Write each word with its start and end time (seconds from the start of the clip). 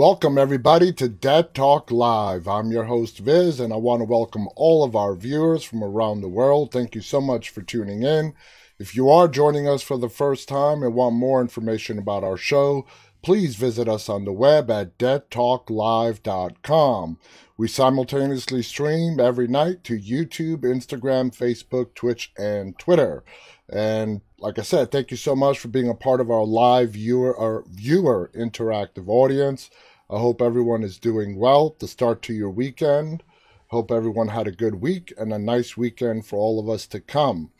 Welcome, 0.00 0.38
everybody, 0.38 0.94
to 0.94 1.10
Dead 1.10 1.52
Talk 1.52 1.90
Live. 1.90 2.48
I'm 2.48 2.72
your 2.72 2.84
host, 2.84 3.18
Viz, 3.18 3.60
and 3.60 3.70
I 3.70 3.76
want 3.76 4.00
to 4.00 4.06
welcome 4.06 4.48
all 4.56 4.82
of 4.82 4.96
our 4.96 5.14
viewers 5.14 5.62
from 5.62 5.84
around 5.84 6.22
the 6.22 6.28
world. 6.28 6.72
Thank 6.72 6.94
you 6.94 7.02
so 7.02 7.20
much 7.20 7.50
for 7.50 7.60
tuning 7.60 8.02
in. 8.02 8.32
If 8.78 8.96
you 8.96 9.10
are 9.10 9.28
joining 9.28 9.68
us 9.68 9.82
for 9.82 9.98
the 9.98 10.08
first 10.08 10.48
time 10.48 10.82
and 10.82 10.94
want 10.94 11.16
more 11.16 11.42
information 11.42 11.98
about 11.98 12.24
our 12.24 12.38
show, 12.38 12.86
please 13.20 13.56
visit 13.56 13.90
us 13.90 14.08
on 14.08 14.24
the 14.24 14.32
web 14.32 14.70
at 14.70 14.96
deadtalklive.com. 14.96 17.18
We 17.58 17.68
simultaneously 17.68 18.62
stream 18.62 19.20
every 19.20 19.48
night 19.48 19.84
to 19.84 20.00
YouTube, 20.00 20.62
Instagram, 20.62 21.36
Facebook, 21.36 21.92
Twitch, 21.94 22.32
and 22.38 22.78
Twitter. 22.78 23.22
And 23.68 24.22
like 24.38 24.58
I 24.58 24.62
said, 24.62 24.90
thank 24.90 25.10
you 25.10 25.18
so 25.18 25.36
much 25.36 25.58
for 25.58 25.68
being 25.68 25.90
a 25.90 25.94
part 25.94 26.22
of 26.22 26.30
our 26.30 26.46
live 26.46 26.92
viewer 26.92 27.38
our 27.38 27.64
viewer 27.68 28.30
interactive 28.34 29.08
audience. 29.08 29.68
I 30.12 30.18
hope 30.18 30.42
everyone 30.42 30.82
is 30.82 30.98
doing 30.98 31.36
well 31.36 31.70
to 31.78 31.86
start 31.86 32.20
to 32.22 32.32
your 32.32 32.50
weekend. 32.50 33.22
Hope 33.68 33.92
everyone 33.92 34.26
had 34.26 34.48
a 34.48 34.52
good 34.52 34.80
week 34.80 35.12
and 35.16 35.32
a 35.32 35.38
nice 35.38 35.76
weekend 35.76 36.26
for 36.26 36.36
all 36.36 36.58
of 36.58 36.68
us 36.68 36.88
to 36.88 36.98
come. 36.98 37.52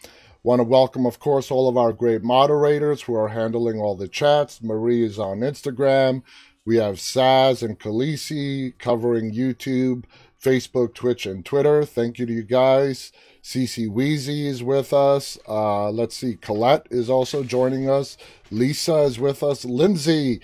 Want 0.43 0.59
to 0.59 0.65
welcome, 0.65 1.07
of 1.07 1.21
course, 1.21 1.53
all 1.53 1.69
of 1.69 1.77
our 1.77 1.93
great 1.93 2.25
moderators 2.25 3.03
who 3.03 3.15
are 3.15 3.29
handling 3.29 3.79
all 3.79 3.95
the 3.95 4.09
chats. 4.09 4.61
Marie 4.61 5.05
is 5.05 5.17
on 5.17 5.41
Instagram. 5.41 6.25
We 6.65 6.79
have 6.79 6.97
Saz 6.97 7.63
and 7.63 7.79
Khaleesi 7.79 8.77
covering 8.79 9.33
YouTube, 9.33 10.03
Facebook, 10.43 10.93
Twitch, 10.93 11.27
and 11.27 11.45
Twitter. 11.45 11.85
Thank 11.85 12.19
you 12.19 12.27
to 12.27 12.33
you 12.33 12.43
guys. 12.43 13.13
Cece 13.43 13.89
Weezy 13.89 14.45
is 14.45 14.63
with 14.63 14.93
us. 14.93 15.39
Uh, 15.49 15.91
let's 15.91 16.17
see, 16.17 16.37
Colette 16.37 16.87
is 16.91 17.09
also 17.09 17.43
joining 17.43 17.89
us. 17.89 18.17
Lisa 18.51 18.99
is 18.99 19.19
with 19.19 19.43
us. 19.43 19.65
Lindsay, 19.65 20.41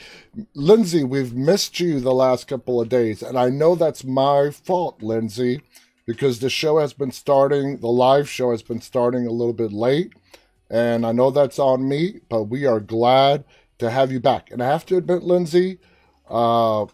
Lindsay, 0.55 1.05
we've 1.05 1.35
missed 1.35 1.79
you 1.79 2.01
the 2.01 2.15
last 2.15 2.49
couple 2.49 2.81
of 2.81 2.89
days, 2.89 3.23
and 3.23 3.39
I 3.39 3.51
know 3.51 3.75
that's 3.75 4.05
my 4.05 4.51
fault, 4.51 5.03
Lindsay, 5.03 5.61
because 6.07 6.39
the 6.39 6.51
show 6.51 6.79
has 6.79 6.93
been 6.93 7.13
starting. 7.13 7.79
The 7.79 7.89
live 7.89 8.29
show 8.29 8.51
has 8.51 8.63
been 8.63 8.81
starting 8.81 9.27
a 9.27 9.33
little 9.33 9.53
bit 9.53 9.73
late, 9.73 10.15
and 10.71 11.05
I 11.05 11.13
know 11.13 11.31
that's 11.31 11.59
on 11.59 11.89
me. 11.89 12.21
But 12.29 12.45
we 12.45 12.65
are 12.65 12.81
glad 12.81 13.45
to 13.79 13.91
have 13.91 14.11
you 14.11 14.21
back. 14.21 14.51
And 14.51 14.63
I 14.63 14.69
have 14.69 14.87
to 14.87 14.97
admit, 14.97 15.23
Lindsay, 15.23 15.79
uh, 16.31 16.87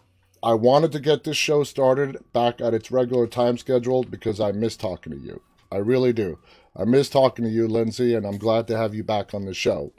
I 0.43 0.53
wanted 0.53 0.91
to 0.91 0.99
get 0.99 1.23
this 1.23 1.37
show 1.37 1.63
started 1.63 2.17
back 2.33 2.59
at 2.59 2.73
its 2.73 2.91
regular 2.91 3.27
time 3.27 3.57
schedule 3.57 4.03
because 4.03 4.41
I 4.41 4.51
miss 4.51 4.75
talking 4.75 5.13
to 5.13 5.19
you. 5.19 5.41
I 5.73 5.77
really 5.77 6.13
do. 6.13 6.37
I 6.75 6.85
miss 6.85 7.09
talking 7.09 7.45
to 7.45 7.51
you, 7.51 7.67
Lindsay, 7.67 8.13
and 8.13 8.27
I'm 8.27 8.37
glad 8.37 8.67
to 8.67 8.77
have 8.77 8.93
you 8.93 9.03
back 9.03 9.33
on 9.33 9.45
the 9.45 9.53
show. 9.55 9.91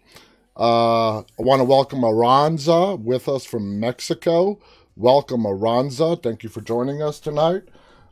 Uh, 0.57 1.19
I 1.19 1.25
want 1.39 1.61
to 1.61 1.65
welcome 1.65 2.01
Aranza 2.03 3.01
with 3.01 3.29
us 3.29 3.45
from 3.45 3.81
Mexico. 3.81 4.61
Welcome, 4.97 5.43
Aranza. 5.43 6.23
Thank 6.23 6.45
you 6.45 6.49
for 6.49 6.61
joining 6.61 7.03
us 7.03 7.19
tonight. 7.19 7.65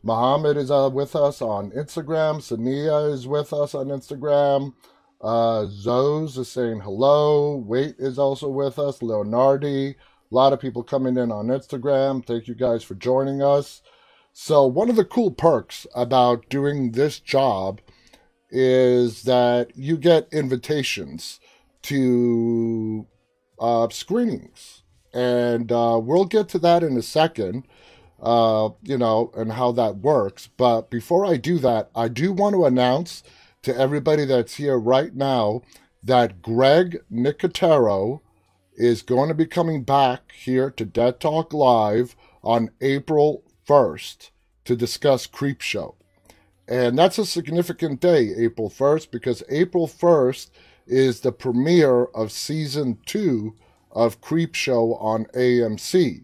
Mohammed 0.03 0.57
is 0.57 0.73
uh, 0.73 0.91
with 0.93 1.15
us 1.15 1.41
on 1.41 1.71
Instagram. 1.71 2.39
Sania 2.41 3.13
is 3.13 3.29
with 3.29 3.53
us 3.53 3.77
on 3.77 3.87
Instagram. 3.87 4.75
Uh, 5.21 5.67
is 5.69 6.49
saying 6.49 6.81
hello. 6.81 7.59
Wait 7.59 7.95
is 8.01 8.19
also 8.19 8.49
with 8.49 8.81
us. 8.81 8.99
Leonardi. 8.99 9.95
A 9.95 10.35
lot 10.35 10.53
of 10.53 10.59
people 10.59 10.83
coming 10.83 11.17
in 11.17 11.31
on 11.31 11.47
Instagram. 11.47 12.27
Thank 12.27 12.49
you 12.49 12.57
guys 12.57 12.83
for 12.83 12.97
joining 12.97 13.41
us. 13.41 13.83
So, 14.33 14.67
one 14.67 14.89
of 14.89 14.97
the 14.97 15.05
cool 15.05 15.31
perks 15.31 15.87
about 15.95 16.49
doing 16.49 16.93
this 16.93 17.19
job 17.19 17.81
is 18.51 19.23
that 19.23 19.77
you 19.77 19.97
get 19.97 20.33
invitations 20.33 21.39
to 21.83 23.07
uh, 23.59 23.89
screenings. 23.91 24.83
And 25.13 25.71
uh, 25.71 26.01
we'll 26.03 26.25
get 26.25 26.49
to 26.51 26.59
that 26.61 26.83
in 26.83 26.97
a 26.97 27.03
second, 27.03 27.67
uh, 28.23 28.71
you 28.83 28.97
know, 28.97 29.31
and 29.37 29.53
how 29.53 29.73
that 29.73 29.99
works. 29.99 30.49
But 30.57 30.91
before 30.91 31.27
I 31.27 31.37
do 31.37 31.59
that, 31.59 31.91
I 31.95 32.09
do 32.09 32.33
want 32.33 32.55
to 32.55 32.65
announce 32.65 33.23
to 33.63 33.77
everybody 33.77 34.25
that's 34.25 34.55
here 34.55 34.79
right 34.79 35.15
now 35.15 35.63
that 36.03 36.43
Greg 36.43 37.03
Nicotero 37.13 38.21
is 38.75 39.03
going 39.03 39.29
to 39.29 39.35
be 39.35 39.47
coming 39.47 39.83
back 39.83 40.33
here 40.33 40.71
to 40.71 40.85
Dead 40.85 41.21
Talk 41.21 41.53
Live 41.53 42.17
on 42.43 42.71
April 42.81 43.45
1st 43.67 44.31
to 44.65 44.77
discuss 44.77 45.27
Creepshow. 45.27 45.95
And 46.69 46.99
that's 46.99 47.19
a 47.19 47.27
significant 47.27 48.01
day, 48.01 48.33
April 48.37 48.71
1st, 48.71 49.11
because 49.11 49.43
April 49.49 49.87
1st 49.89 50.51
is 50.87 51.21
the 51.21 51.33
premiere 51.33 52.05
of 52.07 52.33
season 52.33 52.99
two 53.07 53.55
of 53.91 54.21
Creepshow 54.21 55.01
on 55.03 55.27
AMC. 55.27 56.23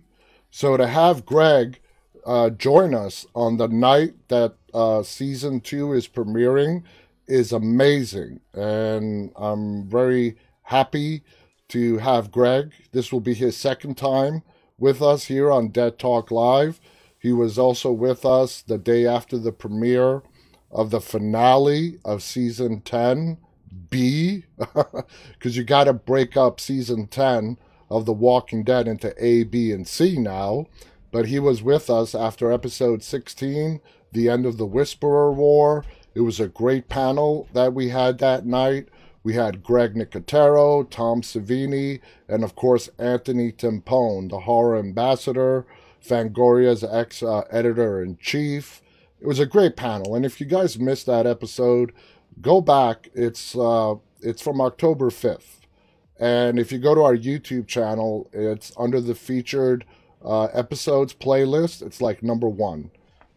So 0.50 0.77
to 0.77 0.87
have 0.87 1.27
Greg 1.27 1.81
uh, 2.27 2.50
join 2.50 2.94
us 2.94 3.27
on 3.34 3.56
the 3.56 3.69
night 3.69 4.15
that 4.28 4.54
uh, 4.75 5.03
season 5.03 5.60
two 5.60 5.93
is 5.93 6.09
premiering 6.09 6.82
is 7.27 7.53
amazing. 7.53 8.41
And 8.54 9.32
I'm 9.37 9.88
very 9.88 10.37
happy 10.62 11.22
to 11.69 11.98
have 11.98 12.31
Greg. 12.31 12.72
This 12.93 13.12
will 13.12 13.21
be 13.21 13.34
his 13.34 13.56
second 13.56 13.97
time 13.97 14.43
with 14.78 15.03
us 15.03 15.25
here 15.25 15.50
on 15.50 15.69
Dead 15.69 15.98
Talk 15.98 16.31
Live. 16.31 16.81
He 17.18 17.32
was 17.32 17.58
also 17.58 17.90
with 17.92 18.24
us 18.24 18.62
the 18.62 18.78
day 18.78 19.06
after 19.06 19.38
the 19.38 19.52
premiere 19.52 20.22
of 20.70 20.90
the 20.90 21.00
finale 21.00 21.98
of 22.04 22.22
season 22.22 22.80
10 22.80 23.38
B, 23.90 24.44
because 25.32 25.56
you 25.56 25.64
got 25.64 25.84
to 25.84 25.92
break 25.92 26.36
up 26.36 26.60
season 26.60 27.06
10 27.06 27.58
of 27.90 28.06
The 28.06 28.12
Walking 28.12 28.64
Dead 28.64 28.86
into 28.86 29.14
A, 29.22 29.44
B, 29.44 29.72
and 29.72 29.86
C 29.86 30.18
now. 30.18 30.66
But 31.10 31.26
he 31.26 31.38
was 31.38 31.62
with 31.62 31.88
us 31.88 32.14
after 32.14 32.52
episode 32.52 33.02
16, 33.02 33.80
the 34.12 34.28
end 34.28 34.46
of 34.46 34.58
the 34.58 34.66
Whisperer 34.66 35.32
War. 35.32 35.84
It 36.14 36.20
was 36.20 36.38
a 36.38 36.48
great 36.48 36.88
panel 36.88 37.48
that 37.52 37.72
we 37.72 37.88
had 37.88 38.18
that 38.18 38.44
night. 38.44 38.88
We 39.22 39.34
had 39.34 39.62
Greg 39.62 39.94
Nicotero, 39.94 40.88
Tom 40.88 41.22
Savini, 41.22 42.00
and 42.28 42.44
of 42.44 42.54
course 42.54 42.88
Anthony 42.98 43.52
Timpone, 43.52 44.28
the 44.30 44.40
horror 44.40 44.78
ambassador, 44.78 45.66
Fangoria's 46.08 46.82
ex 46.82 47.22
uh, 47.22 47.42
editor 47.50 48.02
in 48.02 48.16
chief. 48.19 48.82
It 49.20 49.26
was 49.26 49.41
a 49.41 49.46
great 49.46 49.76
panel, 49.76 50.14
and 50.14 50.24
if 50.24 50.41
you 50.41 50.46
guys 50.46 50.78
missed 50.78 51.06
that 51.06 51.26
episode, 51.26 51.92
go 52.41 52.60
back. 52.60 53.08
It's 53.14 53.56
uh, 53.56 53.96
it's 54.20 54.42
from 54.42 54.60
October 54.60 55.10
fifth, 55.10 55.66
and 56.18 56.58
if 56.58 56.72
you 56.72 56.78
go 56.78 56.94
to 56.94 57.02
our 57.02 57.16
YouTube 57.16 57.66
channel, 57.66 58.28
it's 58.32 58.72
under 58.78 59.00
the 59.00 59.14
featured 59.14 59.84
uh, 60.24 60.44
episodes 60.47 61.14
playlist. 61.14 61.82
It's 61.82 62.00
like 62.00 62.22
number 62.22 62.48
one. 62.48 62.91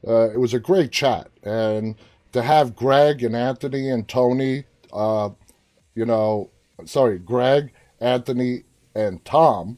Uh, 0.07 0.29
it 0.31 0.39
was 0.39 0.53
a 0.53 0.59
great 0.59 0.91
chat, 0.91 1.29
and 1.43 1.95
to 2.31 2.41
have 2.41 2.75
Greg 2.75 3.23
and 3.23 3.35
Anthony 3.35 3.89
and 3.89 4.07
Tony, 4.07 4.65
uh, 4.93 5.29
you 5.95 6.05
know, 6.05 6.49
sorry, 6.85 7.19
Greg, 7.19 7.73
Anthony, 7.99 8.63
and 8.95 9.23
Tom, 9.25 9.77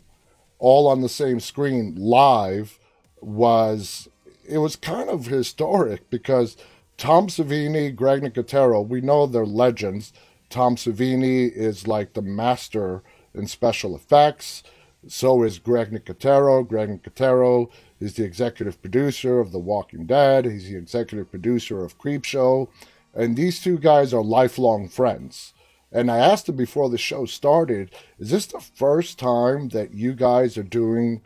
all 0.60 0.88
on 0.88 1.02
the 1.02 1.10
same 1.10 1.40
screen 1.40 1.96
live 1.98 2.80
was 3.26 4.08
it 4.48 4.58
was 4.58 4.76
kind 4.76 5.10
of 5.10 5.28
historic 5.28 6.10
because 6.10 6.58
Tom 6.98 7.28
Savini, 7.28 7.96
Greg 7.96 8.22
Nicotero, 8.22 8.86
we 8.86 9.02
know 9.02 9.26
they're 9.26 9.46
legends. 9.46 10.14
Tom 10.50 10.76
Savini 10.76 11.52
is 11.52 11.88
like 11.88 12.14
the 12.14 12.22
master 12.22 13.04
in 13.34 13.48
special 13.48 13.96
effects. 13.96 14.64
So 15.08 15.44
is 15.44 15.60
Greg 15.60 15.92
Nicotero. 15.92 16.68
Greg 16.68 16.90
Nicotero 16.90 17.70
is 18.00 18.14
the 18.14 18.24
executive 18.24 18.82
producer 18.82 19.40
of 19.40 19.52
The 19.52 19.60
Walking 19.60 20.06
Dead. 20.06 20.46
He's 20.46 20.70
the 20.70 20.78
executive 20.78 21.30
producer 21.32 21.84
of 21.84 21.98
Creepshow. 21.98 22.68
And 23.14 23.36
these 23.36 23.62
two 23.62 23.78
guys 23.78 24.14
are 24.14 24.24
lifelong 24.24 24.88
friends. 24.88 25.54
And 25.92 26.10
I 26.10 26.18
asked 26.18 26.48
them 26.48 26.56
before 26.56 26.90
the 26.90 26.98
show 26.98 27.26
started, 27.26 27.92
is 28.18 28.32
this 28.32 28.48
the 28.48 28.60
first 28.60 29.20
time 29.20 29.70
that 29.70 29.94
you 29.94 30.14
guys 30.14 30.58
are 30.58 30.64
doing 30.64 31.22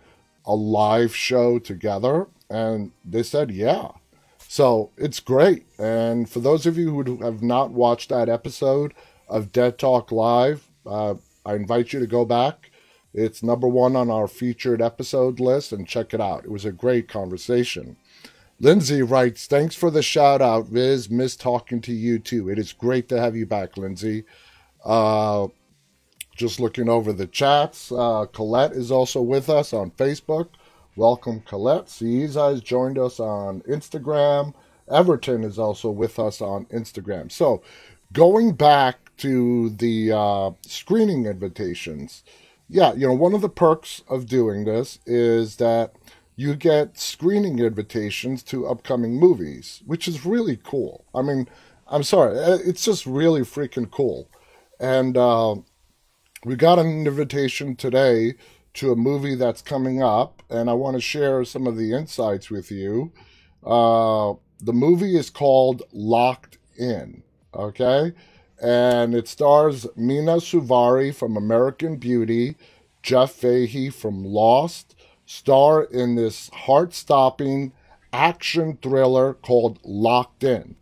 a 0.47 0.55
live 0.55 1.15
show 1.15 1.59
together? 1.59 2.27
And 2.49 2.91
they 3.05 3.21
said, 3.21 3.51
yeah. 3.51 3.89
So 4.47 4.91
it's 4.97 5.19
great. 5.19 5.65
And 5.77 6.29
for 6.29 6.39
those 6.39 6.65
of 6.65 6.77
you 6.77 6.89
who 6.91 7.17
have 7.23 7.43
not 7.43 7.71
watched 7.71 8.09
that 8.09 8.29
episode 8.29 8.93
of 9.27 9.51
Dead 9.51 9.77
Talk 9.77 10.11
Live, 10.11 10.67
uh, 10.85 11.15
I 11.45 11.55
invite 11.55 11.93
you 11.93 11.99
to 11.99 12.07
go 12.07 12.25
back. 12.25 12.71
It's 13.13 13.43
number 13.43 13.67
one 13.67 13.95
on 13.95 14.09
our 14.09 14.27
featured 14.27 14.81
episode 14.81 15.39
list 15.39 15.71
and 15.71 15.87
check 15.87 16.13
it 16.13 16.21
out. 16.21 16.45
It 16.45 16.51
was 16.51 16.65
a 16.65 16.71
great 16.71 17.07
conversation. 17.07 17.97
Lindsay 18.59 19.01
writes, 19.01 19.45
Thanks 19.45 19.75
for 19.75 19.91
the 19.91 20.01
shout 20.01 20.41
out, 20.41 20.67
Viz. 20.67 21.09
Miss 21.09 21.35
talking 21.35 21.81
to 21.81 21.93
you 21.93 22.19
too. 22.19 22.49
It 22.49 22.57
is 22.57 22.73
great 22.73 23.09
to 23.09 23.19
have 23.19 23.35
you 23.35 23.45
back, 23.45 23.77
Lindsay. 23.77 24.23
Uh, 24.83 25.47
just 26.37 26.59
looking 26.59 26.87
over 26.87 27.11
the 27.11 27.27
chats. 27.27 27.91
Uh, 27.91 28.25
Colette 28.31 28.71
is 28.71 28.91
also 28.91 29.21
with 29.21 29.49
us 29.49 29.73
on 29.73 29.91
Facebook. 29.91 30.49
Welcome, 30.95 31.41
Colette. 31.41 31.87
Cieza 31.87 32.51
has 32.51 32.61
joined 32.61 32.97
us 32.97 33.19
on 33.19 33.61
Instagram. 33.61 34.53
Everton 34.89 35.43
is 35.43 35.59
also 35.59 35.89
with 35.89 36.17
us 36.17 36.39
on 36.39 36.65
Instagram. 36.65 37.31
So, 37.31 37.61
going 38.13 38.53
back 38.53 39.15
to 39.17 39.69
the 39.71 40.11
uh, 40.11 40.51
screening 40.61 41.25
invitations, 41.25 42.23
yeah, 42.69 42.93
you 42.93 43.07
know, 43.07 43.13
one 43.13 43.33
of 43.33 43.41
the 43.41 43.49
perks 43.49 44.03
of 44.07 44.27
doing 44.27 44.65
this 44.65 44.99
is 45.05 45.57
that 45.57 45.93
you 46.35 46.55
get 46.55 46.97
screening 46.97 47.59
invitations 47.59 48.43
to 48.43 48.67
upcoming 48.67 49.19
movies, 49.19 49.81
which 49.85 50.07
is 50.07 50.25
really 50.25 50.57
cool. 50.63 51.03
I 51.13 51.23
mean, 51.23 51.47
I'm 51.87 52.03
sorry, 52.03 52.37
uh, 52.37 52.59
it's 52.63 52.85
just 52.85 53.05
really 53.05 53.41
freaking 53.41 53.89
cool. 53.89 54.29
And 54.79 55.17
uh, 55.17 55.55
we 56.45 56.55
got 56.55 56.79
an 56.79 57.07
invitation 57.07 57.75
today 57.75 58.35
to 58.75 58.91
a 58.91 58.95
movie 58.95 59.35
that's 59.35 59.61
coming 59.61 60.03
up, 60.03 60.43
and 60.49 60.69
I 60.69 60.73
want 60.73 60.95
to 60.95 61.01
share 61.01 61.43
some 61.43 61.65
of 61.65 61.77
the 61.77 61.93
insights 61.93 62.51
with 62.51 62.69
you. 62.71 63.11
Uh, 63.65 64.33
the 64.59 64.73
movie 64.73 65.17
is 65.17 65.29
called 65.31 65.81
Locked 65.91 66.59
In, 66.77 67.23
okay? 67.55 68.13
And 68.61 69.15
it 69.15 69.27
stars 69.27 69.87
Mena 69.95 70.35
Suvari 70.37 71.13
from 71.13 71.35
American 71.37 71.97
Beauty, 71.97 72.55
Jeff 73.01 73.31
Fahey 73.31 73.89
from 73.89 74.23
Lost, 74.23 74.95
star 75.25 75.83
in 75.83 76.15
this 76.15 76.49
heart 76.49 76.93
stopping 76.93 77.71
action 78.13 78.77
thriller 78.81 79.33
called 79.33 79.79
Locked 79.83 80.43
In, 80.43 80.75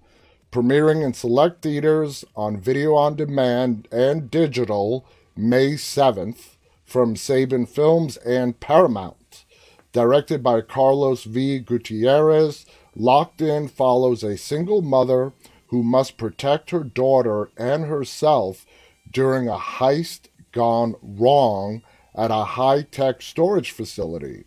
premiering 0.52 1.04
in 1.04 1.14
select 1.14 1.62
theaters 1.62 2.26
on 2.36 2.60
video 2.60 2.94
on 2.94 3.16
demand 3.16 3.88
and 3.92 4.30
digital 4.30 5.06
May 5.38 5.74
7th 5.74 6.56
from 6.86 7.16
Saban 7.16 7.68
Films 7.68 8.16
and 8.18 8.60
Paramount. 8.60 9.44
Directed 9.92 10.42
by 10.42 10.62
Carlos 10.62 11.26
V. 11.26 11.60
Gutierrez, 11.60 12.66
Locked 12.96 13.42
In 13.42 13.68
follows 13.68 14.24
a 14.24 14.38
single 14.38 14.82
mother 14.82 15.34
who 15.68 15.84
must 15.84 16.18
protect 16.18 16.70
her 16.70 16.84
daughter 16.84 17.50
and 17.58 17.86
herself 17.86 18.66
during 19.12 19.50
a 19.50 19.58
heist 19.58 20.28
gone 20.54 20.96
wrong 21.02 21.82
at 22.16 22.32
a 22.32 22.46
high 22.46 22.84
tech 22.84 23.22
storage 23.22 23.72
facility. 23.72 24.46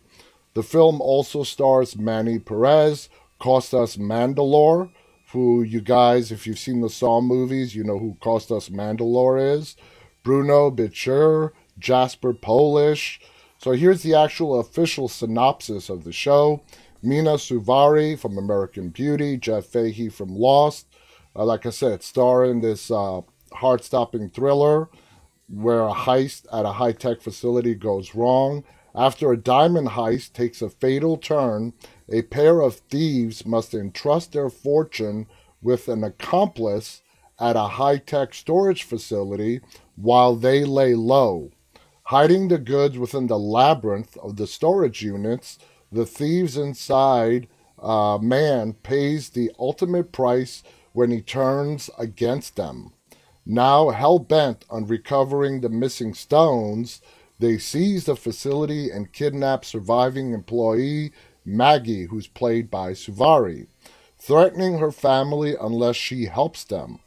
The 0.55 0.63
film 0.63 0.99
also 1.01 1.43
stars 1.43 1.95
Manny 1.95 2.39
Perez, 2.39 3.09
Costas 3.37 3.97
Mandylor, 3.97 4.89
who 5.31 5.61
you 5.61 5.81
guys, 5.81 6.31
if 6.31 6.47
you've 6.47 6.57
seen 6.57 6.81
the 6.81 6.89
Saw 6.89 7.21
movies, 7.21 7.75
you 7.75 7.83
know 7.83 7.99
who 7.99 8.17
Costas 8.19 8.69
Mandylor 8.69 9.57
is, 9.57 9.75
Bruno 10.23 10.71
Bichir, 10.71 11.51
Jasper 11.77 12.33
Polish. 12.33 13.19
So 13.57 13.71
here's 13.71 14.03
the 14.03 14.15
actual 14.15 14.59
official 14.59 15.07
synopsis 15.07 15.89
of 15.89 16.03
the 16.03 16.13
show. 16.13 16.63
Mena 17.01 17.35
Suvari 17.35 18.19
from 18.19 18.37
American 18.37 18.89
Beauty, 18.89 19.37
Jeff 19.37 19.65
Fahey 19.65 20.09
from 20.09 20.35
Lost. 20.35 20.87
Uh, 21.35 21.45
like 21.45 21.65
I 21.65 21.69
said, 21.69 22.03
starring 22.03 22.51
in 22.51 22.61
this 22.61 22.91
uh, 22.91 23.21
heart 23.53 23.83
stopping 23.83 24.29
thriller 24.29 24.89
where 25.47 25.87
a 25.87 25.93
heist 25.93 26.45
at 26.53 26.65
a 26.65 26.73
high 26.73 26.91
tech 26.91 27.21
facility 27.21 27.73
goes 27.73 28.13
wrong. 28.13 28.63
After 28.93 29.31
a 29.31 29.37
diamond 29.37 29.89
heist 29.89 30.33
takes 30.33 30.61
a 30.61 30.69
fatal 30.69 31.17
turn, 31.17 31.73
a 32.11 32.23
pair 32.23 32.61
of 32.61 32.75
thieves 32.75 33.45
must 33.45 33.73
entrust 33.73 34.33
their 34.33 34.49
fortune 34.49 35.27
with 35.61 35.87
an 35.87 36.03
accomplice 36.03 37.01
at 37.39 37.55
a 37.55 37.67
high 37.67 37.97
tech 37.97 38.33
storage 38.33 38.83
facility 38.83 39.61
while 39.99 40.35
they 40.35 40.63
lay 40.63 40.95
low. 40.95 41.51
Hiding 42.03 42.47
the 42.47 42.57
goods 42.57 42.97
within 42.97 43.27
the 43.27 43.37
labyrinth 43.37 44.17
of 44.17 44.37
the 44.37 44.47
storage 44.47 45.01
units, 45.01 45.59
the 45.91 46.05
thieves 46.05 46.57
inside 46.57 47.47
uh, 47.77 48.17
man 48.17 48.73
pays 48.73 49.29
the 49.29 49.51
ultimate 49.59 50.11
price 50.11 50.63
when 50.93 51.11
he 51.11 51.21
turns 51.21 51.89
against 51.97 52.55
them. 52.55 52.93
Now 53.45 53.89
hell 53.89 54.19
bent 54.19 54.65
on 54.69 54.85
recovering 54.85 55.61
the 55.61 55.69
missing 55.69 56.13
stones, 56.13 57.01
they 57.39 57.57
seize 57.57 58.05
the 58.05 58.15
facility 58.15 58.89
and 58.89 59.13
kidnap 59.13 59.63
surviving 59.63 60.33
employee 60.33 61.11
Maggie, 61.45 62.05
who's 62.05 62.27
played 62.27 62.69
by 62.69 62.91
Suvari, 62.91 63.67
threatening 64.17 64.77
her 64.77 64.91
family 64.91 65.55
unless 65.59 65.95
she 65.95 66.25
helps 66.25 66.63
them. 66.63 66.99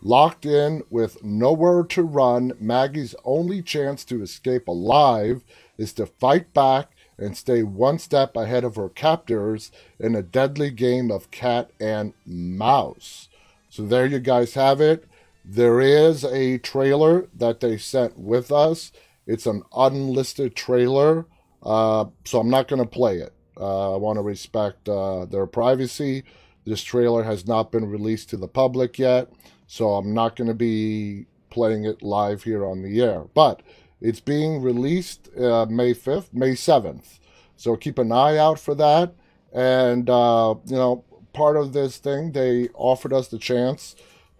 Locked 0.00 0.46
in 0.46 0.82
with 0.90 1.24
nowhere 1.24 1.82
to 1.82 2.02
run, 2.02 2.52
Maggie's 2.60 3.16
only 3.24 3.62
chance 3.62 4.04
to 4.04 4.22
escape 4.22 4.68
alive 4.68 5.42
is 5.76 5.92
to 5.94 6.06
fight 6.06 6.54
back 6.54 6.90
and 7.18 7.36
stay 7.36 7.64
one 7.64 7.98
step 7.98 8.36
ahead 8.36 8.62
of 8.62 8.76
her 8.76 8.88
captors 8.88 9.72
in 9.98 10.14
a 10.14 10.22
deadly 10.22 10.70
game 10.70 11.10
of 11.10 11.32
cat 11.32 11.70
and 11.80 12.12
mouse. 12.24 13.28
So 13.70 13.84
there 13.84 14.06
you 14.06 14.20
guys 14.20 14.54
have 14.54 14.80
it. 14.80 15.04
There 15.44 15.80
is 15.80 16.24
a 16.24 16.58
trailer 16.58 17.26
that 17.34 17.58
they 17.58 17.76
sent 17.76 18.16
with 18.18 18.52
us. 18.52 18.92
It's 19.26 19.46
an 19.46 19.62
unlisted 19.74 20.54
trailer, 20.54 21.26
uh, 21.62 22.06
so 22.24 22.38
I'm 22.38 22.50
not 22.50 22.68
going 22.68 22.82
to 22.82 22.88
play 22.88 23.18
it. 23.18 23.32
Uh, 23.60 23.94
I 23.94 23.96
want 23.96 24.16
to 24.18 24.22
respect 24.22 24.88
uh, 24.88 25.24
their 25.24 25.46
privacy. 25.46 26.22
This 26.64 26.82
trailer 26.82 27.24
has 27.24 27.46
not 27.46 27.72
been 27.72 27.90
released 27.90 28.30
to 28.30 28.36
the 28.36 28.46
public 28.46 28.98
yet. 28.98 29.28
So 29.68 29.94
I'm 29.94 30.14
not 30.14 30.34
going 30.34 30.48
to 30.48 30.54
be 30.54 31.26
playing 31.50 31.84
it 31.84 32.02
live 32.02 32.42
here 32.42 32.64
on 32.66 32.82
the 32.82 33.00
air. 33.02 33.26
But 33.34 33.62
it's 34.00 34.18
being 34.18 34.62
released 34.62 35.28
uh, 35.36 35.66
May 35.66 35.92
5th, 35.92 36.32
May 36.32 36.52
7th. 36.52 37.18
So 37.56 37.76
keep 37.76 37.98
an 37.98 38.10
eye 38.10 38.38
out 38.38 38.58
for 38.58 38.74
that. 38.76 39.14
And, 39.52 40.08
uh, 40.08 40.54
you 40.64 40.76
know, 40.76 41.04
part 41.34 41.56
of 41.58 41.74
this 41.74 41.98
thing, 41.98 42.32
they 42.32 42.68
offered 42.74 43.12
us 43.12 43.28
the 43.28 43.38
chance 43.38 43.94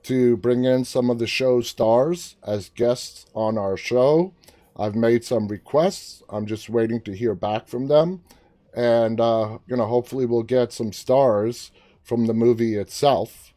to 0.05 0.39
bring 0.39 0.65
in 0.65 0.87
some 0.87 1.11
of 1.11 1.19
the 1.19 1.27
show 1.27 1.61
stars 1.61 2.37
as 2.47 2.71
guests 2.71 3.27
on 3.35 3.59
our 3.59 3.77
show. 3.77 4.33
I've 4.77 4.97
made 4.97 5.25
some 5.25 5.49
requests. 5.49 6.23
I'm 6.31 6.47
just 6.47 6.71
waiting 6.71 7.03
to 7.03 7.13
hear 7.13 7.35
back 7.35 7.69
from 7.69 7.89
them. 7.89 8.23
And, 8.75 9.21
uh, 9.21 9.59
you 9.67 9.77
know, 9.77 9.87
hopefully 9.87 10.25
we'll 10.25 10.43
get 10.43 10.73
some 10.73 10.93
stars 10.93 11.71
from 12.03 12.27
the 12.27 12.35
movie 12.35 12.77
itself 12.77 13.48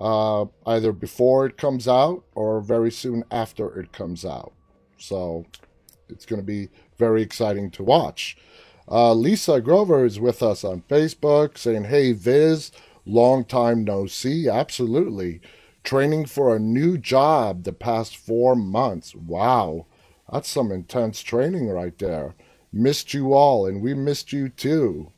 uh, 0.00 0.46
either 0.66 0.92
before 0.92 1.46
it 1.46 1.58
comes 1.58 1.86
out 1.86 2.24
or 2.34 2.60
very 2.60 2.90
soon 2.90 3.22
after 3.30 3.78
it 3.78 3.92
comes 3.92 4.24
out. 4.24 4.52
So 4.96 5.44
it's 6.08 6.26
going 6.26 6.40
to 6.40 6.46
be 6.46 6.68
very 6.98 7.22
exciting 7.22 7.70
to 7.72 7.84
watch. 7.84 8.36
Uh, 8.90 9.12
Lisa 9.12 9.60
Grover 9.60 10.04
is 10.04 10.18
with 10.18 10.42
us 10.42 10.64
on 10.64 10.82
Facebook 10.82 11.56
saying, 11.58 11.84
Hey, 11.84 12.12
Viz, 12.12 12.72
long 13.04 13.44
time 13.44 13.84
no 13.84 14.06
see. 14.06 14.48
Absolutely. 14.48 15.40
Training 15.84 16.26
for 16.26 16.54
a 16.54 16.60
new 16.60 16.98
job 16.98 17.62
the 17.62 17.72
past 17.72 18.16
four 18.16 18.56
months. 18.56 19.14
Wow. 19.14 19.86
That's 20.32 20.48
some 20.48 20.72
intense 20.72 21.20
training 21.22 21.68
right 21.68 21.96
there. 21.98 22.34
Missed 22.72 23.14
you 23.14 23.32
all, 23.34 23.66
and 23.66 23.82
we 23.82 23.94
missed 23.94 24.32
you 24.32 24.48
too. 24.48 25.10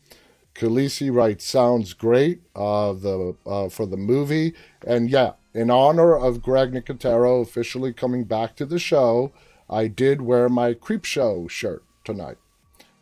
Khaleesi 0.55 1.15
writes, 1.15 1.45
"Sounds 1.45 1.93
great." 1.93 2.41
Uh, 2.57 2.95
the 2.95 3.37
uh, 3.47 3.69
for 3.69 3.85
the 3.87 3.97
movie, 3.97 4.55
and 4.87 5.11
yeah, 5.11 5.33
in 5.55 5.71
honor 5.71 6.17
of 6.17 6.43
Greg 6.43 6.73
Nicotero 6.73 7.43
officially 7.43 7.93
coming 7.93 8.25
back 8.25 8.57
to 8.57 8.67
the 8.67 8.79
show, 8.79 9.33
I 9.69 9.87
did 9.87 10.23
wear 10.23 10.49
my 10.49 10.75
Creep 10.75 11.05
Show 11.05 11.47
shirt 11.49 11.85
tonight, 12.05 12.39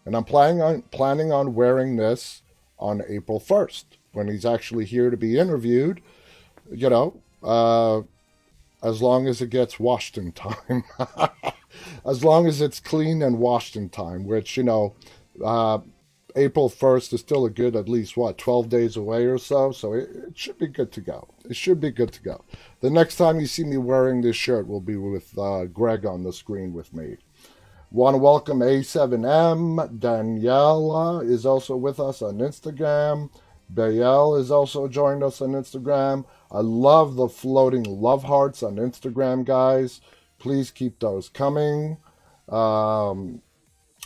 and 0.05 0.17
I'm 0.17 0.25
planning 0.25 0.61
on 0.61 0.83
planning 0.83 1.33
on 1.33 1.55
wearing 1.55 1.97
this 1.97 2.43
on 2.79 3.03
April 3.09 3.41
1st 3.41 3.85
when 4.13 4.29
he's 4.29 4.45
actually 4.45 4.85
here 4.85 5.11
to 5.11 5.17
be 5.17 5.39
interviewed. 5.39 6.01
You 6.71 6.91
know, 6.91 7.23
uh, 7.43 8.03
as 8.87 9.03
long 9.03 9.27
as 9.27 9.41
it 9.41 9.51
gets 9.51 9.81
washed 9.81 10.17
in 10.17 10.33
time, 10.33 10.85
as 12.07 12.25
long 12.25 12.47
as 12.47 12.61
it's 12.61 12.81
clean 12.81 13.23
and 13.23 13.39
washed 13.39 13.77
in 13.77 13.89
time, 13.89 14.25
which 14.25 14.57
you 14.57 14.63
know. 14.63 14.95
Uh, 15.45 15.79
April 16.37 16.69
1st 16.69 17.13
is 17.15 17.21
still 17.21 17.45
a 17.45 17.51
good, 17.51 17.77
at 17.77 17.89
least, 17.89 18.17
what, 18.17 18.39
12 18.39 18.69
days 18.69 18.97
away 18.97 19.25
or 19.25 19.39
so. 19.39 19.73
So 19.73 19.95
it, 19.95 20.09
it, 20.29 20.39
should 20.39 20.59
be 20.59 20.69
good 20.69 20.93
to 20.93 21.01
go. 21.01 21.29
It 21.49 21.57
should 21.57 21.81
be 21.81 21.91
good 21.91 22.13
to 22.13 22.23
go. 22.23 22.45
The 22.81 22.91
next 22.91 23.17
time 23.17 23.41
you 23.41 23.47
see 23.47 23.65
me 23.65 23.77
wearing 23.77 24.21
this 24.21 24.37
shirt 24.37 24.67
will 24.67 24.81
be 24.81 24.97
with 24.97 25.37
uh, 25.39 25.67
Greg 25.67 26.07
on 26.07 26.23
the 26.23 26.33
screen 26.33 26.73
with 26.73 26.95
me. 26.95 27.17
Want 27.91 28.15
to 28.15 28.19
welcome 28.19 28.61
A7M. 28.61 29.99
Daniela 29.99 31.29
is 31.29 31.45
also 31.45 31.77
with 31.77 31.99
us 31.99 32.23
on 32.23 32.39
Instagram. 32.39 33.31
Bayel 33.73 34.39
is 34.39 34.51
also 34.51 34.89
joined 34.89 35.23
us 35.23 35.41
on 35.41 35.51
Instagram. 35.51 36.25
I 36.51 36.61
love 36.61 37.17
the 37.17 37.29
floating 37.29 37.85
love 37.85 38.25
hearts 38.25 38.63
on 38.63 38.77
Instagram, 38.77 39.45
guys. 39.45 40.01
Please 40.39 40.71
keep 40.71 40.99
those 40.99 41.29
coming. 41.29 41.99
Um, 42.49 43.43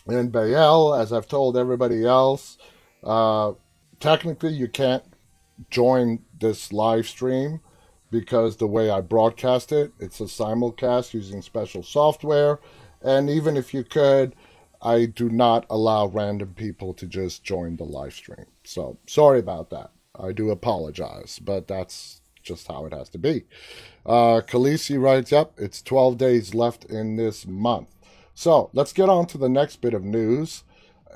in 0.07 0.31
Bayel, 0.31 0.99
as 0.99 1.13
I've 1.13 1.29
told 1.29 1.57
everybody 1.57 2.05
else, 2.05 2.59
uh, 3.03 3.53
technically 4.01 4.53
you 4.53 4.69
can't 4.69 5.05
join 5.71 6.21
this 6.39 6.73
live 6.73 7.07
stream 7.07 7.61
because 8.11 8.57
the 8.57 8.67
way 8.67 8.91
I 8.91 9.01
broadcast 9.01 9.73
it, 9.73 9.93
it's 9.99 10.21
a 10.21 10.25
simulcast 10.25 11.15
using 11.15 11.43
special 11.43 11.83
software. 11.83 12.61
And 13.03 13.29
even 13.29 13.57
if 13.57 13.75
you 13.75 13.85
could, 13.85 14.35
I 14.81 15.07
do 15.07 15.31
not 15.31 15.67
allow 15.71 16.07
random 16.07 16.55
people 16.55 16.93
to 16.95 17.07
just 17.07 17.43
join 17.43 17.77
the 17.77 17.85
live 17.85 18.13
stream. 18.13 18.47
So 18.65 18.99
sorry 19.07 19.41
about 19.41 19.71
that. 19.71 19.91
I 20.19 20.33
do 20.33 20.51
apologize, 20.51 21.41
but 21.43 21.67
that's 21.67 22.21
just 22.43 22.69
how 22.69 22.85
it 22.87 22.93
has 22.93 23.09
to 23.11 23.19
be. 23.19 23.45
Uh, 24.05 24.43
Khaleesi 24.47 25.01
writes 25.01 25.33
up, 25.33 25.55
it's 25.57 25.83
12 25.83 26.19
days 26.19 26.55
left 26.55 26.85
in 26.85 27.17
this 27.17 27.47
month. 27.47 27.89
So 28.35 28.71
let's 28.73 28.93
get 28.93 29.09
on 29.09 29.27
to 29.29 29.39
the 29.39 29.49
next 29.49 29.81
bit 29.81 29.95
of 29.95 30.05
news. 30.05 30.65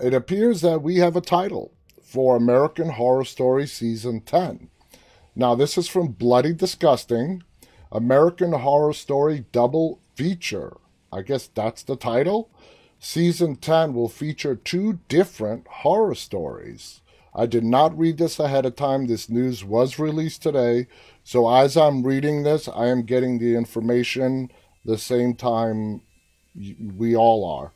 It 0.03 0.15
appears 0.15 0.61
that 0.61 0.83
we 0.83 0.97
have 0.97 1.17
a 1.17 1.21
title. 1.21 1.73
for 2.03 2.37
American 2.37 2.89
Horror 2.89 3.25
Story 3.25 3.67
Season 3.67 4.23
10. 4.23 4.71
Now, 5.37 5.55
this 5.55 5.77
is 5.77 5.89
from 5.89 6.09
Bloody 6.13 6.55
Disgusting, 6.55 7.43
American 7.93 8.53
Horror 8.53 8.95
Story 8.95 9.45
Double 9.53 10.01
Feature. 10.15 10.79
I 11.13 11.21
guess 11.21 11.49
that's 11.49 11.83
the 11.83 11.97
title. 11.97 12.51
Season 12.99 13.57
10 13.57 13.93
will 13.93 14.09
feature 14.09 14.57
two 14.57 15.01
different 15.09 15.67
horror 15.69 16.15
stories. 16.15 17.03
I 17.35 17.45
did 17.45 17.63
not 17.63 17.97
read 17.97 18.17
this 18.17 18.41
ahead 18.41 18.65
of 18.65 18.75
time. 18.75 19.07
This 19.07 19.29
news 19.29 19.63
was 19.65 19.99
released 19.99 20.43
today. 20.43 20.87
So 21.23 21.49
as 21.55 21.77
I'm 21.77 22.03
reading 22.03 22.43
this, 22.43 22.69
I 22.69 22.87
am 22.87 23.03
getting 23.03 23.39
the 23.39 23.55
information 23.55 24.51
the 24.85 24.99
same 24.99 25.35
time 25.35 26.01
we 26.97 27.17
all 27.17 27.45
are. 27.45 27.73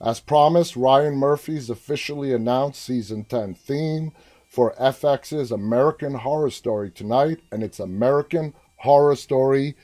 As 0.00 0.20
promised, 0.20 0.76
Ryan 0.76 1.16
Murphy's 1.16 1.70
officially 1.70 2.32
announced 2.32 2.82
season 2.82 3.24
10 3.24 3.54
theme 3.54 4.12
for 4.46 4.74
FX's 4.80 5.50
American 5.50 6.14
Horror 6.14 6.50
Story 6.50 6.90
tonight, 6.90 7.40
and 7.50 7.62
it's 7.62 7.80
American 7.80 8.54
Horror 8.76 9.16
Story 9.16 9.74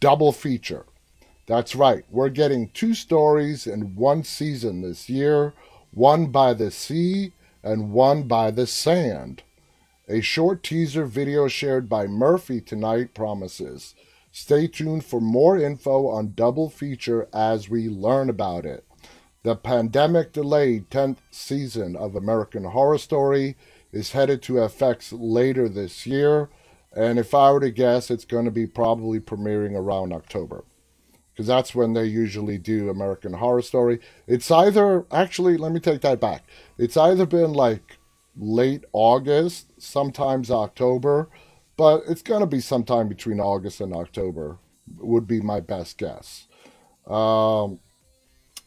double 0.00 0.32
feature. 0.32 0.86
That's 1.46 1.74
right, 1.74 2.04
we're 2.10 2.28
getting 2.28 2.70
two 2.70 2.94
stories 2.94 3.66
in 3.66 3.94
one 3.94 4.24
season 4.24 4.82
this 4.82 5.08
year 5.08 5.54
one 5.92 6.26
by 6.26 6.54
the 6.54 6.70
sea 6.70 7.32
and 7.62 7.92
one 7.92 8.22
by 8.24 8.50
the 8.50 8.66
sand. 8.66 9.42
A 10.08 10.20
short 10.20 10.62
teaser 10.62 11.04
video 11.04 11.48
shared 11.48 11.88
by 11.88 12.06
Murphy 12.06 12.60
tonight 12.60 13.14
promises. 13.14 13.94
Stay 14.34 14.66
tuned 14.66 15.04
for 15.04 15.20
more 15.20 15.58
info 15.58 16.08
on 16.08 16.32
Double 16.34 16.70
Feature 16.70 17.28
as 17.34 17.68
we 17.68 17.90
learn 17.90 18.30
about 18.30 18.64
it. 18.64 18.82
The 19.42 19.54
pandemic 19.54 20.32
delayed 20.32 20.88
10th 20.88 21.18
season 21.30 21.94
of 21.94 22.16
American 22.16 22.64
Horror 22.64 22.96
Story 22.96 23.56
is 23.92 24.12
headed 24.12 24.40
to 24.42 24.54
FX 24.54 25.12
later 25.12 25.68
this 25.68 26.06
year, 26.06 26.48
and 26.96 27.18
if 27.18 27.34
I 27.34 27.52
were 27.52 27.60
to 27.60 27.70
guess, 27.70 28.10
it's 28.10 28.24
going 28.24 28.46
to 28.46 28.50
be 28.50 28.66
probably 28.66 29.20
premiering 29.20 29.76
around 29.76 30.14
October 30.14 30.64
because 31.32 31.46
that's 31.46 31.74
when 31.74 31.92
they 31.92 32.04
usually 32.04 32.56
do 32.56 32.88
American 32.88 33.34
Horror 33.34 33.62
Story. 33.62 34.00
It's 34.26 34.50
either 34.50 35.04
actually, 35.10 35.58
let 35.58 35.72
me 35.72 35.80
take 35.80 36.00
that 36.02 36.20
back. 36.20 36.44
It's 36.78 36.96
either 36.96 37.26
been 37.26 37.52
like 37.52 37.98
late 38.34 38.84
August, 38.92 39.72
sometimes 39.78 40.50
October, 40.50 41.28
but 41.82 42.04
it's 42.06 42.22
going 42.22 42.38
to 42.38 42.46
be 42.46 42.60
sometime 42.60 43.08
between 43.08 43.40
August 43.40 43.80
and 43.80 43.92
October, 43.92 44.58
would 44.98 45.26
be 45.26 45.40
my 45.40 45.58
best 45.58 45.98
guess. 45.98 46.46
Um, 47.08 47.80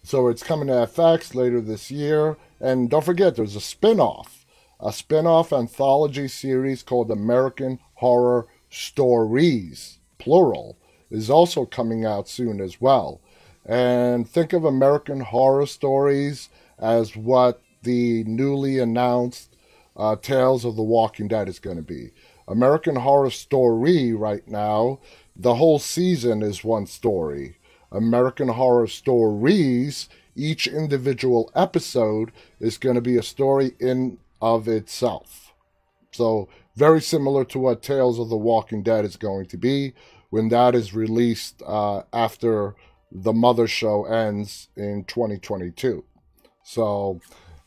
so 0.03 0.27
it's 0.27 0.43
coming 0.43 0.67
to 0.67 0.74
FX 0.74 1.34
later 1.34 1.62
this 1.62 1.89
year. 1.89 2.36
And 2.60 2.89
don't 2.89 3.05
forget, 3.05 3.38
there's 3.38 3.55
a 3.55 3.62
spin 3.62 4.01
off, 4.01 4.45
a 4.81 4.91
spin 4.91 5.25
off 5.25 5.53
anthology 5.53 6.27
series 6.27 6.84
called 6.84 7.10
American 7.10 7.79
Horror 7.93 8.48
Stories, 8.69 10.00
plural 10.17 10.77
is 11.10 11.29
also 11.29 11.65
coming 11.65 12.03
out 12.03 12.27
soon 12.27 12.60
as 12.60 12.81
well. 12.81 13.22
And 13.65 14.29
think 14.29 14.51
of 14.51 14.65
American 14.65 15.22
Horror 15.22 15.67
Stories 15.67 16.50
as 16.77 17.15
what 17.15 17.62
the 17.81 18.25
newly 18.25 18.77
announced 18.77 19.55
uh, 19.95 20.17
Tales 20.17 20.65
of 20.65 20.75
the 20.75 20.84
Walking 20.84 21.29
Dead 21.29 21.48
is 21.48 21.60
going 21.60 21.77
to 21.77 21.81
be. 21.81 22.12
American 22.48 22.98
Horror 22.98 23.32
Story 23.32 24.14
right 24.14 24.48
now, 24.48 25.00
the 25.36 25.56
whole 25.56 25.80
season 25.80 26.42
is 26.42 26.64
one 26.64 26.86
story. 26.86 27.58
American 27.92 28.50
Horror 28.50 28.88
Stories, 28.88 30.10
each 30.36 30.68
individual 30.68 31.50
episode 31.56 32.32
is 32.60 32.78
going 32.78 32.96
to 32.96 33.02
be 33.02 33.18
a 33.18 33.24
story 33.24 33.74
in 33.80 34.18
of 34.42 34.68
itself. 34.68 35.54
So 36.12 36.48
very 36.75 37.02
similar 37.02 37.46
to 37.46 37.60
what 37.60 37.82
Tales 37.82 38.20
of 38.20 38.30
the 38.30 38.38
Walking 38.38 38.84
Dead 38.84 39.06
is 39.06 39.16
going 39.16 39.48
to 39.48 39.58
be 39.58 39.94
when 40.30 40.50
that 40.50 40.75
is 40.75 40.94
released 40.94 41.62
uh, 41.66 42.04
after 42.12 42.75
the 43.12 43.34
Mother 43.34 43.68
Show 43.68 44.06
ends 44.06 44.68
in 44.75 45.06
2022. 45.06 46.04
So, 46.64 47.22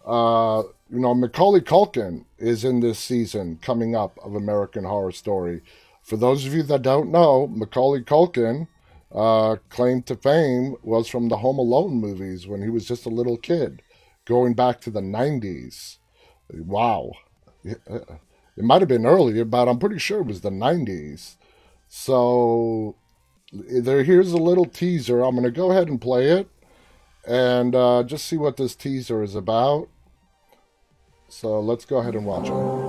uh, 0.04 0.64
you 0.90 1.00
know, 1.00 1.14
Macaulay 1.14 1.60
Culkin 1.60 2.24
is 2.38 2.64
in 2.64 2.80
this 2.80 2.98
season 2.98 3.58
coming 3.60 3.94
up 3.94 4.18
of 4.24 4.34
American 4.34 4.84
Horror 4.84 5.12
Story. 5.12 5.62
For 6.02 6.16
those 6.16 6.46
of 6.46 6.54
you 6.54 6.62
that 6.62 6.82
don't 6.82 7.10
know, 7.10 7.46
Macaulay 7.46 8.02
Culkin 8.02 8.68
uh, 9.14 9.56
claim 9.68 10.02
to 10.02 10.16
fame 10.16 10.76
was 10.82 11.08
from 11.08 11.28
the 11.28 11.38
Home 11.38 11.58
Alone 11.58 12.00
movies 12.00 12.46
when 12.46 12.62
he 12.62 12.70
was 12.70 12.86
just 12.86 13.06
a 13.06 13.10
little 13.10 13.36
kid, 13.36 13.82
going 14.24 14.54
back 14.54 14.80
to 14.82 14.90
the 14.90 15.00
90s. 15.00 15.98
Wow. 16.50 17.12
It 17.64 18.64
might 18.64 18.82
have 18.82 18.88
been 18.88 19.06
earlier, 19.06 19.44
but 19.44 19.68
I'm 19.68 19.78
pretty 19.78 19.98
sure 19.98 20.20
it 20.20 20.26
was 20.26 20.40
the 20.40 20.50
90s. 20.50 21.36
So 21.88 22.96
there, 23.52 24.02
here's 24.02 24.32
a 24.32 24.38
little 24.38 24.66
teaser. 24.66 25.20
I'm 25.20 25.34
going 25.34 25.44
to 25.44 25.50
go 25.50 25.70
ahead 25.70 25.88
and 25.88 26.00
play 26.00 26.30
it 26.30 26.48
and 27.26 27.74
uh, 27.74 28.02
just 28.04 28.24
see 28.24 28.36
what 28.36 28.56
this 28.56 28.74
teaser 28.74 29.22
is 29.22 29.34
about. 29.34 29.88
So 31.28 31.60
let's 31.60 31.84
go 31.84 31.98
ahead 31.98 32.14
and 32.14 32.24
watch 32.26 32.48
it. 32.48 32.87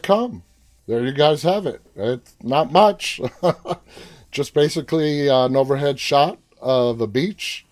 Come. 0.00 0.42
There 0.86 1.04
you 1.04 1.12
guys 1.12 1.42
have 1.42 1.66
it. 1.66 1.82
It's 1.94 2.34
not 2.42 2.72
much. 2.72 3.20
Just 4.32 4.54
basically 4.54 5.28
an 5.28 5.56
overhead 5.56 5.98
shot 6.00 6.38
of 6.60 7.00
a 7.00 7.06
beach. 7.06 7.64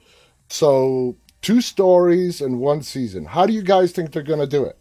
So, 0.48 1.16
two 1.42 1.60
stories 1.60 2.40
in 2.40 2.58
one 2.58 2.82
season. 2.82 3.26
How 3.26 3.46
do 3.46 3.52
you 3.52 3.62
guys 3.62 3.92
think 3.92 4.12
they're 4.12 4.22
going 4.22 4.38
to 4.40 4.46
do 4.46 4.64
it? 4.64 4.78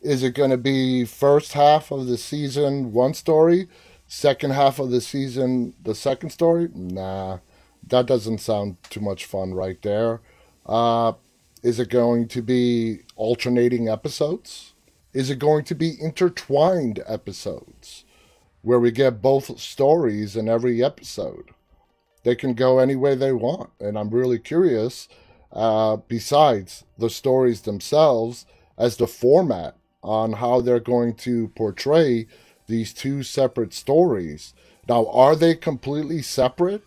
Is 0.00 0.22
it 0.22 0.34
going 0.34 0.50
to 0.50 0.56
be 0.56 1.04
first 1.04 1.52
half 1.52 1.90
of 1.90 2.06
the 2.06 2.16
season, 2.16 2.92
one 2.92 3.14
story? 3.14 3.68
Second 4.06 4.52
half 4.52 4.78
of 4.78 4.90
the 4.90 5.00
season, 5.00 5.74
the 5.82 5.94
second 5.94 6.30
story? 6.30 6.68
Nah, 6.72 7.38
that 7.86 8.06
doesn't 8.06 8.38
sound 8.38 8.76
too 8.84 9.00
much 9.00 9.24
fun 9.24 9.54
right 9.54 9.80
there. 9.82 10.20
Uh, 10.64 11.12
is 11.62 11.78
it 11.80 11.90
going 11.90 12.28
to 12.28 12.42
be 12.42 13.00
alternating 13.16 13.88
episodes? 13.88 14.72
Is 15.12 15.30
it 15.30 15.38
going 15.38 15.64
to 15.64 15.74
be 15.74 15.96
intertwined 16.00 17.02
episodes 17.06 18.04
where 18.62 18.78
we 18.78 18.90
get 18.90 19.22
both 19.22 19.58
stories 19.58 20.36
in 20.36 20.48
every 20.48 20.84
episode? 20.84 21.50
They 22.24 22.34
can 22.34 22.52
go 22.52 22.78
any 22.78 22.94
way 22.94 23.14
they 23.14 23.32
want. 23.32 23.70
And 23.80 23.98
I'm 23.98 24.10
really 24.10 24.38
curious, 24.38 25.08
uh, 25.50 25.96
besides 26.08 26.84
the 26.98 27.08
stories 27.08 27.62
themselves, 27.62 28.44
as 28.76 28.96
the 28.96 29.06
format 29.06 29.76
on 30.02 30.34
how 30.34 30.60
they're 30.60 30.78
going 30.78 31.14
to 31.14 31.48
portray 31.48 32.26
these 32.66 32.92
two 32.92 33.22
separate 33.22 33.72
stories. 33.72 34.52
Now, 34.88 35.06
are 35.08 35.34
they 35.34 35.54
completely 35.54 36.22
separate? 36.22 36.82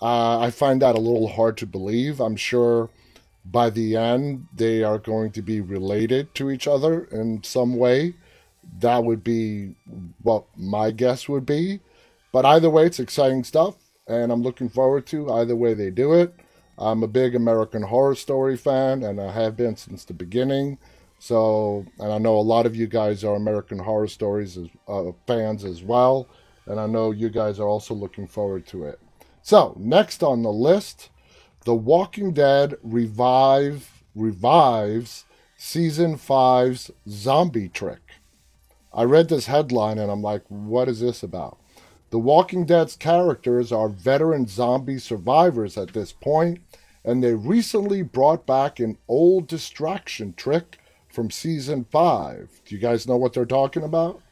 Uh, 0.00 0.38
I 0.38 0.50
find 0.50 0.82
that 0.82 0.94
a 0.94 1.00
little 1.00 1.28
hard 1.28 1.56
to 1.58 1.66
believe. 1.66 2.20
I'm 2.20 2.36
sure 2.36 2.90
by 3.50 3.70
the 3.70 3.96
end 3.96 4.46
they 4.54 4.82
are 4.82 4.98
going 4.98 5.30
to 5.32 5.42
be 5.42 5.60
related 5.60 6.34
to 6.34 6.50
each 6.50 6.66
other 6.66 7.04
in 7.04 7.42
some 7.42 7.76
way. 7.76 8.14
That 8.80 9.04
would 9.04 9.22
be 9.22 9.74
what 10.22 10.44
my 10.56 10.90
guess 10.90 11.28
would 11.28 11.46
be. 11.46 11.80
But 12.32 12.44
either 12.44 12.68
way, 12.68 12.86
it's 12.86 13.00
exciting 13.00 13.44
stuff, 13.44 13.76
and 14.06 14.30
I'm 14.30 14.42
looking 14.42 14.68
forward 14.68 15.06
to 15.06 15.32
either 15.32 15.56
way 15.56 15.74
they 15.74 15.90
do 15.90 16.12
it. 16.14 16.34
I'm 16.78 17.02
a 17.02 17.08
big 17.08 17.34
American 17.34 17.82
Horror 17.82 18.14
Story 18.14 18.56
fan, 18.56 19.02
and 19.04 19.20
I 19.20 19.32
have 19.32 19.56
been 19.56 19.76
since 19.76 20.04
the 20.04 20.12
beginning. 20.12 20.78
So, 21.18 21.86
and 21.98 22.12
I 22.12 22.18
know 22.18 22.36
a 22.36 22.40
lot 22.40 22.66
of 22.66 22.76
you 22.76 22.86
guys 22.86 23.24
are 23.24 23.36
American 23.36 23.78
Horror 23.78 24.08
Stories 24.08 24.58
as, 24.58 24.68
uh, 24.86 25.12
fans 25.26 25.64
as 25.64 25.82
well, 25.82 26.28
and 26.66 26.78
I 26.78 26.86
know 26.86 27.12
you 27.12 27.30
guys 27.30 27.58
are 27.58 27.68
also 27.68 27.94
looking 27.94 28.26
forward 28.26 28.66
to 28.66 28.84
it. 28.84 29.00
So, 29.40 29.74
next 29.78 30.22
on 30.22 30.42
the 30.42 30.52
list 30.52 31.08
the 31.66 31.74
Walking 31.74 32.32
Dead 32.32 32.76
revive 32.80 34.04
revives 34.14 35.24
season 35.56 36.16
5's 36.16 36.92
zombie 37.08 37.68
trick. 37.68 38.12
I 38.94 39.02
read 39.02 39.28
this 39.28 39.46
headline 39.46 39.98
and 39.98 40.08
I'm 40.08 40.22
like, 40.22 40.44
what 40.46 40.88
is 40.88 41.00
this 41.00 41.24
about? 41.24 41.58
The 42.10 42.20
Walking 42.20 42.66
Dead's 42.66 42.94
characters 42.94 43.72
are 43.72 43.88
veteran 43.88 44.46
zombie 44.46 45.00
survivors 45.00 45.76
at 45.76 45.92
this 45.92 46.12
point, 46.12 46.60
and 47.04 47.20
they 47.20 47.34
recently 47.34 48.00
brought 48.00 48.46
back 48.46 48.78
an 48.78 48.96
old 49.08 49.48
distraction 49.48 50.34
trick 50.34 50.78
from 51.08 51.32
season 51.32 51.84
5. 51.90 52.62
Do 52.64 52.76
you 52.76 52.80
guys 52.80 53.08
know 53.08 53.16
what 53.16 53.32
they're 53.32 53.44
talking 53.44 53.82
about? 53.82 54.22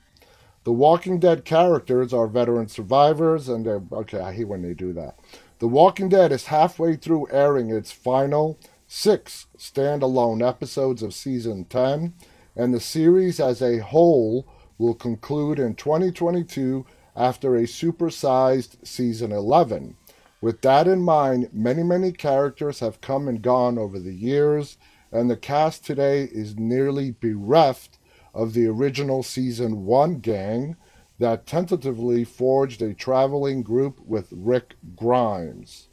The 0.62 0.72
Walking 0.72 1.18
Dead 1.18 1.44
characters 1.44 2.14
are 2.14 2.28
veteran 2.28 2.68
survivors, 2.68 3.48
and 3.48 3.66
they're 3.66 3.82
okay. 3.92 4.20
I 4.20 4.32
hate 4.32 4.48
when 4.48 4.62
they 4.62 4.72
do 4.72 4.92
that. 4.92 5.18
The 5.60 5.68
Walking 5.68 6.08
Dead 6.08 6.32
is 6.32 6.46
halfway 6.46 6.96
through 6.96 7.30
airing 7.30 7.70
its 7.70 7.92
final 7.92 8.58
six 8.88 9.46
standalone 9.56 10.46
episodes 10.46 11.00
of 11.00 11.14
season 11.14 11.64
10, 11.66 12.12
and 12.56 12.74
the 12.74 12.80
series 12.80 13.38
as 13.38 13.62
a 13.62 13.78
whole 13.78 14.48
will 14.78 14.94
conclude 14.94 15.60
in 15.60 15.76
2022 15.76 16.84
after 17.14 17.54
a 17.54 17.62
supersized 17.62 18.84
season 18.84 19.30
11. 19.30 19.96
With 20.40 20.60
that 20.62 20.88
in 20.88 21.02
mind, 21.02 21.50
many, 21.52 21.84
many 21.84 22.10
characters 22.10 22.80
have 22.80 23.00
come 23.00 23.28
and 23.28 23.40
gone 23.40 23.78
over 23.78 24.00
the 24.00 24.12
years, 24.12 24.76
and 25.12 25.30
the 25.30 25.36
cast 25.36 25.84
today 25.84 26.24
is 26.32 26.58
nearly 26.58 27.12
bereft 27.12 27.98
of 28.34 28.54
the 28.54 28.66
original 28.66 29.22
season 29.22 29.86
1 29.86 30.18
gang 30.18 30.76
that 31.18 31.46
tentatively 31.46 32.24
forged 32.24 32.82
a 32.82 32.94
traveling 32.94 33.62
group 33.62 34.00
with 34.04 34.32
Rick 34.32 34.74
Grimes. 34.96 35.88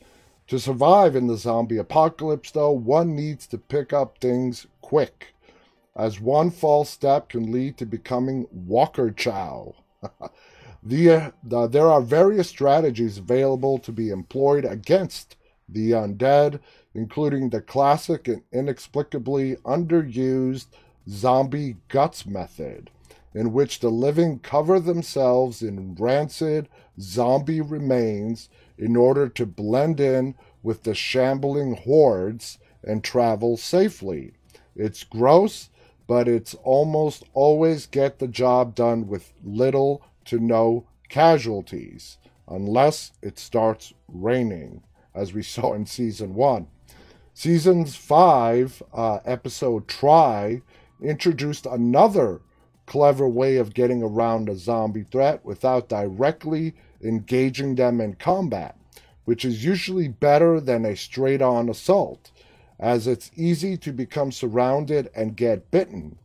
To 0.48 0.60
survive 0.60 1.16
in 1.16 1.28
the 1.28 1.38
zombie 1.38 1.78
apocalypse, 1.78 2.52
though, 2.52 2.72
one 2.72 3.16
needs 3.16 3.48
to 3.48 3.58
pick 3.58 3.94
up 3.94 4.18
things 4.18 4.68
quick, 4.82 5.28
as 5.96 6.20
one 6.20 6.50
false 6.50 6.90
step 6.90 7.30
can 7.30 7.52
lead 7.52 7.78
to 7.78 7.86
becoming 7.86 8.48
Walker 8.52 9.12
Chow. 9.12 9.76
the, 10.84 11.10
uh, 11.10 11.32
the, 11.44 11.68
there 11.68 11.88
are 11.88 12.02
various 12.02 12.50
strategies 12.50 13.18
available 13.18 13.78
to 13.80 13.92
be 13.92 14.10
employed 14.10 14.66
against 14.66 15.38
the 15.70 15.92
undead, 15.92 16.60
including 16.94 17.50
the 17.50 17.62
classic 17.62 18.28
and 18.28 18.44
inexplicably 18.52 19.56
underused 19.58 20.68
zombie 21.08 21.78
guts 21.88 22.26
method 22.26 22.90
in 23.34 23.54
which 23.54 23.80
the 23.80 23.90
living 23.90 24.40
cover 24.40 24.80
themselves 24.80 25.62
in 25.62 25.96
rancid 25.96 26.68
zombie 27.00 27.62
remains 27.62 28.50
in 28.78 28.96
order 28.96 29.30
to 29.30 29.46
blend 29.46 30.00
in 30.00 30.36
with 30.64 30.84
the 30.84 30.94
shambling 30.94 31.76
hordes 31.76 32.58
and 32.84 33.04
travel 33.04 33.58
safely. 33.58 34.34
It's 34.76 35.04
gross, 35.04 35.70
but 36.08 36.28
it's 36.28 36.54
almost 36.64 37.24
always 37.34 37.86
get 37.86 38.20
the 38.20 38.28
job 38.28 38.76
done 38.76 39.08
with 39.08 39.34
little 39.44 40.04
to 40.26 40.40
no 40.40 40.88
casualties, 41.10 42.18
unless 42.48 43.12
it 43.22 43.38
starts 43.38 43.94
raining, 44.08 44.84
as 45.14 45.34
we 45.34 45.44
saw 45.44 45.74
in 45.74 45.86
season 45.86 46.34
one. 46.36 46.68
Seasons 47.34 47.96
five, 47.96 48.84
uh, 48.94 49.20
episode 49.26 49.88
Try, 49.88 50.62
introduced 51.02 51.66
another 51.66 52.42
clever 52.92 53.26
way 53.26 53.56
of 53.56 53.74
getting 53.74 54.04
around 54.04 54.50
a 54.50 54.56
zombie 54.58 55.06
threat 55.10 55.46
without 55.46 55.88
directly 55.88 56.76
engaging 57.02 57.76
them 57.76 58.02
in 58.02 58.14
combat, 58.16 58.76
which 59.24 59.46
is 59.46 59.64
usually 59.64 60.10
better 60.10 60.60
than 60.60 60.84
a 60.84 60.94
straight 60.94 61.42
on 61.42 61.70
assault, 61.70 62.32
as 62.78 63.08
it's 63.08 63.32
easy 63.34 63.78
to 63.78 63.94
become 63.94 64.30
surrounded 64.30 65.10
and 65.16 65.38
get 65.38 65.72
bitten. 65.72 66.18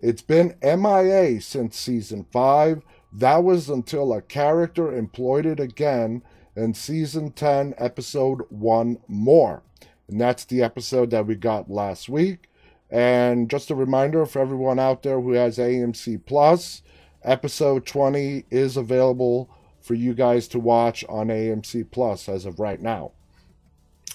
It's 0.00 0.22
been 0.22 0.56
MIA 0.62 1.38
since 1.42 1.78
season 1.78 2.24
5. 2.32 2.80
That 3.12 3.44
was 3.44 3.68
until 3.68 4.14
a 4.14 4.22
character 4.22 4.96
employed 4.96 5.44
it 5.44 5.60
again 5.60 6.22
in 6.56 6.72
season 6.72 7.32
10, 7.32 7.74
episode 7.76 8.40
1 8.48 8.96
More. 9.06 9.62
And 10.08 10.18
that's 10.18 10.46
the 10.46 10.62
episode 10.62 11.10
that 11.10 11.26
we 11.26 11.34
got 11.34 11.70
last 11.70 12.08
week. 12.08 12.48
And 12.90 13.50
just 13.50 13.70
a 13.70 13.74
reminder 13.74 14.24
for 14.26 14.40
everyone 14.40 14.78
out 14.78 15.02
there 15.02 15.20
who 15.20 15.32
has 15.32 15.58
AMC 15.58 16.24
Plus, 16.24 16.82
episode 17.24 17.84
20 17.84 18.44
is 18.50 18.76
available 18.76 19.50
for 19.80 19.94
you 19.94 20.14
guys 20.14 20.46
to 20.48 20.58
watch 20.58 21.04
on 21.08 21.28
AMC 21.28 21.90
Plus 21.90 22.28
as 22.28 22.46
of 22.46 22.60
right 22.60 22.80
now. 22.80 23.12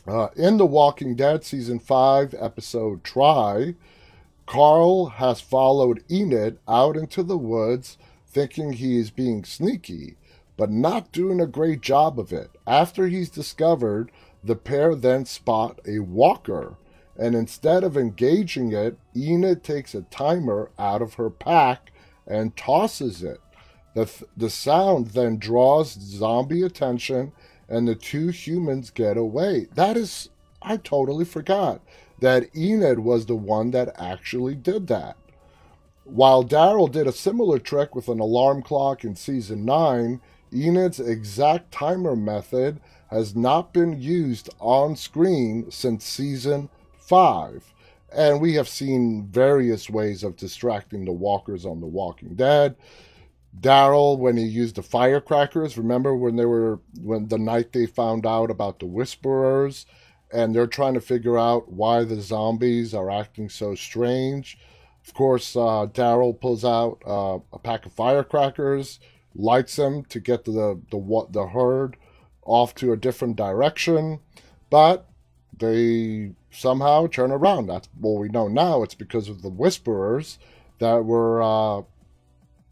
Uh, 0.07 0.29
in 0.35 0.57
The 0.57 0.65
Walking 0.65 1.15
Dead 1.15 1.43
season 1.43 1.79
5 1.79 2.33
episode 2.39 3.03
Try, 3.03 3.75
Carl 4.45 5.07
has 5.07 5.39
followed 5.41 6.03
Enid 6.09 6.57
out 6.67 6.97
into 6.97 7.23
the 7.23 7.37
woods 7.37 7.97
thinking 8.27 8.73
he 8.73 8.97
is 8.97 9.11
being 9.11 9.43
sneaky, 9.43 10.15
but 10.57 10.71
not 10.71 11.11
doing 11.11 11.39
a 11.39 11.47
great 11.47 11.81
job 11.81 12.19
of 12.19 12.31
it. 12.31 12.51
After 12.65 13.07
he's 13.07 13.29
discovered, 13.29 14.11
the 14.43 14.55
pair 14.55 14.95
then 14.95 15.25
spot 15.25 15.79
a 15.85 15.99
walker 15.99 16.77
and 17.17 17.35
instead 17.35 17.83
of 17.83 17.97
engaging 17.97 18.71
it, 18.71 18.97
Enid 19.15 19.63
takes 19.63 19.93
a 19.93 20.03
timer 20.03 20.71
out 20.79 21.01
of 21.01 21.15
her 21.15 21.29
pack 21.29 21.91
and 22.27 22.55
tosses 22.55 23.23
it. 23.23 23.39
The, 23.93 24.05
th- 24.05 24.29
the 24.37 24.49
sound 24.49 25.07
then 25.07 25.37
draws 25.37 25.91
zombie 25.91 26.63
attention, 26.63 27.33
and 27.67 27.87
the 27.87 27.95
two 27.95 28.29
humans 28.29 28.89
get 28.89 29.17
away. 29.17 29.67
That 29.75 29.97
is, 29.97 30.29
I 30.61 30.77
totally 30.77 31.25
forgot 31.25 31.81
that 32.19 32.55
Enid 32.55 32.99
was 32.99 33.25
the 33.25 33.35
one 33.35 33.71
that 33.71 33.93
actually 33.99 34.55
did 34.55 34.87
that. 34.87 35.17
While 36.03 36.43
Daryl 36.43 36.91
did 36.91 37.07
a 37.07 37.11
similar 37.11 37.59
trick 37.59 37.95
with 37.95 38.07
an 38.07 38.19
alarm 38.19 38.61
clock 38.61 39.03
in 39.03 39.15
season 39.15 39.65
9, 39.65 40.21
Enid's 40.53 40.99
exact 40.99 41.71
timer 41.71 42.15
method 42.15 42.79
has 43.09 43.35
not 43.35 43.73
been 43.73 44.01
used 44.01 44.49
on 44.59 44.95
screen 44.95 45.69
since 45.69 46.05
season 46.05 46.69
five. 47.11 47.73
And 48.15 48.39
we 48.39 48.53
have 48.53 48.69
seen 48.69 49.27
various 49.27 49.89
ways 49.89 50.23
of 50.23 50.37
distracting 50.37 51.03
the 51.03 51.11
walkers 51.11 51.65
on 51.65 51.81
The 51.81 51.85
Walking 51.85 52.35
Dead. 52.35 52.77
Daryl, 53.59 54.17
when 54.17 54.37
he 54.37 54.45
used 54.45 54.75
the 54.75 54.81
firecrackers, 54.81 55.77
remember 55.77 56.15
when 56.15 56.37
they 56.37 56.45
were 56.45 56.79
when 57.01 57.27
the 57.27 57.37
night 57.37 57.73
they 57.73 57.85
found 57.85 58.25
out 58.25 58.49
about 58.49 58.79
the 58.79 58.85
whisperers, 58.85 59.85
and 60.31 60.55
they're 60.55 60.67
trying 60.67 60.93
to 60.93 61.01
figure 61.01 61.37
out 61.37 61.69
why 61.69 62.05
the 62.05 62.21
zombies 62.21 62.93
are 62.93 63.11
acting 63.11 63.49
so 63.49 63.75
strange. 63.75 64.57
Of 65.05 65.13
course, 65.13 65.53
uh, 65.57 65.87
Daryl 65.91 66.39
pulls 66.39 66.63
out 66.63 67.01
uh, 67.05 67.39
a 67.51 67.59
pack 67.59 67.85
of 67.85 67.91
firecrackers, 67.91 69.01
lights 69.35 69.75
them 69.75 70.05
to 70.05 70.21
get 70.21 70.45
the 70.45 70.79
the 70.89 70.97
what 70.97 71.33
the 71.33 71.47
herd 71.47 71.97
off 72.43 72.73
to 72.75 72.93
a 72.93 72.97
different 72.97 73.35
direction, 73.35 74.21
but 74.69 75.10
they 75.61 76.33
somehow 76.51 77.07
turn 77.07 77.31
around. 77.31 77.67
That's 77.67 77.87
what 77.97 78.19
we 78.19 78.27
know 78.27 78.49
now. 78.49 78.83
It's 78.83 78.95
because 78.95 79.29
of 79.29 79.41
the 79.41 79.49
whisperers 79.49 80.39
that 80.79 81.05
were 81.05 81.41
uh, 81.41 81.83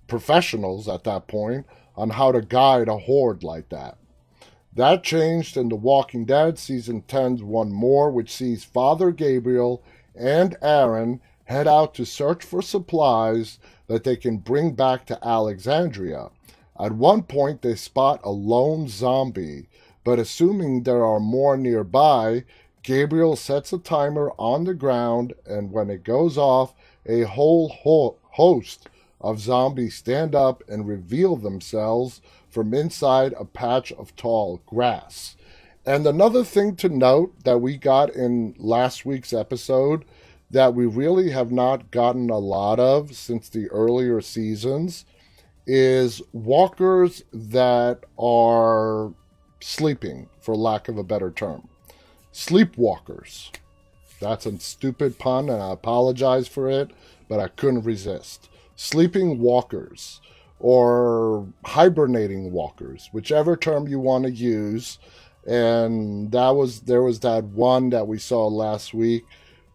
professionals 0.07 0.89
at 0.89 1.05
that 1.05 1.27
point 1.27 1.65
on 1.95 2.09
how 2.09 2.31
to 2.31 2.41
guide 2.41 2.89
a 2.89 2.97
horde 2.97 3.43
like 3.43 3.69
that. 3.69 3.97
That 4.73 5.03
changed 5.03 5.55
in 5.57 5.69
The 5.69 5.75
Walking 5.75 6.25
Dead 6.25 6.57
season 6.57 7.03
10's 7.07 7.43
One 7.43 7.71
More, 7.71 8.11
which 8.11 8.33
sees 8.33 8.63
Father 8.63 9.11
Gabriel 9.11 9.83
and 10.15 10.57
Aaron 10.61 11.21
head 11.45 11.67
out 11.67 11.93
to 11.95 12.05
search 12.05 12.43
for 12.43 12.61
supplies 12.61 13.59
that 13.87 14.03
they 14.03 14.15
can 14.15 14.37
bring 14.37 14.73
back 14.73 15.05
to 15.07 15.27
Alexandria. 15.27 16.29
At 16.79 16.93
one 16.93 17.23
point, 17.23 17.61
they 17.61 17.75
spot 17.75 18.21
a 18.23 18.31
lone 18.31 18.87
zombie, 18.87 19.67
but 20.03 20.19
assuming 20.19 20.83
there 20.83 21.03
are 21.03 21.19
more 21.19 21.57
nearby, 21.57 22.45
Gabriel 22.83 23.35
sets 23.35 23.73
a 23.73 23.77
timer 23.77 24.31
on 24.37 24.63
the 24.63 24.73
ground, 24.73 25.33
and 25.45 25.71
when 25.71 25.89
it 25.89 26.03
goes 26.03 26.37
off, 26.37 26.73
a 27.05 27.23
whole 27.23 27.69
ho- 27.69 28.17
host 28.31 28.87
of 29.21 29.39
zombies 29.39 29.95
stand 29.95 30.33
up 30.33 30.63
and 30.67 30.87
reveal 30.87 31.35
themselves 31.35 32.21
from 32.49 32.73
inside 32.73 33.33
a 33.37 33.45
patch 33.45 33.91
of 33.93 34.15
tall 34.15 34.61
grass. 34.65 35.35
And 35.85 36.05
another 36.05 36.43
thing 36.43 36.75
to 36.77 36.89
note 36.89 37.43
that 37.43 37.59
we 37.59 37.77
got 37.77 38.11
in 38.15 38.55
last 38.57 39.05
week's 39.05 39.33
episode 39.33 40.05
that 40.51 40.73
we 40.73 40.85
really 40.85 41.31
have 41.31 41.51
not 41.51 41.91
gotten 41.91 42.29
a 42.29 42.37
lot 42.37 42.79
of 42.79 43.15
since 43.15 43.49
the 43.49 43.67
earlier 43.69 44.19
seasons 44.19 45.05
is 45.67 46.21
walkers 46.33 47.23
that 47.31 48.03
are 48.17 49.13
sleeping, 49.61 50.27
for 50.41 50.55
lack 50.55 50.87
of 50.87 50.97
a 50.97 51.03
better 51.03 51.29
term. 51.29 51.68
Sleepwalkers. 52.33 53.51
That's 54.19 54.45
a 54.45 54.59
stupid 54.59 55.17
pun, 55.17 55.49
and 55.49 55.61
I 55.61 55.71
apologize 55.71 56.47
for 56.47 56.69
it, 56.69 56.91
but 57.27 57.39
I 57.39 57.47
couldn't 57.47 57.83
resist. 57.83 58.49
Sleeping 58.75 59.39
walkers 59.39 60.21
or 60.59 61.47
hibernating 61.65 62.51
walkers, 62.51 63.09
whichever 63.13 63.55
term 63.55 63.87
you 63.87 63.99
want 63.99 64.25
to 64.25 64.31
use. 64.31 64.99
And 65.47 66.31
that 66.31 66.49
was 66.49 66.81
there 66.81 67.01
was 67.01 67.21
that 67.21 67.45
one 67.45 67.89
that 67.91 68.07
we 68.07 68.19
saw 68.19 68.47
last 68.47 68.93
week 68.93 69.23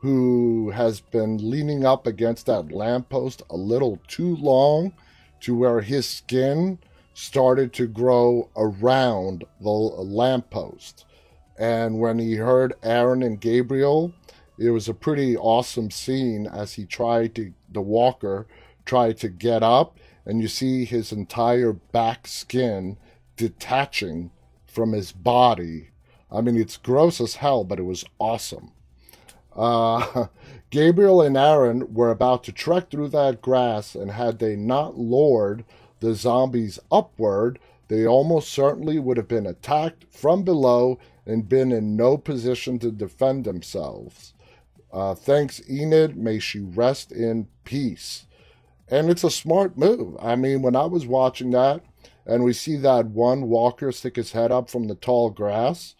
who 0.00 0.70
has 0.70 1.00
been 1.00 1.50
leaning 1.50 1.86
up 1.86 2.06
against 2.06 2.44
that 2.46 2.70
lamppost 2.70 3.42
a 3.48 3.56
little 3.56 3.98
too 4.06 4.36
long 4.36 4.92
to 5.40 5.56
where 5.56 5.80
his 5.80 6.06
skin 6.06 6.78
started 7.14 7.72
to 7.72 7.86
grow 7.86 8.50
around 8.56 9.44
the 9.60 9.70
lamppost. 9.70 11.06
And 11.58 11.98
when 12.00 12.18
he 12.18 12.34
heard 12.34 12.74
Aaron 12.82 13.22
and 13.22 13.40
Gabriel, 13.40 14.12
it 14.58 14.70
was 14.70 14.88
a 14.88 14.94
pretty 14.94 15.36
awesome 15.36 15.90
scene 15.90 16.46
as 16.46 16.74
he 16.74 16.84
tried 16.84 17.34
to, 17.36 17.52
the 17.70 17.80
walker 17.80 18.46
tried 18.84 19.18
to 19.18 19.28
get 19.28 19.62
up, 19.62 19.98
and 20.26 20.40
you 20.40 20.48
see 20.48 20.84
his 20.84 21.12
entire 21.12 21.72
back 21.72 22.26
skin 22.26 22.96
detaching 23.36 24.30
from 24.66 24.92
his 24.92 25.12
body. 25.12 25.90
I 26.30 26.40
mean, 26.40 26.56
it's 26.56 26.76
gross 26.76 27.20
as 27.20 27.36
hell, 27.36 27.64
but 27.64 27.78
it 27.78 27.84
was 27.84 28.04
awesome. 28.18 28.72
Uh, 29.54 30.26
Gabriel 30.70 31.22
and 31.22 31.36
Aaron 31.36 31.94
were 31.94 32.10
about 32.10 32.42
to 32.44 32.52
trek 32.52 32.90
through 32.90 33.08
that 33.10 33.40
grass, 33.40 33.94
and 33.94 34.10
had 34.10 34.38
they 34.38 34.56
not 34.56 34.98
lured 34.98 35.64
the 36.00 36.14
zombies 36.14 36.78
upward, 36.90 37.58
they 37.88 38.06
almost 38.06 38.52
certainly 38.52 38.98
would 38.98 39.16
have 39.16 39.28
been 39.28 39.46
attacked 39.46 40.04
from 40.10 40.42
below 40.42 40.98
and 41.26 41.48
been 41.48 41.72
in 41.72 41.96
no 41.96 42.16
position 42.16 42.78
to 42.78 42.90
defend 42.90 43.44
themselves. 43.44 44.34
Uh, 44.92 45.14
thanks, 45.14 45.60
Enid. 45.68 46.16
May 46.16 46.38
she 46.38 46.60
rest 46.60 47.10
in 47.10 47.48
peace. 47.64 48.26
And 48.88 49.10
it's 49.10 49.24
a 49.24 49.30
smart 49.30 49.76
move. 49.76 50.16
I 50.20 50.36
mean, 50.36 50.62
when 50.62 50.76
I 50.76 50.84
was 50.84 51.06
watching 51.06 51.50
that 51.50 51.82
and 52.26 52.44
we 52.44 52.52
see 52.52 52.76
that 52.76 53.06
one 53.06 53.48
walker 53.48 53.90
stick 53.90 54.16
his 54.16 54.32
head 54.32 54.52
up 54.52 54.70
from 54.70 54.86
the 54.86 54.94
tall 54.94 55.30
grass, 55.30 55.94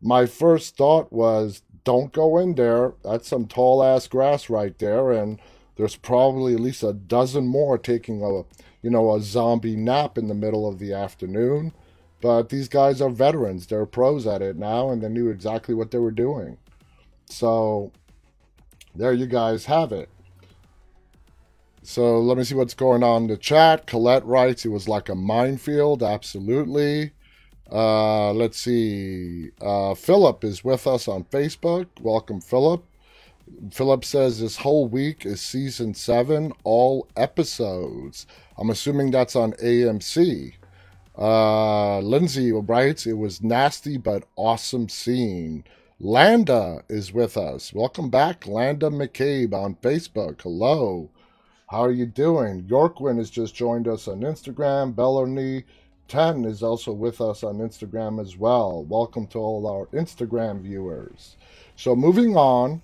my 0.00 0.26
first 0.26 0.76
thought 0.76 1.12
was, 1.12 1.62
don't 1.84 2.12
go 2.12 2.38
in 2.38 2.54
there. 2.54 2.94
That's 3.04 3.28
some 3.28 3.46
tall 3.46 3.82
ass 3.82 4.08
grass 4.08 4.50
right 4.50 4.76
there. 4.78 5.12
And 5.12 5.38
there's 5.76 5.96
probably 5.96 6.54
at 6.54 6.60
least 6.60 6.82
a 6.82 6.92
dozen 6.92 7.46
more 7.46 7.78
taking 7.78 8.22
a, 8.22 8.42
you 8.82 8.90
know, 8.90 9.14
a 9.14 9.20
zombie 9.20 9.76
nap 9.76 10.18
in 10.18 10.28
the 10.28 10.34
middle 10.34 10.68
of 10.68 10.78
the 10.78 10.92
afternoon. 10.92 11.72
But 12.20 12.48
these 12.50 12.68
guys 12.68 13.00
are 13.00 13.08
veterans. 13.08 13.66
They're 13.66 13.86
pros 13.86 14.26
at 14.26 14.42
it 14.42 14.56
now, 14.56 14.90
and 14.90 15.02
they 15.02 15.08
knew 15.08 15.30
exactly 15.30 15.74
what 15.74 15.90
they 15.90 15.98
were 15.98 16.10
doing. 16.10 16.58
So 17.26 17.92
there 18.94 19.12
you 19.12 19.26
guys 19.26 19.64
have 19.66 19.92
it. 19.92 20.08
So 21.82 22.20
let 22.20 22.36
me 22.36 22.44
see 22.44 22.54
what's 22.54 22.74
going 22.74 23.02
on 23.02 23.22
in 23.22 23.28
the 23.28 23.36
chat. 23.36 23.86
Colette 23.86 24.24
writes, 24.26 24.64
it 24.64 24.68
was 24.68 24.88
like 24.88 25.08
a 25.08 25.14
minefield. 25.14 26.02
Absolutely. 26.02 27.12
Uh, 27.72 28.32
let's 28.32 28.58
see. 28.58 29.50
Uh, 29.60 29.94
Philip 29.94 30.44
is 30.44 30.62
with 30.62 30.86
us 30.86 31.08
on 31.08 31.24
Facebook. 31.24 31.86
Welcome, 32.00 32.40
Philip. 32.40 32.84
Philip 33.72 34.04
says 34.04 34.40
this 34.40 34.58
whole 34.58 34.86
week 34.86 35.24
is 35.24 35.40
season 35.40 35.94
seven, 35.94 36.52
all 36.64 37.08
episodes. 37.16 38.26
I'm 38.58 38.70
assuming 38.70 39.10
that's 39.10 39.34
on 39.34 39.52
AMC. 39.54 40.54
Uh, 41.20 41.98
Lindsay 41.98 42.50
writes, 42.50 43.06
it 43.06 43.12
was 43.12 43.42
nasty 43.42 43.98
but 43.98 44.24
awesome 44.36 44.88
scene. 44.88 45.64
Landa 45.98 46.82
is 46.88 47.12
with 47.12 47.36
us. 47.36 47.74
Welcome 47.74 48.08
back, 48.08 48.46
Landa 48.46 48.88
McCabe 48.88 49.52
on 49.52 49.74
Facebook. 49.74 50.40
Hello. 50.40 51.10
How 51.68 51.80
are 51.80 51.92
you 51.92 52.06
doing? 52.06 52.62
Yorkwin 52.62 53.18
has 53.18 53.28
just 53.28 53.54
joined 53.54 53.86
us 53.86 54.08
on 54.08 54.20
Instagram. 54.20 54.94
Bellerney 54.94 55.64
10 56.08 56.46
is 56.46 56.62
also 56.62 56.90
with 56.90 57.20
us 57.20 57.44
on 57.44 57.58
Instagram 57.58 58.18
as 58.18 58.38
well. 58.38 58.84
Welcome 58.84 59.26
to 59.28 59.38
all 59.38 59.66
our 59.66 59.86
Instagram 59.96 60.62
viewers. 60.62 61.36
So, 61.76 61.94
moving 61.94 62.34
on, 62.34 62.80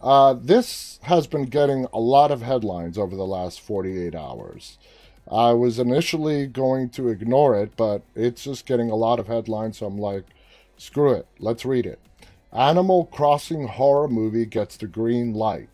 uh, 0.00 0.34
this 0.34 0.98
has 1.02 1.28
been 1.28 1.44
getting 1.44 1.86
a 1.92 2.00
lot 2.00 2.32
of 2.32 2.42
headlines 2.42 2.98
over 2.98 3.14
the 3.14 3.24
last 3.24 3.60
48 3.60 4.16
hours. 4.16 4.76
I 5.30 5.52
was 5.52 5.78
initially 5.78 6.46
going 6.46 6.90
to 6.90 7.08
ignore 7.08 7.56
it, 7.60 7.76
but 7.76 8.02
it's 8.14 8.44
just 8.44 8.66
getting 8.66 8.90
a 8.90 8.96
lot 8.96 9.18
of 9.18 9.26
headlines, 9.26 9.78
so 9.78 9.86
I'm 9.86 9.98
like, 9.98 10.24
screw 10.76 11.12
it, 11.12 11.26
let's 11.40 11.64
read 11.64 11.86
it. 11.86 11.98
Animal 12.52 13.06
Crossing 13.06 13.66
horror 13.66 14.08
movie 14.08 14.46
gets 14.46 14.76
the 14.76 14.86
green 14.86 15.34
light. 15.34 15.68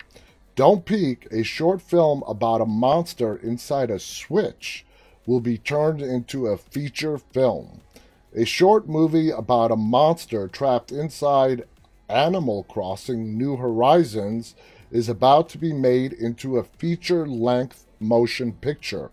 Don't 0.57 0.85
Peek, 0.85 1.27
a 1.31 1.43
short 1.43 1.83
film 1.83 2.23
about 2.27 2.61
a 2.61 2.67
monster 2.67 3.37
inside 3.37 3.91
a 3.91 3.99
switch, 3.99 4.87
will 5.27 5.41
be 5.41 5.59
turned 5.59 6.01
into 6.01 6.47
a 6.47 6.57
feature 6.57 7.19
film. 7.19 7.81
A 8.35 8.45
short 8.45 8.89
movie 8.89 9.31
about 9.31 9.71
a 9.71 9.77
monster 9.77 10.49
trapped 10.49 10.91
inside 10.91 11.65
Animal 12.09 12.65
Crossing 12.65 13.37
New 13.37 13.57
Horizons 13.57 14.55
is 14.91 15.09
about 15.09 15.49
to 15.51 15.59
be 15.59 15.73
made 15.73 16.13
into 16.13 16.57
a 16.57 16.65
feature 16.65 17.27
length 17.27 17.87
motion 18.01 18.53
picture. 18.53 19.11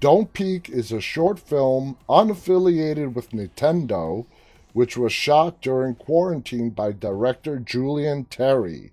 Don't 0.00 0.32
Peek 0.32 0.68
is 0.68 0.92
a 0.92 1.00
short 1.00 1.40
film 1.40 1.96
unaffiliated 2.08 3.14
with 3.14 3.30
Nintendo 3.30 4.26
which 4.72 4.96
was 4.96 5.12
shot 5.12 5.60
during 5.60 5.96
quarantine 5.96 6.70
by 6.70 6.92
director 6.92 7.58
Julian 7.58 8.24
Terry 8.26 8.92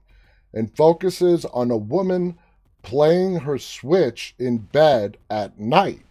and 0.51 0.75
focuses 0.75 1.45
on 1.45 1.69
a 1.69 1.77
woman 1.77 2.39
playing 2.81 3.41
her 3.41 3.59
Switch 3.59 4.33
in 4.39 4.57
bed 4.57 5.17
at 5.29 5.59
night. 5.59 6.05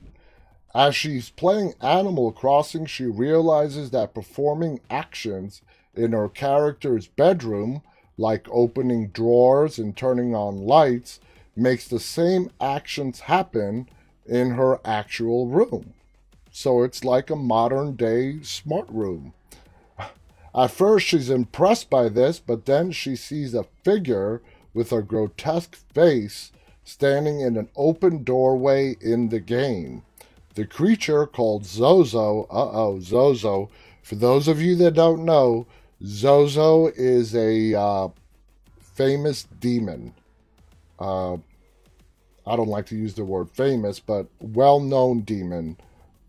As 0.72 0.94
she's 0.94 1.30
playing 1.30 1.74
Animal 1.80 2.30
Crossing, 2.30 2.86
she 2.86 3.06
realizes 3.06 3.90
that 3.90 4.14
performing 4.14 4.78
actions 4.88 5.62
in 5.94 6.12
her 6.12 6.28
character's 6.28 7.08
bedroom, 7.08 7.82
like 8.16 8.46
opening 8.48 9.08
drawers 9.08 9.76
and 9.76 9.96
turning 9.96 10.36
on 10.36 10.66
lights, 10.66 11.18
makes 11.56 11.88
the 11.88 12.00
same 12.00 12.50
actions 12.60 13.20
happen 13.20 13.88
in 14.26 14.50
her 14.50 14.80
actual 14.84 15.46
room. 15.46 15.94
So 16.50 16.82
it's 16.82 17.04
like 17.04 17.30
a 17.30 17.36
modern 17.36 17.96
day 17.96 18.40
smart 18.42 18.88
room. 18.88 19.34
At 20.54 20.70
first, 20.70 21.06
she's 21.06 21.30
impressed 21.30 21.90
by 21.90 22.08
this, 22.08 22.38
but 22.38 22.66
then 22.66 22.92
she 22.92 23.16
sees 23.16 23.54
a 23.54 23.66
figure 23.82 24.40
with 24.72 24.92
a 24.92 25.02
grotesque 25.02 25.74
face 25.74 26.52
standing 26.84 27.40
in 27.40 27.56
an 27.56 27.68
open 27.74 28.22
doorway 28.22 28.96
in 29.00 29.30
the 29.30 29.40
game. 29.40 30.02
The 30.54 30.66
creature 30.66 31.26
called 31.26 31.66
Zozo, 31.66 32.44
uh 32.50 32.70
oh, 32.72 33.00
Zozo, 33.00 33.70
for 34.02 34.14
those 34.14 34.46
of 34.46 34.60
you 34.60 34.76
that 34.76 34.94
don't 34.94 35.24
know, 35.24 35.66
Zozo 36.04 36.88
is 36.88 37.34
a 37.34 37.74
uh, 37.74 38.08
famous 38.78 39.44
demon. 39.44 40.14
Uh, 40.98 41.38
I 42.46 42.56
don't 42.56 42.68
like 42.68 42.86
to 42.86 42.96
use 42.96 43.14
the 43.14 43.24
word 43.24 43.50
famous, 43.50 44.00
but 44.00 44.26
well 44.40 44.80
known 44.80 45.20
demon, 45.20 45.78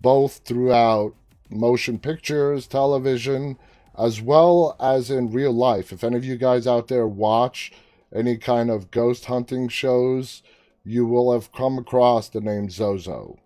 both 0.01 0.41
throughout 0.45 1.13
motion 1.49 1.99
pictures, 1.99 2.67
television, 2.67 3.57
as 3.97 4.21
well 4.21 4.75
as 4.79 5.11
in 5.11 5.31
real 5.31 5.51
life. 5.51 5.91
If 5.91 6.03
any 6.03 6.15
of 6.17 6.25
you 6.25 6.37
guys 6.37 6.67
out 6.67 6.87
there 6.87 7.07
watch 7.07 7.71
any 8.13 8.37
kind 8.37 8.69
of 8.69 8.91
ghost 8.91 9.25
hunting 9.25 9.67
shows, 9.67 10.41
you 10.83 11.05
will 11.05 11.33
have 11.33 11.51
come 11.51 11.77
across 11.77 12.29
the 12.29 12.41
name 12.41 12.69
Zozo. 12.69 13.37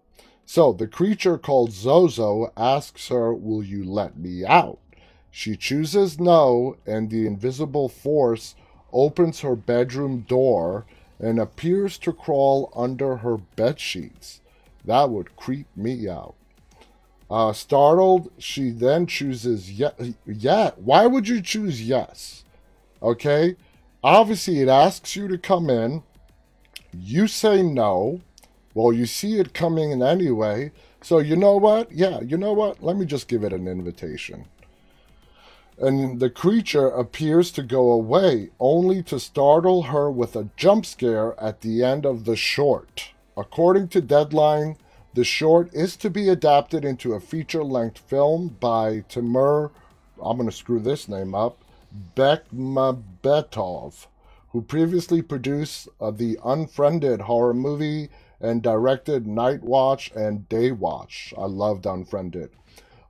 So 0.46 0.74
the 0.74 0.88
creature 0.88 1.38
called 1.38 1.72
Zozo 1.72 2.52
asks 2.58 3.08
her, 3.10 3.34
Will 3.34 3.64
you 3.64 3.84
let 3.84 4.18
me 4.18 4.46
out? 4.46 4.80
She 5.32 5.56
chooses 5.56 6.20
no, 6.20 6.78
and 6.86 7.10
the 7.10 7.28
invisible 7.28 7.88
force 7.88 8.56
opens 8.92 9.42
her 9.42 9.56
bedroom 9.56 10.22
door 10.22 10.86
and 11.20 11.40
appears 11.40 11.98
to 12.00 12.14
crawl 12.14 12.72
under 12.76 13.18
her 13.18 13.38
bed 13.38 13.80
sheets. 13.80 14.42
That 14.86 15.10
would 15.10 15.36
creep 15.36 15.68
me 15.76 16.08
out. 16.08 16.36
Uh, 17.30 17.54
startled, 17.54 18.32
she 18.40 18.72
then 18.72 19.06
chooses 19.06 19.72
yes. 19.72 19.94
Yeah, 20.26 20.72
why 20.78 21.06
would 21.06 21.28
you 21.28 21.42
choose 21.42 21.82
yes? 21.88 22.44
Okay, 23.04 23.56
obviously 24.04 24.62
it 24.62 24.68
asks 24.68 25.16
you 25.16 25.28
to 25.28 25.38
come 25.38 25.70
in. 25.70 26.04
You 26.92 27.28
say 27.28 27.62
no. 27.62 28.22
Well, 28.74 28.94
you 28.94 29.06
see 29.06 29.40
it 29.40 29.54
coming 29.54 29.92
in 29.92 30.02
anyway. 30.02 30.72
So 31.02 31.20
you 31.20 31.36
know 31.36 31.58
what? 31.58 31.92
Yeah, 31.92 32.22
you 32.22 32.38
know 32.38 32.54
what? 32.54 32.84
Let 32.84 32.98
me 32.98 33.06
just 33.06 33.28
give 33.28 33.44
it 33.44 33.54
an 33.54 33.68
invitation. 33.68 34.46
And 35.80 36.20
the 36.20 36.30
creature 36.30 36.88
appears 36.88 37.52
to 37.52 37.64
go 37.64 37.92
away, 37.92 38.50
only 38.60 39.02
to 39.04 39.20
startle 39.20 39.84
her 39.84 40.12
with 40.12 40.36
a 40.36 40.50
jump 40.58 40.86
scare 40.86 41.40
at 41.40 41.62
the 41.62 41.84
end 41.84 42.06
of 42.06 42.26
the 42.26 42.36
short. 42.36 43.12
According 43.38 43.88
to 43.90 44.02
Deadline, 44.02 44.76
the 45.14 45.24
short 45.24 45.74
is 45.74 45.96
to 45.98 46.10
be 46.10 46.28
adapted 46.28 46.84
into 46.84 47.14
a 47.14 47.22
feature 47.22 47.64
length 47.64 48.00
film 48.00 48.58
by 48.60 49.06
Timur, 49.08 49.72
I'm 50.22 50.38
going 50.38 50.50
to 50.50 50.56
screw 50.56 50.80
this 50.80 51.08
name 51.08 51.34
up, 51.34 51.64
Bekmambetov, 52.16 54.08
who 54.50 54.62
previously 54.62 55.22
produced 55.22 55.88
uh, 56.02 56.12
the 56.12 56.38
Unfriended 56.44 57.22
horror 57.22 57.54
movie 57.54 58.10
and 58.42 58.62
directed 58.62 59.26
Night 59.26 59.64
Watch 59.64 60.12
and 60.16 60.48
Day 60.50 60.72
Watch. 60.72 61.34
I 61.38 61.46
loved 61.46 61.86
Unfriended. 61.86 62.52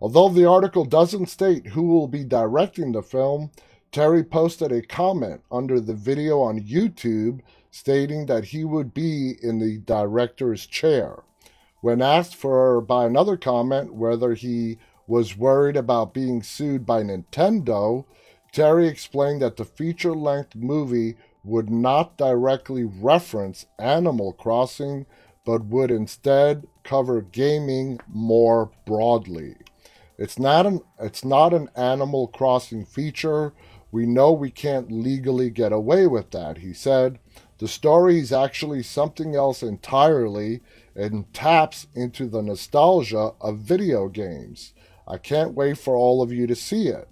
Although 0.01 0.29
the 0.29 0.45
article 0.45 0.85
doesn't 0.85 1.27
state 1.27 1.67
who 1.67 1.83
will 1.83 2.07
be 2.07 2.23
directing 2.23 2.93
the 2.93 3.03
film, 3.03 3.51
Terry 3.91 4.23
posted 4.23 4.71
a 4.71 4.81
comment 4.81 5.41
under 5.51 5.79
the 5.79 5.93
video 5.93 6.39
on 6.41 6.61
YouTube 6.61 7.41
stating 7.71 8.25
that 8.27 8.45
he 8.45 8.63
would 8.63 8.93
be 8.93 9.35
in 9.41 9.59
the 9.59 9.79
director's 9.79 10.65
chair. 10.65 11.23
When 11.81 12.01
asked 12.01 12.35
for 12.35 12.81
by 12.81 13.05
another 13.05 13.35
comment 13.35 13.93
whether 13.93 14.33
he 14.33 14.77
was 15.07 15.37
worried 15.37 15.75
about 15.75 16.13
being 16.13 16.43
sued 16.43 16.85
by 16.85 17.03
Nintendo, 17.03 18.05
Terry 18.51 18.87
explained 18.87 19.41
that 19.41 19.57
the 19.57 19.65
feature 19.65 20.13
length 20.13 20.55
movie 20.55 21.15
would 21.43 21.69
not 21.69 22.17
directly 22.17 22.83
reference 22.83 23.65
Animal 23.77 24.33
Crossing, 24.33 25.05
but 25.45 25.65
would 25.65 25.89
instead 25.89 26.67
cover 26.83 27.21
gaming 27.21 27.99
more 28.07 28.71
broadly. 28.85 29.55
It's 30.19 30.37
not 30.37 30.65
an 30.65 30.81
it's 30.99 31.23
not 31.23 31.53
an 31.53 31.69
Animal 31.77 32.27
Crossing 32.27 32.83
feature. 32.83 33.53
We 33.89 34.05
know 34.05 34.33
we 34.33 34.51
can't 34.51 34.91
legally 34.91 35.49
get 35.49 35.71
away 35.71 36.07
with 36.07 36.31
that, 36.31 36.57
he 36.57 36.73
said. 36.73 37.19
The 37.59 37.69
story 37.69 38.19
is 38.19 38.33
actually 38.33 38.83
something 38.83 39.33
else 39.33 39.63
entirely 39.63 40.59
and 40.93 41.33
taps 41.33 41.87
into 41.95 42.27
the 42.27 42.41
nostalgia 42.41 43.31
of 43.39 43.59
video 43.59 44.09
games. 44.09 44.73
I 45.07 45.19
can't 45.19 45.53
wait 45.53 45.77
for 45.77 45.95
all 45.95 46.21
of 46.21 46.33
you 46.33 46.47
to 46.47 46.55
see 46.55 46.89
it. 46.89 47.07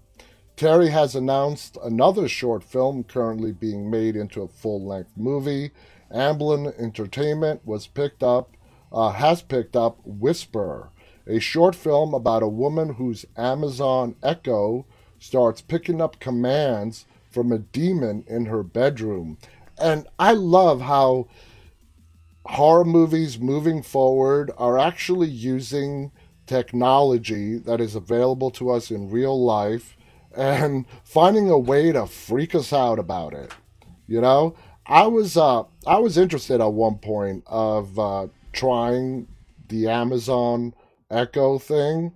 Terry 0.57 0.89
has 0.89 1.15
announced 1.15 1.77
another 1.81 2.27
short 2.27 2.61
film 2.61 3.05
currently 3.05 3.53
being 3.53 3.89
made 3.89 4.17
into 4.17 4.41
a 4.41 4.47
full-length 4.49 5.11
movie. 5.15 5.71
Amblin 6.13 6.77
Entertainment 6.77 7.61
was 7.65 7.87
picked 7.87 8.21
up, 8.21 8.57
uh, 8.91 9.11
has 9.11 9.41
picked 9.41 9.75
up 9.75 9.99
Whisper, 10.03 10.91
a 11.27 11.39
short 11.39 11.75
film 11.75 12.13
about 12.13 12.43
a 12.43 12.47
woman 12.47 12.93
whose 12.93 13.25
Amazon 13.35 14.15
Echo 14.23 14.85
starts 15.19 15.61
picking 15.61 16.01
up 16.01 16.19
commands 16.19 17.05
from 17.29 17.51
a 17.51 17.59
demon 17.59 18.23
in 18.27 18.45
her 18.45 18.63
bedroom. 18.63 19.37
And 19.77 20.07
I 20.17 20.33
love 20.33 20.81
how 20.81 21.27
horror 22.45 22.85
movies 22.85 23.39
moving 23.39 23.83
forward 23.83 24.51
are 24.57 24.79
actually 24.79 25.27
using 25.27 26.11
technology 26.45 27.57
that 27.57 27.81
is 27.81 27.93
available 27.93 28.49
to 28.51 28.71
us 28.71 28.89
in 28.89 29.09
real 29.09 29.43
life 29.43 29.97
and 30.35 30.85
finding 31.03 31.49
a 31.49 31.59
way 31.59 31.91
to 31.91 32.07
freak 32.07 32.55
us 32.55 32.71
out 32.71 32.99
about 32.99 33.33
it. 33.33 33.53
You 34.07 34.21
know, 34.21 34.55
I 34.85 35.05
was 35.07 35.35
uh, 35.35 35.63
I 35.85 35.97
was 35.99 36.17
interested 36.17 36.61
at 36.61 36.71
one 36.71 36.97
point 36.97 37.43
of 37.45 37.99
uh, 37.99 38.27
trying 38.53 39.27
the 39.67 39.89
Amazon 39.89 40.73
Echo 41.09 41.57
thing, 41.57 42.13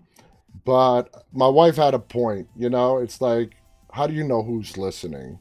but 0.65 1.25
my 1.31 1.47
wife 1.47 1.75
had 1.75 1.93
a 1.93 1.99
point. 1.99 2.47
You 2.55 2.69
know, 2.69 2.97
it's 2.97 3.21
like, 3.21 3.55
how 3.91 4.07
do 4.07 4.13
you 4.13 4.23
know 4.23 4.43
who's 4.43 4.77
listening? 4.77 5.39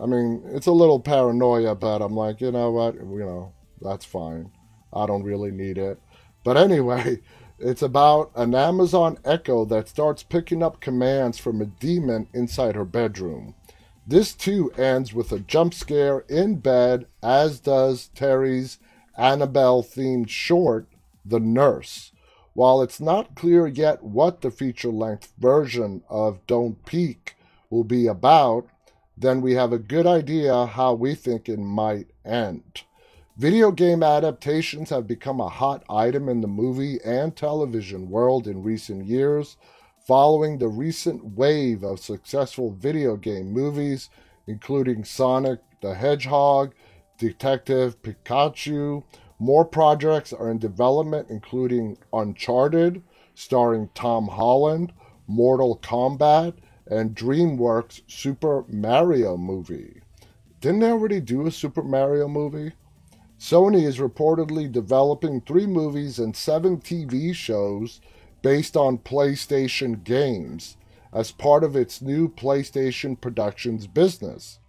I 0.00 0.06
mean, 0.06 0.42
it's 0.46 0.66
a 0.66 0.72
little 0.72 1.00
paranoia, 1.00 1.74
but 1.74 2.02
I'm 2.02 2.14
like, 2.14 2.40
you 2.40 2.50
know 2.50 2.70
what, 2.70 2.94
you 2.94 3.24
know, 3.24 3.52
that's 3.80 4.04
fine. 4.04 4.50
I 4.92 5.06
don't 5.06 5.22
really 5.22 5.50
need 5.50 5.78
it. 5.78 6.00
But 6.44 6.56
anyway, 6.56 7.20
it's 7.58 7.82
about 7.82 8.32
an 8.34 8.54
Amazon 8.54 9.18
Echo 9.24 9.64
that 9.66 9.88
starts 9.88 10.22
picking 10.22 10.62
up 10.62 10.80
commands 10.80 11.38
from 11.38 11.60
a 11.60 11.66
demon 11.66 12.28
inside 12.32 12.74
her 12.74 12.84
bedroom. 12.84 13.54
This 14.06 14.34
too 14.34 14.72
ends 14.72 15.14
with 15.14 15.30
a 15.30 15.38
jump 15.38 15.74
scare 15.74 16.20
in 16.28 16.56
bed, 16.56 17.06
as 17.22 17.60
does 17.60 18.08
Terry's 18.14 18.78
Annabelle 19.16 19.82
themed 19.82 20.28
short, 20.28 20.88
The 21.24 21.38
Nurse. 21.38 22.11
While 22.54 22.82
it's 22.82 23.00
not 23.00 23.34
clear 23.34 23.66
yet 23.66 24.02
what 24.02 24.40
the 24.40 24.50
feature 24.50 24.90
length 24.90 25.32
version 25.38 26.02
of 26.08 26.46
Don't 26.46 26.84
Peek 26.84 27.36
will 27.70 27.84
be 27.84 28.06
about, 28.06 28.66
then 29.16 29.40
we 29.40 29.54
have 29.54 29.72
a 29.72 29.78
good 29.78 30.06
idea 30.06 30.66
how 30.66 30.94
we 30.94 31.14
think 31.14 31.48
it 31.48 31.58
might 31.58 32.08
end. 32.24 32.82
Video 33.36 33.70
game 33.70 34.02
adaptations 34.02 34.90
have 34.90 35.06
become 35.06 35.40
a 35.40 35.48
hot 35.48 35.82
item 35.88 36.28
in 36.28 36.42
the 36.42 36.48
movie 36.48 36.98
and 37.02 37.34
television 37.34 38.10
world 38.10 38.46
in 38.46 38.62
recent 38.62 39.06
years, 39.06 39.56
following 40.06 40.58
the 40.58 40.68
recent 40.68 41.24
wave 41.36 41.82
of 41.82 41.98
successful 41.98 42.72
video 42.72 43.16
game 43.16 43.50
movies, 43.50 44.10
including 44.46 45.04
Sonic 45.04 45.60
the 45.80 45.94
Hedgehog, 45.94 46.72
Detective 47.18 48.00
Pikachu. 48.02 49.04
More 49.42 49.64
projects 49.64 50.32
are 50.32 50.48
in 50.52 50.58
development, 50.58 51.26
including 51.28 51.98
Uncharted, 52.12 53.02
starring 53.34 53.90
Tom 53.92 54.28
Holland, 54.28 54.92
Mortal 55.26 55.80
Kombat, 55.82 56.54
and 56.86 57.16
DreamWorks' 57.16 58.02
Super 58.06 58.64
Mario 58.68 59.36
movie. 59.36 60.00
Didn't 60.60 60.78
they 60.78 60.92
already 60.92 61.20
do 61.20 61.44
a 61.44 61.50
Super 61.50 61.82
Mario 61.82 62.28
movie? 62.28 62.74
Sony 63.36 63.82
is 63.84 63.98
reportedly 63.98 64.70
developing 64.70 65.40
three 65.40 65.66
movies 65.66 66.20
and 66.20 66.36
seven 66.36 66.76
TV 66.76 67.34
shows 67.34 68.00
based 68.42 68.76
on 68.76 68.96
PlayStation 68.96 70.04
games 70.04 70.76
as 71.12 71.32
part 71.32 71.64
of 71.64 71.74
its 71.74 72.00
new 72.00 72.28
PlayStation 72.28 73.20
Productions 73.20 73.88
business. 73.88 74.60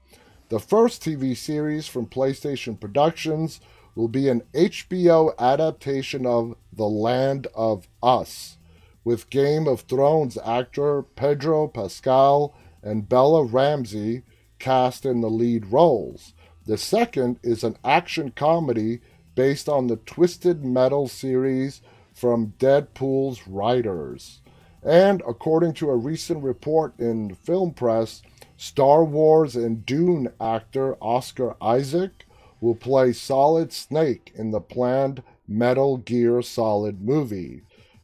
The 0.49 0.59
first 0.59 1.03
TV 1.03 1.38
series 1.38 1.86
from 1.86 2.07
PlayStation 2.07 2.79
Productions 2.79 3.59
will 3.95 4.08
be 4.08 4.27
an 4.27 4.41
HBO 4.53 5.38
adaptation 5.38 6.25
of 6.25 6.56
The 6.71 6.86
Last 6.88 7.47
of 7.56 7.88
Us, 8.01 8.58
with 9.03 9.29
Game 9.29 9.67
of 9.67 9.82
Thrones 9.82 10.38
actor 10.43 11.03
Pedro 11.03 11.67
Pascal 11.67 12.56
and 12.82 13.08
Bella 13.08 13.43
Ramsey 13.43 14.23
cast 14.60 15.06
in 15.06 15.21
the 15.21 15.29
lead 15.29 15.67
roles. 15.67 16.34
The 16.65 16.77
second 16.77 17.39
is 17.43 17.63
an 17.63 17.77
action 17.84 18.32
comedy 18.32 19.01
based 19.36 19.67
on 19.67 19.88
the 19.88 19.97
Twisted 19.97 20.63
Metal 20.63 21.08
series 21.08 21.82
from 22.13 22.53
Deadpool's 22.60 23.47
writers. 23.47 24.41
And 24.82 25.21
according 25.27 25.73
to 25.75 25.89
a 25.89 25.95
recent 25.95 26.43
report 26.43 26.93
in 26.99 27.36
film 27.36 27.73
press, 27.73 28.21
Star 28.58 29.03
Wars 29.03 29.56
and 29.56 29.86
Dune 29.86 30.32
actor 30.39 30.95
Oscar 31.01 31.56
Isaac 31.62 32.22
will 32.63 32.73
play 32.73 33.12
Solid 33.12 33.73
Snake 33.73 34.32
in 34.36 34.52
the 34.52 34.62
planned 34.62 35.21
Metal 35.49 35.97
Gear 35.97 36.41
Solid 36.41 37.02
movie. 37.02 37.62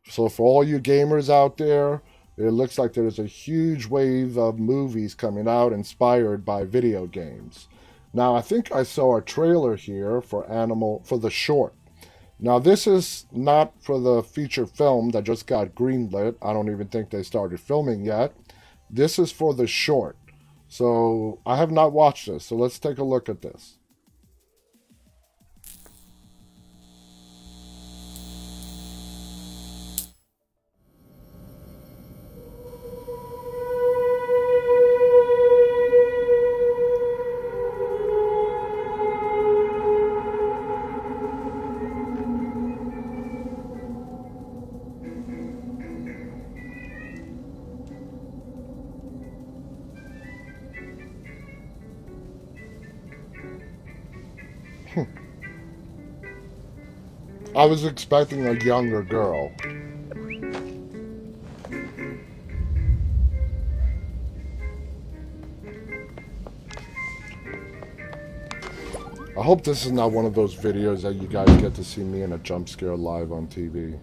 So, 0.10 0.28
for 0.28 0.46
all 0.46 0.64
you 0.66 0.80
gamers 0.80 1.30
out 1.30 1.56
there, 1.56 2.02
it 2.38 2.52
looks 2.52 2.78
like 2.78 2.92
there's 2.92 3.20
a 3.20 3.26
huge 3.26 3.86
wave 3.88 4.38
of 4.38 4.60
movies 4.60 5.16
coming 5.16 5.48
out 5.48 5.72
inspired 5.72 6.44
by 6.44 6.66
video 6.66 7.08
games. 7.08 7.70
Now, 8.14 8.36
I 8.36 8.42
think 8.42 8.74
I 8.74 8.84
saw 8.84 9.16
a 9.16 9.22
trailer 9.22 9.78
here 9.78 10.20
for 10.20 10.50
Animal 10.52 11.04
for 11.06 11.18
the 11.18 11.30
short. 11.30 11.74
Now, 12.38 12.60
this 12.60 12.86
is 12.86 13.28
not 13.32 13.82
for 13.82 13.98
the 13.98 14.24
feature 14.24 14.66
film 14.66 15.12
that 15.12 15.24
just 15.24 15.48
got 15.48 15.74
greenlit. 15.74 16.36
I 16.42 16.52
don't 16.52 16.70
even 16.70 16.88
think 16.88 17.12
they 17.12 17.24
started 17.24 17.62
filming 17.62 18.04
yet. 18.04 18.34
This 18.90 19.20
is 19.20 19.32
for 19.32 19.54
the 19.54 19.68
short. 19.68 20.18
So, 20.68 21.40
I 21.46 21.56
have 21.56 21.72
not 21.72 21.94
watched 21.94 22.28
this. 22.28 22.48
So, 22.48 22.58
let's 22.58 22.78
take 22.80 22.98
a 22.98 23.06
look 23.06 23.30
at 23.30 23.42
this. 23.42 23.79
I 57.60 57.66
was 57.66 57.84
expecting 57.84 58.48
a 58.48 58.54
younger 58.54 59.04
girl. 59.04 59.52
I 69.38 69.44
hope 69.44 69.66
this 69.66 69.86
is 69.86 69.92
not 69.92 70.14
one 70.14 70.26
of 70.26 70.34
those 70.34 70.56
videos 70.56 71.02
that 71.02 71.16
you 71.16 71.28
guys 71.28 71.50
get 71.60 71.76
to 71.76 71.84
see 71.84 72.00
me 72.00 72.22
in 72.22 72.32
a 72.32 72.38
jump 72.38 72.70
scare 72.70 72.96
live 72.96 73.34
on 73.34 73.48
TV. 73.48 74.00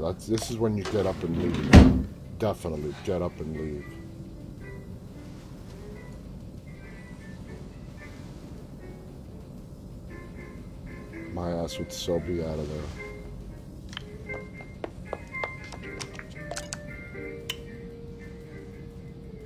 Yeah, 0.00 0.06
that's 0.06 0.26
this 0.26 0.50
is 0.50 0.56
when 0.56 0.76
you 0.76 0.84
get 0.84 1.06
up 1.06 1.22
and 1.22 1.36
leave. 1.42 2.06
Definitely 2.38 2.94
get 3.04 3.22
up 3.22 3.38
and 3.40 3.56
leave. 3.56 3.84
My 11.34 11.50
ass 11.50 11.78
would 11.78 11.92
so 11.92 12.18
be 12.18 12.42
out 12.42 12.58
of 12.58 12.68
there. 12.70 12.82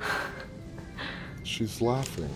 She's 1.43 1.81
laughing. 1.81 2.31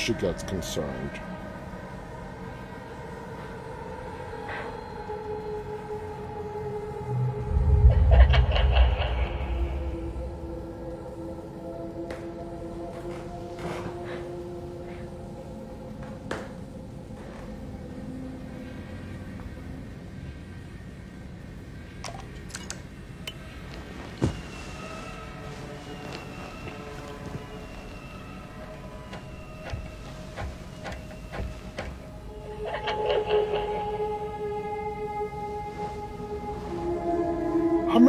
Russia 0.00 0.14
gets 0.14 0.42
concerned. 0.44 1.29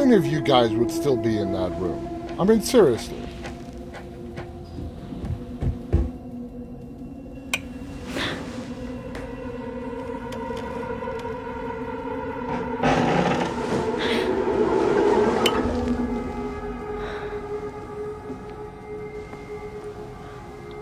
Many 0.05 0.15
of 0.15 0.25
you 0.25 0.41
guys 0.41 0.71
would 0.71 0.89
still 0.89 1.15
be 1.15 1.37
in 1.37 1.53
that 1.53 1.69
room? 1.79 2.25
I 2.39 2.43
mean, 2.43 2.61
seriously. 2.61 3.19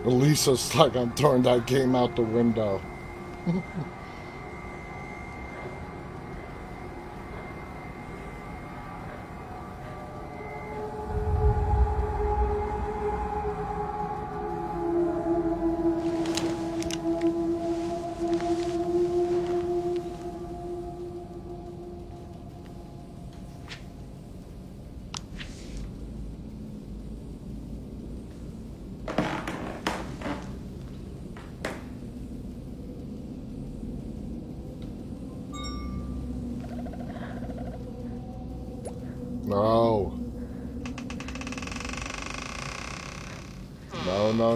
Lisa's 0.05 0.73
like, 0.75 0.95
I'm 0.95 1.12
throwing 1.12 1.43
that 1.43 1.67
game 1.67 1.93
out 1.93 2.15
the 2.15 2.21
window. 2.21 2.82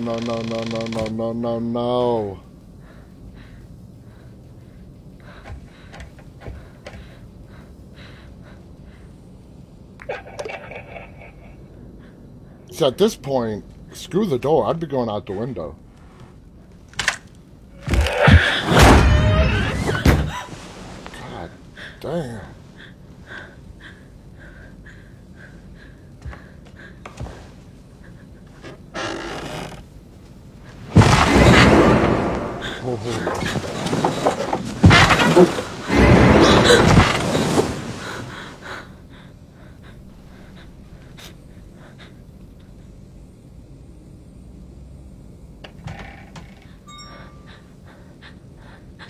no, 0.03 0.19
no, 0.19 0.41
no, 0.41 0.63
no, 0.63 0.85
no, 0.87 1.07
no, 1.07 1.33
no, 1.33 1.59
no. 1.59 2.43
So 12.71 12.87
at 12.87 12.97
this 12.97 13.15
point, 13.15 13.63
screw 13.93 14.25
the 14.25 14.37
door. 14.37 14.65
I'd 14.67 14.79
be 14.79 14.87
going 14.87 15.07
out 15.07 15.25
the 15.25 15.31
window. 15.31 15.77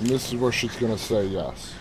And 0.03 0.11
this 0.11 0.33
is 0.33 0.35
where 0.35 0.51
she's 0.51 0.75
gonna 0.75 0.97
say 0.97 1.27
yes. 1.27 1.73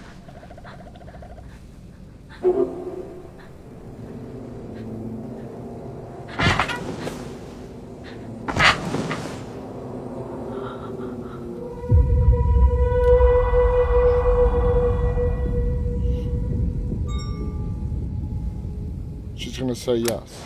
She's 19.34 19.58
gonna 19.58 19.74
say 19.74 19.96
yes. 19.96 20.42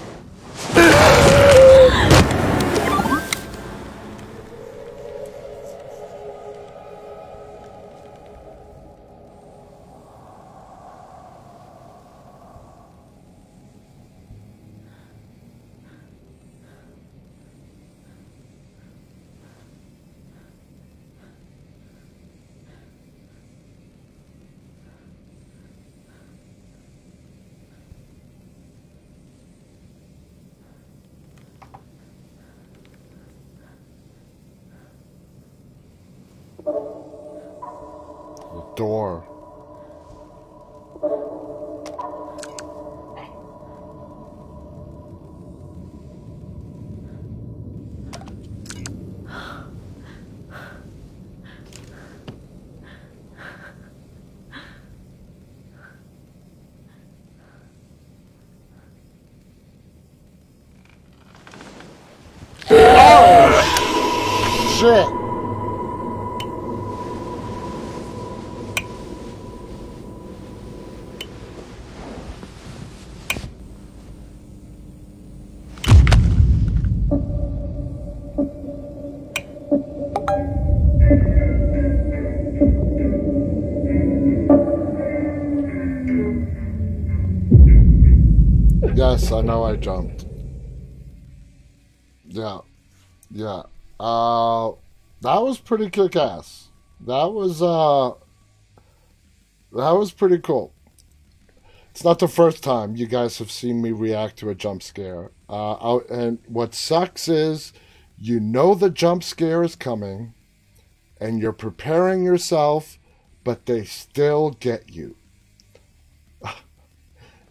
The 38.56 38.65
door. 38.76 39.25
Yes, 89.16 89.32
I 89.32 89.40
know 89.40 89.64
I 89.64 89.76
jumped. 89.76 90.26
Yeah. 92.28 92.58
Yeah. 93.30 93.62
Uh 93.98 94.72
that 95.22 95.42
was 95.42 95.56
pretty 95.56 95.88
kick 95.88 96.16
ass. 96.16 96.68
That 97.00 97.32
was 97.32 97.62
uh 97.62 98.10
that 99.72 99.92
was 99.92 100.12
pretty 100.12 100.36
cool. 100.36 100.74
It's 101.92 102.04
not 102.04 102.18
the 102.18 102.28
first 102.28 102.62
time 102.62 102.94
you 102.94 103.06
guys 103.06 103.38
have 103.38 103.50
seen 103.50 103.80
me 103.80 103.90
react 103.90 104.36
to 104.40 104.50
a 104.50 104.54
jump 104.54 104.82
scare. 104.82 105.30
Uh, 105.48 106.00
and 106.10 106.38
what 106.46 106.74
sucks 106.74 107.26
is 107.26 107.72
you 108.18 108.38
know 108.38 108.74
the 108.74 108.90
jump 108.90 109.24
scare 109.24 109.62
is 109.62 109.76
coming 109.76 110.34
and 111.18 111.40
you're 111.40 111.54
preparing 111.54 112.22
yourself, 112.22 112.98
but 113.44 113.64
they 113.64 113.82
still 113.82 114.50
get 114.50 114.94
you. 114.94 115.16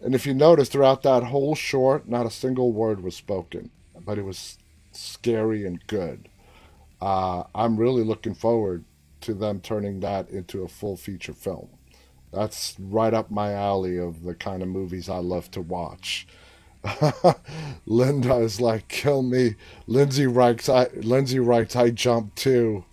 And 0.06 0.14
if 0.14 0.24
you 0.24 0.34
notice, 0.34 0.68
throughout 0.68 1.02
that 1.02 1.24
whole 1.24 1.56
short, 1.56 2.08
not 2.08 2.26
a 2.26 2.30
single 2.30 2.70
word 2.70 3.02
was 3.02 3.16
spoken, 3.16 3.70
but 4.04 4.18
it 4.18 4.24
was 4.24 4.56
scary 4.92 5.66
and 5.66 5.84
good. 5.88 6.28
Uh, 7.00 7.42
I'm 7.56 7.76
really 7.76 8.04
looking 8.04 8.36
forward 8.36 8.84
to 9.22 9.34
them 9.34 9.58
turning 9.58 9.98
that 10.00 10.30
into 10.30 10.62
a 10.62 10.68
full 10.68 10.96
feature 10.96 11.32
film. 11.32 11.70
That's 12.32 12.76
right 12.78 13.12
up 13.12 13.32
my 13.32 13.52
alley 13.54 13.98
of 13.98 14.22
the 14.22 14.36
kind 14.36 14.62
of 14.62 14.68
movies 14.68 15.08
I 15.08 15.18
love 15.18 15.50
to 15.50 15.60
watch. 15.60 16.28
Linda 17.84 18.36
is 18.36 18.60
like, 18.60 18.86
kill 18.86 19.22
me. 19.22 19.56
Lindsay 19.88 20.28
writes, 20.28 20.68
I, 20.68 20.86
Lindsay 20.94 21.40
writes, 21.40 21.74
I 21.74 21.90
jumped 21.90 22.36
too. 22.36 22.84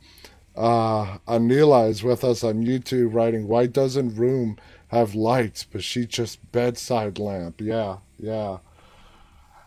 Uh, 0.55 1.19
Anila 1.27 1.89
is 1.91 2.01
with 2.01 2.23
us 2.23 2.43
on 2.43 2.65
YouTube 2.65 3.13
writing, 3.13 3.47
why 3.47 3.67
doesn't 3.67 4.15
Room 4.15 4.57
have 4.93 5.15
lights, 5.15 5.63
but 5.63 5.83
she 5.83 6.05
just 6.05 6.51
bedside 6.51 7.19
lamp. 7.19 7.59
Yeah, 7.61 7.97
yeah. 8.17 8.59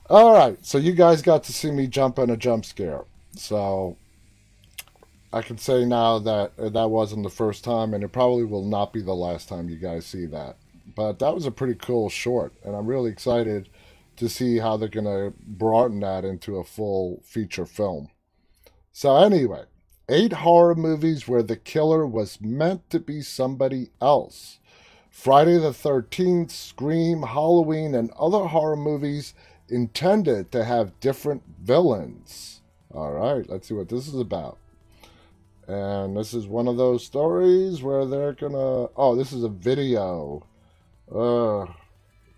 All 0.09 0.33
right, 0.33 0.65
so 0.65 0.79
you 0.79 0.93
guys 0.93 1.21
got 1.21 1.43
to 1.45 1.53
see 1.53 1.71
me 1.71 1.89
jump 1.89 2.19
on 2.19 2.31
a 2.31 2.37
jump 2.37 2.65
scare. 2.65 3.05
So 3.37 3.97
I 5.33 5.43
can 5.43 5.59
say 5.59 5.85
now 5.85 6.19
that 6.21 6.53
uh, 6.59 6.69
that 6.71 6.91
wasn't 6.91 7.25
the 7.25 7.31
first 7.31 7.65
time, 7.65 7.93
and 7.93 8.05
it 8.05 8.13
probably 8.13 8.45
will 8.45 8.65
not 8.65 8.93
be 8.93 9.03
the 9.03 9.15
last 9.15 9.49
time 9.49 9.69
you 9.69 9.77
guys 9.77 10.07
see 10.07 10.27
that. 10.27 10.57
But 10.95 11.19
that 11.19 11.35
was 11.35 11.45
a 11.45 11.51
pretty 11.51 11.75
cool 11.75 12.09
short, 12.09 12.53
and 12.65 12.77
I'm 12.77 12.87
really 12.87 13.11
excited 13.11 13.69
to 14.17 14.29
see 14.29 14.59
how 14.59 14.77
they're 14.77 14.89
going 14.89 15.05
to 15.05 15.35
broaden 15.39 16.01
that 16.01 16.25
into 16.25 16.57
a 16.57 16.65
full 16.65 17.21
feature 17.25 17.67
film. 17.67 18.09
So, 18.93 19.17
anyway, 19.17 19.65
eight 20.09 20.33
horror 20.33 20.75
movies 20.75 21.29
where 21.29 21.43
the 21.43 21.57
killer 21.57 22.07
was 22.07 22.41
meant 22.41 22.89
to 22.91 23.01
be 23.01 23.21
somebody 23.21 23.91
else. 24.01 24.59
Friday 25.17 25.57
the 25.57 25.71
13th, 25.71 26.51
Scream, 26.51 27.23
Halloween, 27.23 27.95
and 27.95 28.13
other 28.13 28.45
horror 28.45 28.77
movies 28.77 29.33
intended 29.69 30.53
to 30.53 30.63
have 30.63 31.01
different 31.01 31.43
villains. 31.59 32.61
All 32.95 33.11
right, 33.13 33.49
let's 33.49 33.67
see 33.67 33.75
what 33.75 33.89
this 33.89 34.07
is 34.07 34.21
about. 34.21 34.59
And 35.67 36.17
this 36.17 36.35
is 36.35 36.47
one 36.47 36.69
of 36.69 36.77
those 36.77 37.05
stories 37.05 37.83
where 37.83 38.05
they're 38.05 38.35
gonna. 38.35 38.89
Oh, 38.95 39.17
this 39.17 39.33
is 39.33 39.43
a 39.43 39.49
video. 39.49 40.47
Uh, 41.11 41.65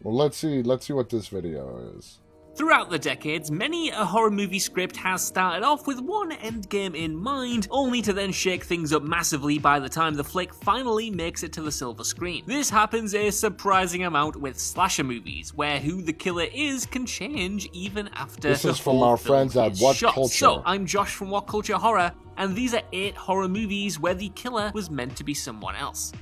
well, 0.01 0.15
let's 0.15 0.39
see. 0.39 0.63
Let's 0.63 0.87
see 0.87 0.95
what 0.95 1.11
this 1.11 1.29
video 1.29 1.93
is. 1.99 2.21
Throughout 2.59 2.91
the 2.91 2.99
decades, 2.99 3.53
many 3.53 3.91
a 3.91 4.05
horror 4.05 4.33
movie 4.33 4.59
script 4.59 4.97
has 4.97 5.25
started 5.25 5.65
off 5.65 5.87
with 5.87 6.01
one 6.01 6.33
endgame 6.33 6.97
in 6.97 7.15
mind, 7.15 7.69
only 7.71 8.03
to 8.03 8.13
then 8.13 8.33
shake 8.33 8.65
things 8.65 8.93
up 8.93 9.05
massively 9.05 9.61
by 9.61 9.79
the 9.79 9.89
time 9.89 10.15
the 10.15 10.25
flick 10.25 10.53
finally 10.53 11.09
makes 11.09 11.45
it 11.45 11.53
to 11.53 11.63
the 11.63 11.71
silver 11.71 12.03
screen. 12.03 12.43
This 12.47 12.69
happens 12.69 13.15
a 13.15 13.31
surprising 13.31 14.07
amount 14.07 14.35
with 14.35 14.59
slasher 14.59 15.05
movies, 15.05 15.55
where 15.55 15.79
who 15.79 16.03
the 16.03 16.13
killer 16.13 16.49
is 16.53 16.85
can 16.85 17.07
change 17.07 17.69
even 17.73 18.09
after 18.09 18.49
This 18.49 18.65
is 18.65 18.81
from 18.81 19.05
our 19.05 19.17
friends 19.17 19.57
at 19.57 19.79
What 19.79 19.95
shot. 19.95 20.15
Culture. 20.15 20.35
So, 20.35 20.63
I'm 20.67 20.85
Josh 20.85 21.15
from 21.15 21.31
What 21.31 21.47
Culture 21.47 21.77
Horror, 21.77 22.11
and 22.39 22.57
these 22.57 22.75
are 22.75 22.83
8 22.93 23.15
horror 23.15 23.47
movies 23.47 24.01
where 24.01 24.15
the 24.15 24.31
killer 24.31 24.73
was 24.75 24.91
meant 24.91 25.15
to 25.15 25.23
be 25.23 25.33
someone 25.33 25.77
else. 25.77 26.13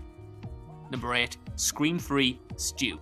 Number 0.91 1.14
8, 1.14 1.39
Scream 1.55 1.99
3, 1.99 2.39
Stew. 2.57 2.99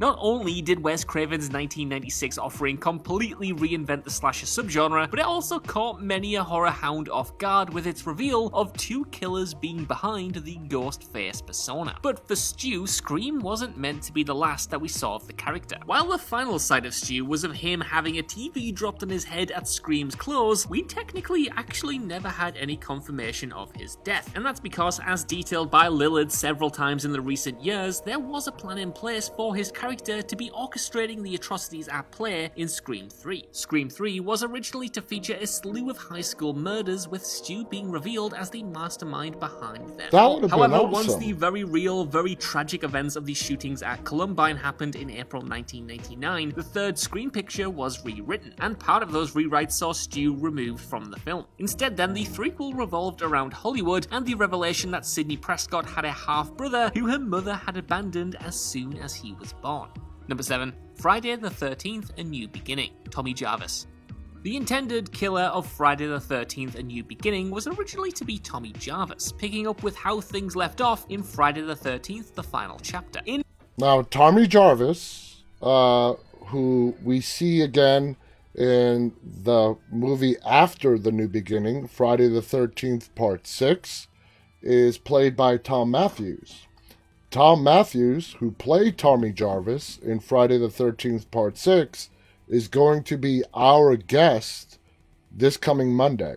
Not 0.00 0.16
only 0.20 0.62
did 0.62 0.80
Wes 0.80 1.02
Craven's 1.02 1.50
1996 1.50 2.38
offering 2.38 2.76
completely 2.76 3.52
reinvent 3.52 4.04
the 4.04 4.10
slasher 4.10 4.46
subgenre, 4.46 5.10
but 5.10 5.18
it 5.18 5.24
also 5.24 5.58
caught 5.58 6.00
many 6.00 6.36
a 6.36 6.44
horror 6.44 6.70
hound 6.70 7.08
off 7.08 7.36
guard 7.38 7.74
with 7.74 7.84
its 7.88 8.06
reveal 8.06 8.46
of 8.52 8.72
two 8.74 9.04
killers 9.06 9.54
being 9.54 9.84
behind 9.84 10.36
the 10.36 10.54
ghost 10.68 11.12
face 11.12 11.42
persona. 11.42 11.96
But 12.00 12.28
for 12.28 12.36
Stu, 12.36 12.86
Scream 12.86 13.40
wasn't 13.40 13.76
meant 13.76 14.04
to 14.04 14.12
be 14.12 14.22
the 14.22 14.34
last 14.34 14.70
that 14.70 14.80
we 14.80 14.86
saw 14.86 15.16
of 15.16 15.26
the 15.26 15.32
character. 15.32 15.78
While 15.84 16.06
the 16.06 16.18
final 16.18 16.60
sight 16.60 16.86
of 16.86 16.94
Stu 16.94 17.24
was 17.24 17.42
of 17.42 17.52
him 17.52 17.80
having 17.80 18.18
a 18.18 18.22
TV 18.22 18.72
dropped 18.72 19.02
on 19.02 19.08
his 19.08 19.24
head 19.24 19.50
at 19.50 19.66
Scream's 19.66 20.14
close, 20.14 20.68
we 20.68 20.82
technically 20.84 21.50
actually 21.56 21.98
never 21.98 22.28
had 22.28 22.56
any 22.56 22.76
confirmation 22.76 23.52
of 23.52 23.74
his 23.74 23.96
death. 24.04 24.30
And 24.36 24.46
that's 24.46 24.60
because, 24.60 25.00
as 25.00 25.24
detailed 25.24 25.72
by 25.72 25.88
Lillard 25.88 26.30
several 26.30 26.70
times 26.70 27.04
in 27.04 27.10
the 27.10 27.20
recent 27.20 27.60
years, 27.60 28.00
there 28.00 28.20
was 28.20 28.46
a 28.46 28.52
plan 28.52 28.78
in 28.78 28.92
place 28.92 29.28
for 29.28 29.56
his 29.56 29.72
character 29.72 29.87
character 29.88 30.20
to 30.20 30.36
be 30.36 30.50
orchestrating 30.50 31.22
the 31.22 31.34
atrocities 31.34 31.88
at 31.88 32.10
play 32.10 32.50
in 32.56 32.68
Scream 32.68 33.08
3. 33.08 33.42
Scream 33.52 33.88
3 33.88 34.20
was 34.20 34.42
originally 34.42 34.90
to 34.90 35.00
feature 35.00 35.38
a 35.40 35.46
slew 35.46 35.88
of 35.88 35.96
high 35.96 36.20
school 36.20 36.52
murders, 36.52 37.08
with 37.08 37.24
Stu 37.24 37.64
being 37.64 37.90
revealed 37.90 38.34
as 38.34 38.50
the 38.50 38.62
mastermind 38.64 39.40
behind 39.40 39.88
them. 39.98 40.08
That 40.10 40.28
would 40.28 40.42
have 40.42 40.50
However, 40.50 40.76
awesome. 40.76 40.90
once 40.90 41.16
the 41.16 41.32
very 41.32 41.64
real, 41.64 42.04
very 42.04 42.34
tragic 42.34 42.84
events 42.84 43.16
of 43.16 43.24
the 43.24 43.32
shootings 43.32 43.82
at 43.82 44.04
Columbine 44.04 44.58
happened 44.58 44.94
in 44.94 45.08
April 45.08 45.40
1999, 45.40 46.52
the 46.54 46.62
third 46.62 46.98
Scream 46.98 47.30
picture 47.30 47.70
was 47.70 48.04
rewritten, 48.04 48.54
and 48.58 48.78
part 48.78 49.02
of 49.02 49.10
those 49.10 49.32
rewrites 49.32 49.72
saw 49.72 49.94
Stu 49.94 50.36
removed 50.36 50.84
from 50.84 51.10
the 51.10 51.18
film. 51.20 51.46
Instead, 51.60 51.96
then, 51.96 52.12
the 52.12 52.26
threequel 52.26 52.76
revolved 52.76 53.22
around 53.22 53.54
Hollywood 53.54 54.06
and 54.10 54.26
the 54.26 54.34
revelation 54.34 54.90
that 54.90 55.06
Sidney 55.06 55.38
Prescott 55.38 55.86
had 55.86 56.04
a 56.04 56.12
half 56.12 56.52
brother 56.52 56.90
who 56.92 57.06
her 57.06 57.18
mother 57.18 57.54
had 57.54 57.78
abandoned 57.78 58.36
as 58.40 58.60
soon 58.60 58.98
as 58.98 59.14
he 59.14 59.32
was 59.40 59.54
born. 59.54 59.77
Number 60.28 60.42
7. 60.42 60.74
Friday 60.96 61.36
the 61.36 61.48
13th 61.48 62.18
A 62.18 62.24
New 62.24 62.48
Beginning, 62.48 62.92
Tommy 63.10 63.32
Jarvis. 63.32 63.86
The 64.42 64.56
intended 64.56 65.10
killer 65.12 65.42
of 65.42 65.66
Friday 65.66 66.06
the 66.06 66.18
13th 66.18 66.76
A 66.76 66.82
New 66.82 67.02
Beginning 67.02 67.50
was 67.50 67.66
originally 67.66 68.12
to 68.12 68.24
be 68.24 68.38
Tommy 68.38 68.72
Jarvis, 68.72 69.32
picking 69.32 69.66
up 69.66 69.82
with 69.82 69.96
how 69.96 70.20
things 70.20 70.54
left 70.54 70.80
off 70.80 71.06
in 71.08 71.22
Friday 71.22 71.60
the 71.62 71.74
13th, 71.74 72.34
the 72.34 72.42
final 72.42 72.78
chapter. 72.80 73.20
In 73.26 73.42
Now, 73.78 74.02
Tommy 74.02 74.46
Jarvis, 74.46 75.42
uh, 75.60 76.14
who 76.46 76.94
we 77.02 77.20
see 77.20 77.62
again 77.62 78.16
in 78.54 79.12
the 79.22 79.76
movie 79.90 80.36
after 80.46 80.98
The 80.98 81.12
New 81.12 81.28
Beginning, 81.28 81.88
Friday 81.88 82.28
the 82.28 82.40
13th, 82.40 83.14
Part 83.14 83.46
6, 83.46 84.08
is 84.62 84.98
played 84.98 85.36
by 85.36 85.56
Thom 85.56 85.90
Mathews. 85.90 86.67
Thom 87.30 87.62
Mathews, 87.62 88.36
who 88.38 88.52
played 88.52 88.96
Tommy 88.96 89.32
Jarvis 89.32 89.98
in 89.98 90.18
Friday 90.18 90.56
the 90.56 90.68
13th, 90.68 91.30
Part 91.30 91.58
6, 91.58 92.08
is 92.48 92.68
going 92.68 93.02
to 93.04 93.18
be 93.18 93.42
our 93.52 93.96
guest 93.96 94.78
this 95.30 95.58
coming 95.58 95.92
Monday. 95.92 96.36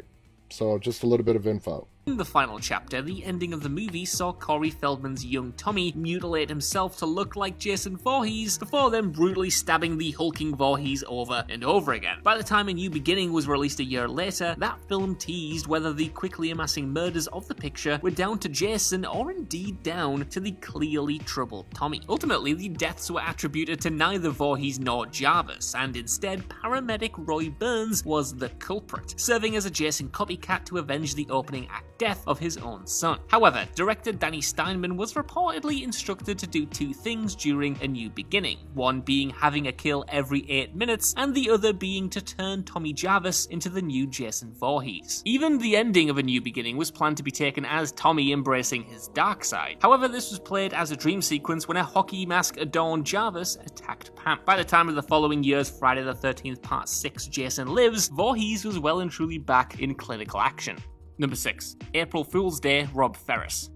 So, 0.50 0.78
just 0.78 1.02
a 1.02 1.08
little 1.08 1.26
bit 1.26 1.38
of 1.38 1.48
info. 1.48 1.88
In 2.08 2.18
the 2.18 2.26
final 2.26 2.58
chapter, 2.58 3.04
the 3.04 3.24
ending 3.24 3.54
of 3.54 3.62
the 3.62 3.70
movie 3.70 4.06
saw 4.06 4.34
Corey 4.34 4.72
Feldman's 4.72 5.24
young 5.24 5.54
Tommy 5.54 5.94
mutilate 5.96 6.50
himself 6.50 6.98
to 6.98 7.06
look 7.06 7.36
like 7.36 7.60
Jason 7.60 7.96
Voorhees 7.96 8.58
before 8.58 8.90
then 8.90 9.12
brutally 9.12 9.52
stabbing 9.52 10.00
the 10.00 10.10
hulking 10.10 10.56
Voorhees 10.56 11.04
over 11.08 11.46
and 11.48 11.64
over 11.64 11.94
again. 11.94 12.18
By 12.24 12.38
the 12.38 12.44
time 12.44 12.70
A 12.70 12.74
New 12.74 12.90
Beginning 12.90 13.32
was 13.32 13.48
released 13.48 13.82
a 13.82 13.84
year 13.84 14.08
later, 14.08 14.56
that 14.58 14.82
film 14.90 15.16
teased 15.16 15.68
whether 15.68 15.94
the 15.94 16.08
quickly 16.08 16.50
amassing 16.50 16.92
murders 16.92 17.28
of 17.28 17.48
the 17.48 17.54
picture 17.54 18.00
were 18.02 18.10
down 18.10 18.40
to 18.40 18.50
Jason 18.50 19.06
or 19.06 19.30
indeed 19.30 19.84
down 19.84 20.26
to 20.30 20.40
the 20.40 20.54
clearly 20.54 21.20
troubled 21.20 21.68
Tommy. 21.72 22.02
Ultimately, 22.10 22.56
the 22.56 22.70
deaths 22.70 23.12
were 23.12 23.22
attributed 23.24 23.80
to 23.82 23.92
neither 23.92 24.32
Voorhees 24.32 24.80
nor 24.80 25.06
Jarvis, 25.06 25.76
and 25.76 25.96
instead, 25.96 26.50
paramedic 26.50 27.12
Roy 27.16 27.52
Burns 27.52 28.04
was 28.04 28.34
the 28.34 28.50
culprit, 28.50 29.14
serving 29.20 29.56
as 29.56 29.68
a 29.68 29.72
Jason 29.72 30.10
copycat 30.10 30.66
to 30.66 30.80
avenge 30.80 31.14
the 31.14 31.28
opening 31.30 31.68
act 31.70 31.91
death 32.02 32.24
of 32.26 32.40
his 32.40 32.58
own 32.58 32.88
son. 32.88 33.20
However, 33.28 33.68
director 33.76 34.12
Danny 34.12 34.42
Steinmann 34.42 34.98
was 34.98 35.14
reportedly 35.14 35.84
instructed 35.84 36.40
to 36.40 36.48
do 36.48 36.66
two 36.66 36.96
things 36.96 37.36
during 37.36 37.78
A 37.80 37.88
New 37.88 38.10
Beginning, 38.10 38.58
one 38.74 39.02
being 39.02 39.30
having 39.30 39.68
a 39.68 39.72
kill 39.72 40.04
every 40.08 40.50
8 40.50 40.76
minutes, 40.76 41.14
and 41.16 41.36
the 41.36 41.52
other 41.52 41.74
being 41.74 42.10
to 42.10 42.20
turn 42.20 42.64
Tommy 42.64 42.92
Jarvis 42.92 43.46
into 43.46 43.70
the 43.70 43.84
new 43.84 44.08
Jason 44.08 44.52
Voorhees. 44.52 45.22
Even 45.26 45.60
the 45.60 45.76
ending 45.76 46.10
of 46.10 46.18
A 46.18 46.24
New 46.24 46.42
Beginning 46.42 46.76
was 46.76 46.90
planned 46.90 47.18
to 47.18 47.24
be 47.24 47.30
taken 47.30 47.66
as 47.66 47.92
Tommy 47.92 48.32
embracing 48.32 48.84
his 48.84 49.08
dark 49.10 49.46
side. 49.46 49.78
However, 49.80 50.08
this 50.08 50.32
was 50.32 50.40
played 50.40 50.74
as 50.74 50.90
a 50.90 50.98
dream 50.98 51.22
sequence 51.22 51.68
when 51.68 51.78
a 51.78 51.84
hockey 51.84 52.26
mask 52.26 52.58
adorned 52.58 53.06
Jarvis 53.06 53.58
attacked 53.64 54.16
Pam. 54.16 54.40
By 54.44 54.58
the 54.58 54.64
time 54.64 54.90
of 54.90 54.96
the 54.96 55.04
following 55.04 55.44
year's 55.44 55.70
Friday 55.70 56.02
the 56.02 56.16
13th 56.16 56.64
Part 56.64 56.90
6 56.90 57.28
Jason 57.28 57.68
Lives, 57.68 58.08
Voorhees 58.08 58.66
was 58.66 58.80
well 58.80 59.02
and 59.02 59.12
truly 59.12 59.38
back 59.38 59.80
in 59.80 59.94
clinical 59.94 60.42
action. 60.42 60.78
Number 61.22 61.36
6. 61.36 61.76
April 61.94 62.24
Fool's 62.24 62.60
Day, 62.60 62.90
Rob 62.96 63.16
Ferris. 63.16 63.70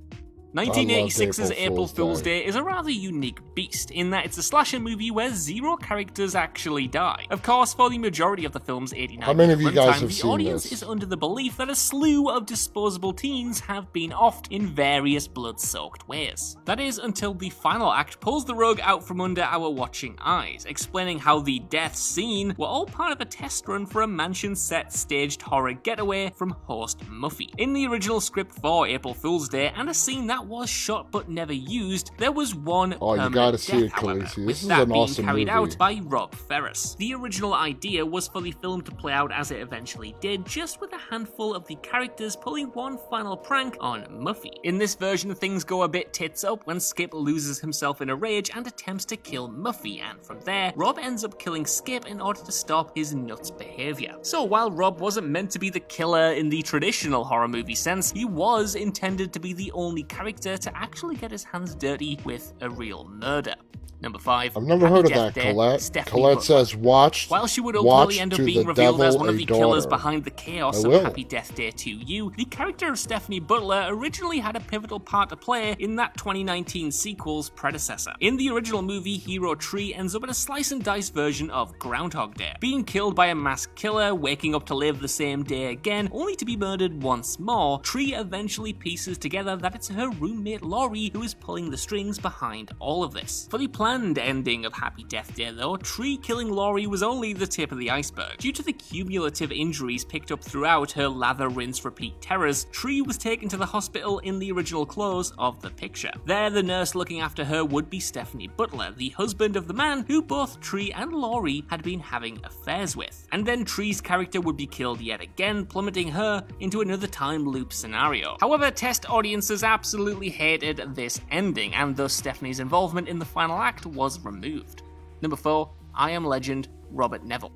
1986's 0.55 1.51
April 1.51 1.85
Fool's 1.85 2.21
Day. 2.21 2.39
Day 2.39 2.45
is 2.45 2.55
a 2.55 2.63
rather 2.63 2.89
unique 2.89 3.39
beast 3.55 3.91
in 3.91 4.11
that 4.11 4.23
it's 4.25 4.37
a 4.37 4.43
slasher 4.43 4.79
movie 4.79 5.11
where 5.11 5.29
zero 5.33 5.75
characters 5.75 6.33
actually 6.33 6.87
die. 6.87 7.25
Of 7.29 7.43
course, 7.43 7.73
for 7.73 7.89
the 7.89 7.97
majority 7.97 8.45
of 8.45 8.53
the 8.53 8.61
film's 8.61 8.93
89 8.93 9.21
How 9.21 9.33
many 9.33 9.51
of 9.51 9.61
you 9.61 9.71
guys 9.73 9.95
runtime, 9.95 9.99
have 9.99 10.07
the 10.07 10.15
seen 10.15 10.31
audience 10.31 10.63
this? 10.63 10.71
is 10.71 10.83
under 10.83 11.05
the 11.05 11.17
belief 11.17 11.57
that 11.57 11.69
a 11.69 11.75
slew 11.75 12.29
of 12.29 12.45
disposable 12.45 13.11
teens 13.11 13.59
have 13.59 13.91
been 13.91 14.11
offed 14.11 14.49
in 14.49 14.67
various 14.67 15.27
blood-soaked 15.27 16.07
ways. 16.07 16.55
That 16.63 16.79
is 16.79 16.99
until 16.99 17.33
the 17.33 17.49
final 17.49 17.91
act 17.91 18.21
pulls 18.21 18.45
the 18.45 18.55
rug 18.55 18.79
out 18.81 19.05
from 19.05 19.19
under 19.19 19.43
our 19.43 19.69
watching 19.69 20.17
eyes, 20.21 20.63
explaining 20.63 21.19
how 21.19 21.41
the 21.41 21.59
death 21.59 21.97
scene 21.97 22.55
were 22.57 22.65
all 22.65 22.85
part 22.85 23.11
of 23.11 23.19
a 23.19 23.25
test 23.25 23.67
run 23.67 23.85
for 23.85 24.03
a 24.03 24.07
mansion 24.07 24.55
set 24.55 24.93
staged 24.93 25.41
horror 25.41 25.73
getaway 25.73 26.31
from 26.33 26.51
host 26.63 26.99
Muffy. 27.09 27.49
In 27.57 27.73
the 27.73 27.85
original 27.87 28.21
script 28.21 28.55
for 28.55 28.87
April 28.87 29.13
Fool's 29.13 29.49
Day 29.49 29.73
and 29.75 29.89
a 29.89 29.93
scene 29.93 30.27
that 30.27 30.44
was 30.45 30.69
shot 30.69 31.11
but 31.11 31.29
never 31.29 31.53
used, 31.53 32.11
there 32.17 32.31
was 32.31 32.55
one 32.55 32.95
Oh, 33.01 33.15
you 33.15 33.29
gotta 33.29 33.57
see 33.57 33.73
death, 33.73 33.83
it, 33.83 33.91
however, 33.91 34.19
Khaleesi. 34.21 34.37
with 34.37 34.47
This 34.47 34.61
is 34.63 34.67
that 34.69 34.81
an 34.83 34.89
being 34.89 35.01
awesome 35.01 35.25
carried 35.25 35.47
movie. 35.47 35.49
out 35.49 35.77
by 35.77 35.99
Rob 36.03 36.33
Ferris. 36.35 36.95
The 36.99 37.13
original 37.15 37.53
idea 37.53 38.05
was 38.05 38.27
for 38.27 38.41
the 38.41 38.51
film 38.51 38.81
to 38.83 38.91
play 38.91 39.13
out 39.13 39.31
as 39.31 39.51
it 39.51 39.59
eventually 39.59 40.15
did, 40.21 40.45
just 40.45 40.79
with 40.81 40.93
a 40.93 40.97
handful 40.97 41.55
of 41.55 41.65
the 41.67 41.75
characters 41.77 42.35
pulling 42.35 42.67
one 42.67 42.97
final 43.09 43.35
prank 43.35 43.77
on 43.79 44.03
Muffy. 44.05 44.51
In 44.63 44.77
this 44.77 44.95
version, 44.95 45.33
things 45.35 45.63
go 45.63 45.83
a 45.83 45.87
bit 45.87 46.13
tits 46.13 46.43
up 46.43 46.65
when 46.67 46.79
Skip 46.79 47.13
loses 47.13 47.59
himself 47.59 48.01
in 48.01 48.09
a 48.09 48.15
rage 48.15 48.51
and 48.53 48.67
attempts 48.67 49.05
to 49.05 49.17
kill 49.17 49.49
Muffy, 49.49 50.01
and 50.01 50.23
from 50.25 50.39
there, 50.41 50.73
Rob 50.75 50.99
ends 50.99 51.23
up 51.23 51.39
killing 51.39 51.65
Skip 51.65 52.05
in 52.05 52.21
order 52.21 52.41
to 52.43 52.51
stop 52.51 52.95
his 52.95 53.13
nuts 53.15 53.49
behavior. 53.51 54.15
So 54.21 54.43
while 54.43 54.69
Rob 54.71 54.99
wasn't 54.99 55.27
meant 55.27 55.51
to 55.51 55.59
be 55.59 55.69
the 55.69 55.79
killer 55.79 56.33
in 56.33 56.49
the 56.49 56.61
traditional 56.61 57.23
horror 57.23 57.47
movie 57.47 57.75
sense, 57.75 58.11
he 58.11 58.25
was 58.25 58.75
intended 58.75 59.33
to 59.33 59.39
be 59.39 59.53
the 59.53 59.71
only 59.73 60.03
character 60.03 60.34
to 60.41 60.71
actually 60.75 61.15
get 61.15 61.31
his 61.31 61.43
hands 61.43 61.75
dirty 61.75 62.19
with 62.23 62.53
a 62.61 62.69
real 62.69 63.05
murder. 63.05 63.55
Number 64.01 64.19
five. 64.19 64.55
I've 64.57 64.63
never 64.63 64.87
heard 64.87 65.05
of 65.05 65.13
that, 65.13 65.33
Day, 65.33 65.51
Colette. 65.51 65.81
Stephanie 65.81 66.11
Colette 66.11 66.37
Butler. 66.37 66.65
says, 66.65 66.75
watch, 66.75 67.29
While 67.29 67.47
she 67.47 67.61
would 67.61 67.75
ultimately 67.75 68.19
end 68.19 68.33
up 68.33 68.39
being 68.39 68.67
revealed 68.67 69.01
as 69.01 69.17
one 69.17 69.29
of 69.29 69.37
the 69.37 69.45
killers 69.45 69.87
behind 69.87 70.23
the 70.23 70.31
chaos 70.31 70.83
of. 70.83 71.01
Happy 71.01 71.23
Death 71.23 71.55
Day 71.55 71.71
to 71.71 71.89
You, 71.89 72.31
the 72.35 72.45
character 72.45 72.89
of 72.89 72.99
Stephanie 72.99 73.39
Butler 73.39 73.87
originally 73.89 74.39
had 74.39 74.55
a 74.55 74.59
pivotal 74.59 74.99
part 74.99 75.29
to 75.29 75.37
play 75.37 75.75
in 75.79 75.95
that 75.95 76.15
2019 76.17 76.91
sequel's 76.91 77.49
predecessor. 77.49 78.13
In 78.19 78.37
the 78.37 78.49
original 78.49 78.81
movie, 78.81 79.17
Hero 79.17 79.55
Tree 79.55 79.93
ends 79.93 80.13
up 80.13 80.23
in 80.23 80.29
a 80.29 80.33
slice 80.33 80.71
and 80.71 80.83
dice 80.83 81.09
version 81.09 81.49
of 81.49 81.77
Groundhog 81.79 82.35
Day, 82.35 82.53
being 82.59 82.83
killed 82.83 83.15
by 83.15 83.27
a 83.27 83.35
masked 83.35 83.75
killer, 83.75 84.13
waking 84.13 84.53
up 84.55 84.65
to 84.67 84.75
live 84.75 84.99
the 84.99 85.07
same 85.07 85.43
day 85.43 85.71
again, 85.71 86.09
only 86.11 86.35
to 86.35 86.45
be 86.45 86.57
murdered 86.57 87.01
once 87.01 87.39
more. 87.39 87.79
Tree 87.79 88.13
eventually 88.13 88.73
pieces 88.73 89.17
together 89.17 89.55
that 89.55 89.73
it's 89.73 89.87
her 89.87 90.09
roommate 90.19 90.61
Laurie 90.61 91.11
who 91.13 91.23
is 91.23 91.33
pulling 91.33 91.69
the 91.69 91.77
strings 91.77 92.19
behind 92.19 92.71
all 92.79 93.03
of 93.03 93.13
this. 93.13 93.47
For 93.49 93.57
the 93.57 93.67
planned 93.67 94.17
ending 94.17 94.65
of 94.65 94.73
Happy 94.73 95.03
Death 95.03 95.35
Day, 95.35 95.51
though, 95.51 95.77
Tree 95.77 96.17
killing 96.17 96.49
Laurie 96.49 96.87
was 96.87 97.03
only 97.03 97.33
the 97.33 97.47
tip 97.47 97.71
of 97.71 97.77
the 97.77 97.91
iceberg. 97.91 98.37
Due 98.37 98.51
to 98.53 98.63
the 98.63 98.73
cumulative 98.73 99.51
injuries 99.51 100.05
picked 100.05 100.31
up 100.31 100.43
throughout 100.43 100.91
her 100.91 101.07
lather, 101.07 101.49
rinse, 101.49 101.83
repeat 101.83 102.19
terrors, 102.21 102.65
Tree 102.71 103.01
was 103.01 103.17
taken 103.17 103.49
to 103.49 103.57
the 103.57 103.65
hospital 103.65 104.19
in 104.19 104.39
the 104.39 104.51
original 104.51 104.85
close 104.85 105.33
of 105.37 105.61
the 105.61 105.69
picture. 105.69 106.11
There, 106.25 106.49
the 106.49 106.63
nurse 106.63 106.95
looking 106.95 107.21
after 107.21 107.43
her 107.43 107.65
would 107.65 107.89
be 107.89 107.99
Stephanie 107.99 108.47
Butler, 108.47 108.91
the 108.95 109.09
husband 109.09 109.55
of 109.55 109.67
the 109.67 109.73
man 109.73 110.05
who 110.07 110.21
both 110.21 110.59
Tree 110.59 110.91
and 110.93 111.11
Laurie 111.11 111.65
had 111.69 111.83
been 111.83 111.99
having 111.99 112.39
affairs 112.45 112.95
with. 112.95 113.27
And 113.31 113.45
then 113.45 113.65
Tree's 113.65 114.01
character 114.01 114.39
would 114.41 114.57
be 114.57 114.67
killed 114.67 115.01
yet 115.01 115.21
again, 115.21 115.65
plummeting 115.65 116.09
her 116.09 116.45
into 116.59 116.81
another 116.81 117.07
time 117.07 117.45
loop 117.45 117.73
scenario. 117.73 118.37
However, 118.39 118.71
test 118.71 119.09
audiences 119.09 119.63
absolutely 119.63 120.04
hated 120.29 120.95
this 120.95 121.19
ending, 121.31 121.73
and 121.73 121.95
thus 121.95 122.13
Stephanie's 122.13 122.59
involvement 122.59 123.07
in 123.07 123.19
the 123.19 123.25
final 123.25 123.57
act 123.57 123.85
was 123.85 124.23
removed. 124.23 124.83
Number 125.21 125.35
4, 125.35 125.69
I 125.93 126.11
Am 126.11 126.25
Legend, 126.25 126.67
Robert 126.91 127.23
Neville. 127.23 127.51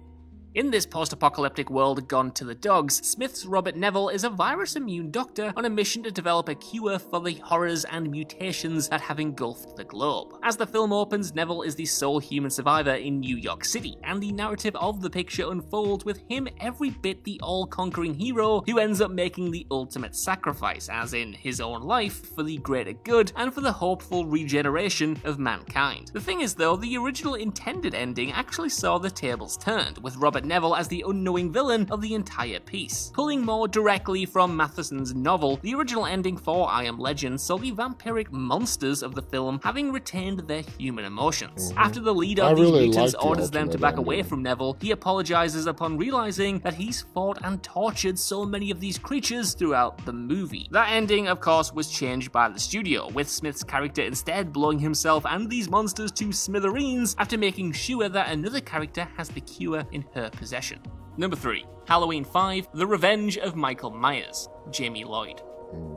In 0.60 0.72
this 0.72 0.86
post 0.86 1.14
apocalyptic 1.14 1.70
world 1.70 2.06
gone 2.10 2.32
to 2.32 2.44
the 2.44 2.54
dogs, 2.54 2.96
Smith's 3.08 3.46
Robert 3.46 3.78
Neville 3.78 4.10
is 4.10 4.26
a 4.26 4.30
virus 4.30 4.76
immune 4.76 5.10
doctor 5.10 5.54
on 5.56 5.64
a 5.64 5.70
mission 5.70 6.04
to 6.04 6.12
develop 6.12 6.50
a 6.50 6.56
cure 6.56 7.00
for 7.00 7.22
the 7.22 7.36
horrors 7.36 7.86
and 7.86 8.12
mutations 8.12 8.90
that 8.90 9.00
have 9.00 9.22
engulfed 9.22 9.78
the 9.78 9.86
globe. 9.86 10.34
As 10.44 10.58
the 10.58 10.68
film 10.68 10.92
opens, 10.92 11.34
Neville 11.34 11.62
is 11.62 11.76
the 11.76 11.86
sole 11.86 12.20
human 12.20 12.52
survivor 12.52 12.96
in 12.96 13.22
New 13.22 13.38
York 13.38 13.64
City, 13.64 13.96
and 14.04 14.22
the 14.22 14.34
narrative 14.34 14.76
of 14.76 15.00
the 15.00 15.10
picture 15.10 15.50
unfolds 15.50 16.04
with 16.04 16.20
him 16.28 16.50
every 16.60 16.90
bit 16.90 17.24
the 17.24 17.40
all 17.42 17.66
conquering 17.66 18.14
hero 18.14 18.62
who 18.66 18.80
ends 18.80 19.00
up 19.00 19.12
making 19.12 19.52
the 19.52 19.66
ultimate 19.72 20.14
sacrifice, 20.14 20.90
as 20.92 21.14
in 21.14 21.32
his 21.32 21.62
own 21.62 21.84
life, 21.84 22.36
for 22.36 22.44
the 22.44 22.58
greater 22.58 22.92
good 22.92 23.32
and 23.38 23.54
for 23.54 23.62
the 23.62 23.72
hopeful 23.72 24.26
regeneration 24.26 25.18
of 25.24 25.40
mankind. 25.40 26.12
The 26.14 26.20
thing 26.20 26.42
is, 26.42 26.54
though, 26.54 26.76
the 26.76 26.98
original 26.98 27.36
intended 27.36 27.96
ending 27.96 28.34
actually 28.34 28.68
saw 28.68 28.98
the 28.98 29.10
tables 29.10 29.56
turned, 29.56 30.00
with 30.00 30.18
Robert 30.18 30.49
Neville 30.50 30.76
as 30.76 30.88
the 30.88 31.06
unknowing 31.08 31.54
villain 31.54 31.88
of 31.92 32.02
the 32.02 32.16
entire 32.16 32.60
piece. 32.60 33.12
Pulling 33.14 33.46
more 33.46 33.68
directly 33.68 34.26
from 34.26 34.58
Matheson's 34.58 35.14
novel, 35.14 35.58
the 35.62 35.76
original 35.76 36.08
ending 36.08 36.38
for 36.38 36.68
I 36.70 36.86
Am 36.86 36.98
Legend 36.98 37.40
saw 37.40 37.60
the 37.60 37.72
vampiric 37.72 38.32
monsters 38.32 39.04
of 39.04 39.14
the 39.14 39.22
film 39.22 39.60
having 39.64 39.92
retained 39.92 40.40
their 40.40 40.64
human 40.80 41.06
emotions. 41.06 41.70
Mm-hmm. 41.70 41.78
After 41.78 42.00
the 42.00 42.14
leader 42.14 42.44
I 42.44 42.52
of 42.52 42.58
the 42.58 42.64
really 42.64 42.88
mutants 42.88 43.14
the 43.14 43.20
orders 43.20 43.52
them 43.52 43.70
to 43.70 43.78
back 43.78 43.98
away 43.98 44.24
from 44.24 44.42
Neville, 44.42 44.76
he 44.82 44.90
apologizes 44.90 45.68
upon 45.68 45.98
realizing 45.98 46.58
that 46.60 46.74
he's 46.74 47.04
fought 47.14 47.38
and 47.44 47.62
tortured 47.62 48.18
so 48.18 48.44
many 48.44 48.72
of 48.72 48.80
these 48.80 48.98
creatures 48.98 49.54
throughout 49.54 50.04
the 50.06 50.14
movie. 50.14 50.68
That 50.72 50.90
ending, 50.90 51.28
of 51.28 51.40
course, 51.40 51.72
was 51.72 51.92
changed 51.92 52.32
by 52.32 52.50
the 52.50 52.60
studio, 52.60 53.08
with 53.10 53.30
Smith's 53.30 53.64
character 53.64 54.02
instead 54.02 54.52
blowing 54.52 54.80
himself 54.80 55.28
and 55.28 55.48
these 55.48 55.70
monsters 55.70 56.12
to 56.14 56.32
smithereens 56.32 57.16
after 57.20 57.38
making 57.38 57.74
sure 57.74 58.10
that 58.10 58.32
another 58.32 58.62
character 58.62 59.08
has 59.16 59.30
the 59.30 59.42
cure 59.42 59.86
in 59.92 60.04
her 60.16 60.29
possession. 60.32 60.80
Number 61.18 61.36
3. 61.36 61.66
Halloween 61.88 62.24
5 62.24 62.68
The 62.74 62.88
Revenge 62.88 63.38
of 63.38 63.56
Michael 63.56 63.92
Myers, 63.92 64.48
Jamie 64.72 65.04
Lloyd. 65.04 65.42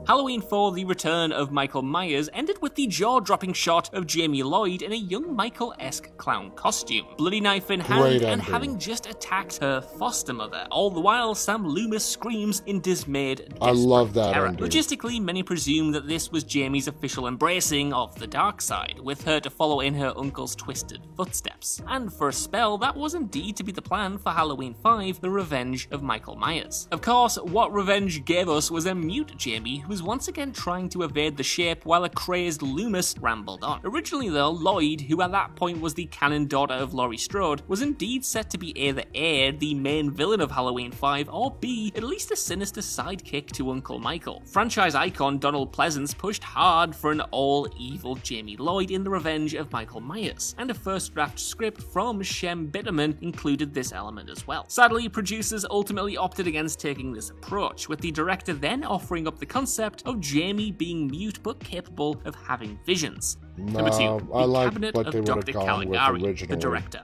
Halloween 0.05 0.41
4 0.41 0.73
The 0.73 0.83
Return 0.83 1.31
of 1.31 1.53
Michael 1.53 1.81
Myers 1.81 2.29
ended 2.33 2.61
with 2.61 2.75
the 2.75 2.87
jaw 2.87 3.21
dropping 3.21 3.53
shot 3.53 3.93
of 3.93 4.05
Jamie 4.05 4.43
Lloyd 4.43 4.81
in 4.81 4.91
a 4.91 4.95
young 4.95 5.33
Michael 5.33 5.73
esque 5.79 6.15
clown 6.17 6.51
costume, 6.51 7.05
bloody 7.17 7.39
knife 7.39 7.71
in 7.71 7.79
hand, 7.79 8.21
and 8.21 8.41
having 8.41 8.77
just 8.77 9.09
attacked 9.09 9.59
her 9.59 9.79
foster 9.79 10.33
mother. 10.33 10.67
All 10.71 10.89
the 10.89 10.99
while, 10.99 11.33
Sam 11.33 11.65
Loomis 11.65 12.05
screams 12.05 12.61
in 12.65 12.81
dismayed, 12.81 13.53
I 13.61 13.71
love 13.71 14.13
that 14.15 14.33
terror. 14.33 14.47
ending. 14.47 14.65
Logistically, 14.65 15.21
many 15.21 15.41
presume 15.41 15.93
that 15.93 16.05
this 16.05 16.31
was 16.31 16.43
Jamie's 16.43 16.89
official 16.89 17.27
embracing 17.27 17.93
of 17.93 18.13
the 18.19 18.27
dark 18.27 18.61
side, 18.61 18.99
with 19.01 19.23
her 19.23 19.39
to 19.39 19.49
follow 19.49 19.79
in 19.79 19.93
her 19.93 20.13
uncle's 20.17 20.53
twisted 20.53 20.99
footsteps. 21.15 21.81
And 21.87 22.11
for 22.11 22.27
a 22.27 22.33
spell, 22.33 22.77
that 22.79 22.95
was 22.95 23.13
indeed 23.13 23.55
to 23.55 23.63
be 23.63 23.71
the 23.71 23.81
plan 23.81 24.17
for 24.17 24.31
Halloween 24.31 24.73
5 24.73 25.21
The 25.21 25.29
Revenge 25.29 25.87
of 25.91 26.03
Michael 26.03 26.35
Myers. 26.35 26.89
Of 26.91 27.01
course, 27.01 27.37
what 27.37 27.71
Revenge 27.71 28.25
gave 28.25 28.49
us 28.49 28.69
was 28.69 28.85
a 28.85 28.93
mute 28.93 29.31
Jamie 29.37 29.62
who 29.63 29.87
was 29.87 30.03
once 30.03 30.27
again 30.27 30.51
trying 30.51 30.89
to 30.89 31.03
evade 31.03 31.37
the 31.37 31.43
shape 31.43 31.85
while 31.85 32.03
a 32.03 32.09
crazed 32.09 32.61
Loomis 32.61 33.15
rambled 33.19 33.63
on. 33.63 33.79
Originally, 33.83 34.29
though, 34.29 34.51
Lloyd, 34.51 35.01
who 35.01 35.21
at 35.21 35.31
that 35.31 35.55
point 35.55 35.81
was 35.81 35.93
the 35.93 36.05
canon 36.05 36.47
daughter 36.47 36.73
of 36.73 36.93
Laurie 36.93 37.17
Strode, 37.17 37.61
was 37.67 37.81
indeed 37.81 38.25
set 38.25 38.49
to 38.49 38.57
be 38.57 38.77
either 38.79 39.03
A, 39.13 39.51
the 39.51 39.73
main 39.73 40.11
villain 40.11 40.41
of 40.41 40.51
Halloween 40.51 40.91
5, 40.91 41.29
or 41.29 41.55
B, 41.59 41.91
at 41.95 42.03
least 42.03 42.31
a 42.31 42.35
sinister 42.35 42.81
sidekick 42.81 43.51
to 43.51 43.71
Uncle 43.71 43.99
Michael. 43.99 44.43
Franchise 44.45 44.95
icon 44.95 45.39
Donald 45.39 45.73
Pleasence 45.73 46.17
pushed 46.17 46.43
hard 46.43 46.95
for 46.95 47.11
an 47.11 47.21
all 47.31 47.67
evil 47.77 48.15
Jamie 48.15 48.57
Lloyd 48.57 48.91
in 48.91 49.03
The 49.03 49.09
Revenge 49.09 49.53
of 49.53 49.71
Michael 49.71 50.01
Myers, 50.01 50.55
and 50.57 50.69
a 50.69 50.73
first 50.73 51.13
draft 51.13 51.39
script 51.39 51.81
from 51.81 52.21
Shem 52.21 52.69
Bitterman 52.69 53.21
included 53.21 53.73
this 53.73 53.91
element 53.91 54.29
as 54.29 54.45
well. 54.45 54.65
Sadly, 54.67 55.09
producers 55.09 55.65
ultimately 55.69 56.17
opted 56.17 56.47
against 56.47 56.79
taking 56.79 57.13
this 57.13 57.29
approach, 57.29 57.87
with 57.87 57.99
the 57.99 58.11
director 58.11 58.53
then 58.53 58.83
offering 58.83 59.27
up 59.27 59.39
the 59.39 59.45
concept 59.53 60.01
of 60.07 60.19
Jamie 60.19 60.71
being 60.71 61.07
mute 61.07 61.39
but 61.43 61.59
capable 61.59 62.19
of 62.25 62.33
having 62.33 62.79
visions. 62.87 63.37
Number 63.55 63.91
two, 63.91 63.97
The 63.97 64.33
I 64.33 64.45
like 64.45 64.69
Cabinet 64.69 64.95
what 64.95 65.05
of 65.05 65.13
they 65.13 65.21
Dr. 65.21 65.51
gone 65.51 65.87
with 65.89 65.99
Caligari, 65.99 66.33
the 66.33 66.55
director. 66.57 67.01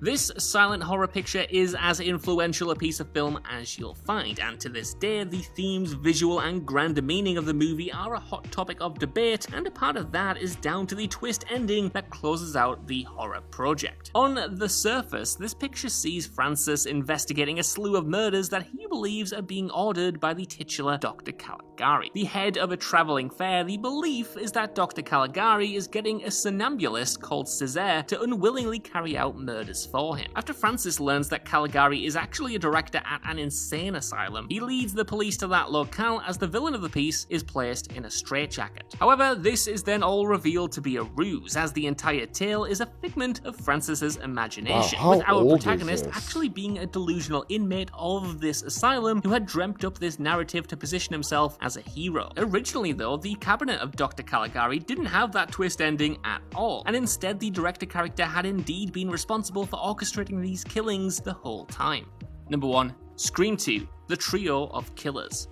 This 0.00 0.30
silent 0.38 0.80
horror 0.80 1.08
picture 1.08 1.44
is 1.50 1.74
as 1.76 1.98
influential 1.98 2.70
a 2.70 2.76
piece 2.76 3.00
of 3.00 3.10
film 3.12 3.40
as 3.50 3.76
you'll 3.76 3.96
find, 3.96 4.38
and 4.38 4.60
to 4.60 4.68
this 4.68 4.94
day, 4.94 5.24
the 5.24 5.40
themes, 5.56 5.92
visual, 5.92 6.38
and 6.38 6.64
grand 6.64 7.02
meaning 7.02 7.36
of 7.36 7.46
the 7.46 7.54
movie 7.54 7.90
are 7.90 8.14
a 8.14 8.20
hot 8.20 8.48
topic 8.52 8.76
of 8.80 9.00
debate, 9.00 9.48
and 9.52 9.66
a 9.66 9.72
part 9.72 9.96
of 9.96 10.12
that 10.12 10.38
is 10.38 10.54
down 10.54 10.86
to 10.86 10.94
the 10.94 11.08
twist 11.08 11.44
ending 11.50 11.88
that 11.94 12.10
closes 12.10 12.54
out 12.54 12.86
the 12.86 13.02
horror 13.02 13.40
project. 13.50 14.12
On 14.14 14.56
the 14.56 14.68
surface, 14.68 15.34
this 15.34 15.52
picture 15.52 15.88
sees 15.88 16.28
Francis 16.28 16.86
investigating 16.86 17.58
a 17.58 17.64
slew 17.64 17.96
of 17.96 18.06
murders 18.06 18.48
that 18.50 18.68
he 18.68 18.86
believes 18.86 19.32
are 19.32 19.42
being 19.42 19.68
ordered 19.72 20.20
by 20.20 20.32
the 20.32 20.46
titular 20.46 20.96
Dr. 20.98 21.32
Caligari. 21.32 22.12
The 22.14 22.22
head 22.22 22.56
of 22.56 22.70
a 22.70 22.76
traveling 22.76 23.30
fair, 23.30 23.64
the 23.64 23.78
belief 23.78 24.36
is 24.36 24.52
that 24.52 24.76
Dr. 24.76 25.02
Caligari 25.02 25.74
is 25.74 25.88
getting 25.88 26.22
a 26.22 26.30
somnambulist 26.30 27.20
called 27.20 27.48
Cesare 27.48 28.04
to 28.04 28.20
unwillingly 28.22 28.78
carry 28.78 29.16
out 29.16 29.36
murders 29.36 29.87
for 29.90 30.16
him. 30.16 30.30
After 30.36 30.52
Francis 30.52 31.00
learns 31.00 31.28
that 31.28 31.44
Caligari 31.44 32.06
is 32.06 32.16
actually 32.16 32.54
a 32.54 32.58
director 32.58 33.00
at 33.04 33.20
an 33.24 33.38
insane 33.38 33.96
asylum, 33.96 34.46
he 34.48 34.60
leads 34.60 34.92
the 34.92 35.04
police 35.04 35.36
to 35.38 35.46
that 35.48 35.70
locale 35.70 36.22
as 36.26 36.38
the 36.38 36.46
villain 36.46 36.74
of 36.74 36.82
the 36.82 36.88
piece 36.88 37.26
is 37.30 37.42
placed 37.42 37.92
in 37.92 38.04
a 38.04 38.10
straitjacket. 38.10 38.94
However, 38.98 39.34
this 39.34 39.66
is 39.66 39.82
then 39.82 40.02
all 40.02 40.26
revealed 40.26 40.72
to 40.72 40.80
be 40.80 40.96
a 40.96 41.02
ruse, 41.02 41.56
as 41.56 41.72
the 41.72 41.86
entire 41.86 42.26
tale 42.26 42.64
is 42.64 42.80
a 42.80 42.86
figment 43.00 43.44
of 43.44 43.56
Francis's 43.56 44.16
imagination, 44.16 44.98
Wow, 45.00 45.16
with 45.16 45.24
our 45.26 45.44
protagonist 45.44 46.06
actually 46.12 46.48
being 46.48 46.78
a 46.78 46.86
delusional 46.86 47.44
inmate 47.48 47.90
of 47.94 48.40
this 48.40 48.62
asylum 48.62 49.20
who 49.22 49.30
had 49.30 49.46
dreamt 49.46 49.84
up 49.84 49.98
this 49.98 50.18
narrative 50.18 50.66
to 50.68 50.76
position 50.76 51.12
himself 51.12 51.56
as 51.60 51.76
a 51.76 51.80
hero. 51.80 52.30
Originally, 52.36 52.92
though, 52.92 53.16
the 53.16 53.34
cabinet 53.36 53.80
of 53.80 53.96
Dr. 53.96 54.22
Caligari 54.22 54.78
didn't 54.78 55.06
have 55.06 55.32
that 55.32 55.50
twist 55.50 55.80
ending 55.80 56.18
at 56.24 56.42
all, 56.54 56.82
and 56.86 56.94
instead 56.94 57.40
the 57.40 57.50
director 57.50 57.86
character 57.86 58.24
had 58.24 58.46
indeed 58.46 58.92
been 58.92 59.10
responsible 59.10 59.66
for 59.66 59.76
orchestrating 59.78 60.42
these 60.42 60.64
killings 60.64 61.20
the 61.20 61.32
whole 61.32 61.64
time. 61.66 62.06
Number 62.48 62.66
1. 62.66 62.94
Scream 63.16 63.56
2 63.56 63.86
The 64.08 64.16
Trio 64.16 64.66
of 64.68 64.94
Killers. 64.94 65.48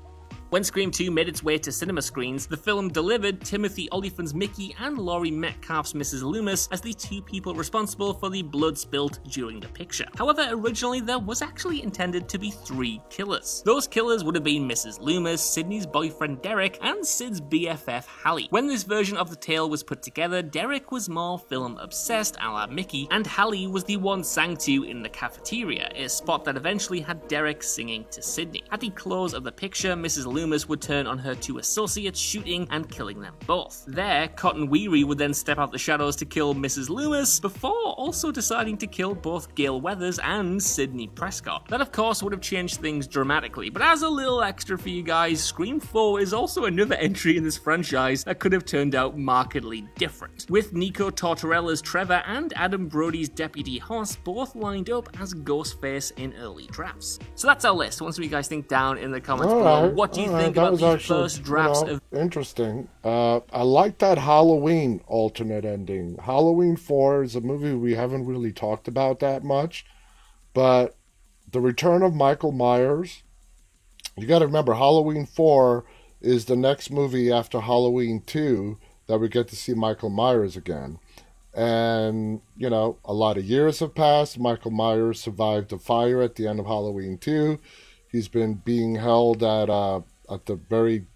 When 0.57 0.64
Scream 0.64 0.90
2 0.90 1.11
made 1.11 1.28
its 1.28 1.42
way 1.42 1.59
to 1.59 1.70
cinema 1.70 2.00
screens, 2.00 2.46
the 2.46 2.57
film 2.57 2.88
delivered 2.88 3.42
Timothy 3.42 3.90
Olyphant's 3.92 4.32
Mickey 4.32 4.74
and 4.80 4.96
Laurie 4.96 5.30
Metcalf's 5.30 5.92
Mrs. 5.92 6.22
Loomis 6.22 6.66
as 6.72 6.80
the 6.80 6.94
two 6.94 7.20
people 7.20 7.54
responsible 7.54 8.14
for 8.14 8.30
the 8.30 8.40
blood 8.40 8.78
spilt 8.78 9.18
during 9.28 9.61
the 9.61 9.68
picture. 9.68 10.07
However, 10.16 10.46
originally 10.48 11.02
there 11.02 11.18
was 11.18 11.42
actually 11.42 11.82
intended 11.82 12.26
to 12.30 12.38
be 12.38 12.50
three 12.50 13.02
killers. 13.11 13.62
Those 13.66 13.86
killers 13.86 14.24
would 14.24 14.34
have 14.34 14.44
been 14.44 14.66
Mrs. 14.66 14.98
Loomis, 14.98 15.42
Sidney's 15.42 15.84
boyfriend 15.84 16.40
Derek, 16.40 16.78
and 16.80 17.04
Sid's 17.04 17.38
BFF 17.38 18.07
Hallie. 18.07 18.46
When 18.48 18.66
this 18.66 18.82
version 18.82 19.18
of 19.18 19.28
the 19.28 19.36
tale 19.36 19.68
was 19.68 19.82
put 19.82 20.00
together, 20.00 20.40
Derek 20.40 20.90
was 20.90 21.11
more 21.11 21.38
film 21.38 21.76
obsessed 21.76 22.38
a 22.40 22.50
la 22.50 22.66
Mickey, 22.66 23.09
and 23.11 23.26
Hallie 23.26 23.66
was 23.66 23.84
the 23.84 23.98
one 23.98 24.24
sang 24.24 24.57
to 24.57 24.84
in 24.84 25.02
the 25.02 25.11
cafeteria, 25.11 25.90
a 25.94 26.09
spot 26.09 26.46
that 26.46 26.57
eventually 26.57 27.00
had 27.00 27.28
Derek 27.28 27.62
singing 27.62 28.07
to 28.11 28.22
Sydney. 28.22 28.62
At 28.70 28.80
the 28.80 28.88
close 28.88 29.34
of 29.34 29.44
the 29.44 29.52
picture, 29.52 29.94
Mrs. 29.94 30.24
Loomis 30.24 30.45
would 30.68 30.80
turn 30.80 31.07
on 31.07 31.18
her 31.18 31.34
two 31.34 31.59
associates, 31.59 32.18
shooting 32.18 32.66
and 32.70 32.88
killing 32.88 33.20
them 33.20 33.34
both. 33.47 33.84
There, 33.86 34.28
Cotton 34.28 34.68
Weary 34.68 35.05
would 35.05 35.18
then 35.18 35.34
step 35.34 35.59
out 35.59 35.72
the 35.72 35.78
shadows 35.78 36.16
to 36.16 36.24
kill 36.24 36.55
Mrs. 36.55 36.88
Loomis, 36.88 37.40
before 37.40 37.92
also 37.94 38.30
deciding 38.30 38.76
to 38.78 38.86
kill 38.86 39.14
both 39.14 39.55
Gail 39.55 39.80
Weathers 39.80 40.18
and 40.20 40.62
Sidney 40.62 41.09
Prescott. 41.09 41.66
That, 41.68 41.80
of 41.80 41.92
course, 41.92 42.22
would 42.22 42.32
have 42.32 42.40
changed 42.40 42.80
things 42.80 43.07
dramatically, 43.07 43.70
but 43.70 43.82
as 43.82 44.03
a 44.03 44.09
little 44.09 44.42
extra 44.42 44.78
for 44.78 44.88
you 44.88 45.03
guys, 45.03 45.42
Scream 45.42 45.80
4 45.80 46.20
is 46.20 46.32
also 46.32 46.64
another 46.64 46.94
entry 46.97 47.36
in 47.36 47.44
this 47.44 47.59
franchise 47.59 48.24
that 48.24 48.38
could 48.38 48.53
have 48.53 48.64
turned 48.64 48.94
out 48.94 49.18
markedly 49.18 49.86
different. 49.97 50.47
With 50.49 50.72
Nico 50.72 51.11
Tortorella's 51.11 51.82
Trevor 51.82 52.22
and 52.26 52.53
Adam 52.57 52.88
Brody's 52.88 53.28
Deputy 53.28 53.78
Hoss 53.78 54.16
both 54.16 54.55
lined 54.55 54.90
up 54.90 55.09
as 55.20 55.34
Ghostface 55.34 56.12
in 56.18 56.34
early 56.40 56.66
drafts. 56.68 57.18
So 57.34 57.47
that's 57.47 57.64
our 57.64 57.74
list. 57.74 58.01
Once 58.01 58.18
you 58.18 58.28
guys 58.28 58.49
think 58.49 58.68
down 58.68 58.99
in 58.99 59.11
the 59.11 59.20
comments 59.20 59.53
All 59.53 59.61
below, 59.61 59.86
right, 59.86 59.94
what 59.94 60.12
do 60.12 60.20
you 60.20 60.25
all 60.28 60.34
right, 60.34 60.44
think 60.44 60.56
about 60.56 60.72
was 60.72 60.82
actually, 60.82 61.22
first 61.22 61.42
drafts 61.42 61.80
you 61.80 61.86
know, 61.86 61.92
of 61.94 62.02
interesting. 62.12 62.88
Uh, 63.04 63.40
I 63.52 63.62
like 63.62 63.98
that 63.98 64.18
Halloween 64.18 65.00
alternate 65.06 65.64
ending. 65.64 66.18
Halloween 66.18 66.76
Four 66.76 67.22
is 67.22 67.36
a 67.36 67.40
movie 67.40 67.72
we 67.74 67.94
haven't 67.94 68.26
really 68.26 68.52
talked 68.52 68.88
about 68.88 69.20
that 69.20 69.44
much, 69.44 69.86
but 70.54 70.96
the 71.50 71.60
return 71.60 72.02
of 72.02 72.14
Michael 72.14 72.52
Myers. 72.52 73.22
You 74.16 74.26
got 74.26 74.38
to 74.38 74.46
remember, 74.46 74.74
Halloween 74.74 75.26
Four 75.26 75.84
is 76.20 76.46
the 76.46 76.56
next 76.56 76.90
movie 76.90 77.30
after 77.30 77.60
Halloween 77.60 78.22
Two 78.24 78.78
that 79.06 79.18
we 79.18 79.28
get 79.28 79.48
to 79.48 79.56
see 79.56 79.74
Michael 79.74 80.10
Myers 80.10 80.56
again. 80.56 80.98
And, 81.56 82.42
you 82.56 82.68
know, 82.68 82.98
a 83.04 83.14
lot 83.14 83.38
of 83.38 83.44
years 83.44 83.78
have 83.78 83.94
passed. 83.94 84.38
Michael 84.38 84.70
Myers 84.70 85.20
survived 85.20 85.72
a 85.72 85.78
fire 85.78 86.20
at 86.20 86.34
the 86.34 86.46
end 86.46 86.60
of 86.60 86.66
Halloween 86.66 87.16
2. 87.16 87.58
He's 88.12 88.28
been 88.28 88.54
being 88.54 88.96
held 88.96 89.42
at 89.42 89.70
uh, 89.70 90.02
at 90.30 90.46
the 90.46 90.56
very 90.56 91.06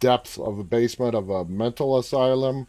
depths 0.00 0.38
of 0.38 0.58
a 0.58 0.64
basement 0.64 1.14
of 1.14 1.30
a 1.30 1.44
mental 1.44 1.98
asylum. 1.98 2.66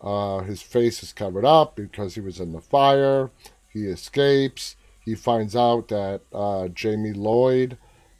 Uh, 0.00 0.40
his 0.40 0.60
face 0.60 1.02
is 1.02 1.12
covered 1.12 1.44
up 1.44 1.76
because 1.76 2.14
he 2.14 2.20
was 2.20 2.40
in 2.40 2.52
the 2.52 2.60
fire. 2.60 3.30
He 3.68 3.86
escapes. 3.86 4.76
He 5.04 5.14
finds 5.14 5.54
out 5.54 5.88
that 5.88 6.22
uh, 6.32 6.68
Jamie 6.68 7.12
Lloyd, 7.12 7.76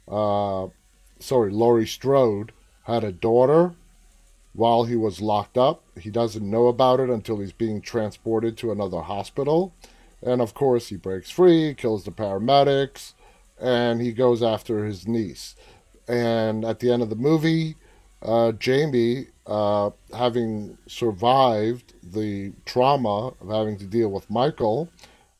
uh, 0.07 0.67
sorry, 1.19 1.51
Laurie 1.51 1.87
Strode, 1.87 2.51
had 2.83 3.03
a 3.03 3.11
daughter 3.11 3.73
while 4.53 4.83
he 4.85 4.95
was 4.95 5.21
locked 5.21 5.57
up. 5.57 5.83
He 5.99 6.09
doesn't 6.09 6.49
know 6.49 6.67
about 6.67 6.99
it 6.99 7.09
until 7.09 7.39
he's 7.39 7.51
being 7.51 7.81
transported 7.81 8.57
to 8.57 8.71
another 8.71 9.01
hospital. 9.01 9.73
And 10.21 10.41
of 10.41 10.53
course, 10.53 10.89
he 10.89 10.95
breaks 10.95 11.29
free, 11.29 11.73
kills 11.73 12.03
the 12.03 12.11
paramedics, 12.11 13.13
and 13.59 14.01
he 14.01 14.11
goes 14.11 14.41
after 14.41 14.85
his 14.85 15.07
niece. 15.07 15.55
And 16.07 16.63
at 16.63 16.79
the 16.79 16.91
end 16.91 17.01
of 17.01 17.09
the 17.09 17.15
movie, 17.15 17.75
uh, 18.21 18.51
Jamie, 18.53 19.27
uh, 19.45 19.91
having 20.15 20.77
survived 20.87 21.93
the 22.03 22.53
trauma 22.65 23.33
of 23.41 23.49
having 23.49 23.77
to 23.77 23.85
deal 23.85 24.09
with 24.09 24.29
Michael, 24.29 24.89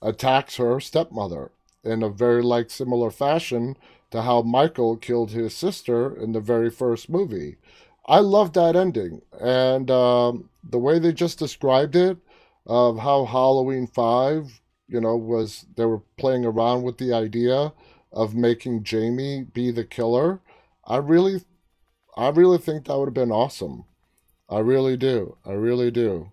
attacks 0.02 0.58
her 0.58 0.80
stepmother 0.80 1.52
in 1.84 2.04
a 2.04 2.10
very 2.10 2.42
like 2.42 2.70
similar 2.70 3.10
fashion 3.12 3.76
to 4.12 4.22
how 4.22 4.42
Michael 4.42 4.98
killed 4.98 5.32
his 5.32 5.56
sister 5.56 6.16
in 6.16 6.32
the 6.32 6.40
very 6.40 6.70
first 6.70 7.10
movie. 7.10 7.58
I 8.08 8.20
love 8.20 8.54
that 8.54 8.76
ending, 8.76 9.22
and 9.42 9.90
um, 9.90 10.50
the 10.64 10.78
way 10.78 11.00
they 11.00 11.12
just 11.12 11.40
described 11.40 11.96
it 11.96 12.18
of 12.68 13.00
how 13.00 13.26
Halloween 13.26 13.88
Five, 13.88 14.62
you 14.88 15.02
know, 15.02 15.16
was 15.16 15.66
they 15.76 15.86
were 15.86 16.02
playing 16.18 16.46
around 16.46 16.84
with 16.84 17.00
the 17.00 17.14
idea 17.14 17.74
of 18.12 18.36
making 18.36 18.84
Jamie 18.84 19.44
be 19.44 19.72
the 19.72 19.84
killer. 19.84 20.40
I 20.88 20.98
really, 20.98 21.42
I 22.16 22.30
really 22.30 22.58
think 22.58 22.86
that 22.86 22.98
would 22.98 23.08
have 23.08 23.14
been 23.14 23.32
awesome. 23.32 23.86
I 24.50 24.60
really 24.60 24.98
do. 24.98 25.38
I 25.46 25.54
really 25.54 25.92
do. 25.92 26.32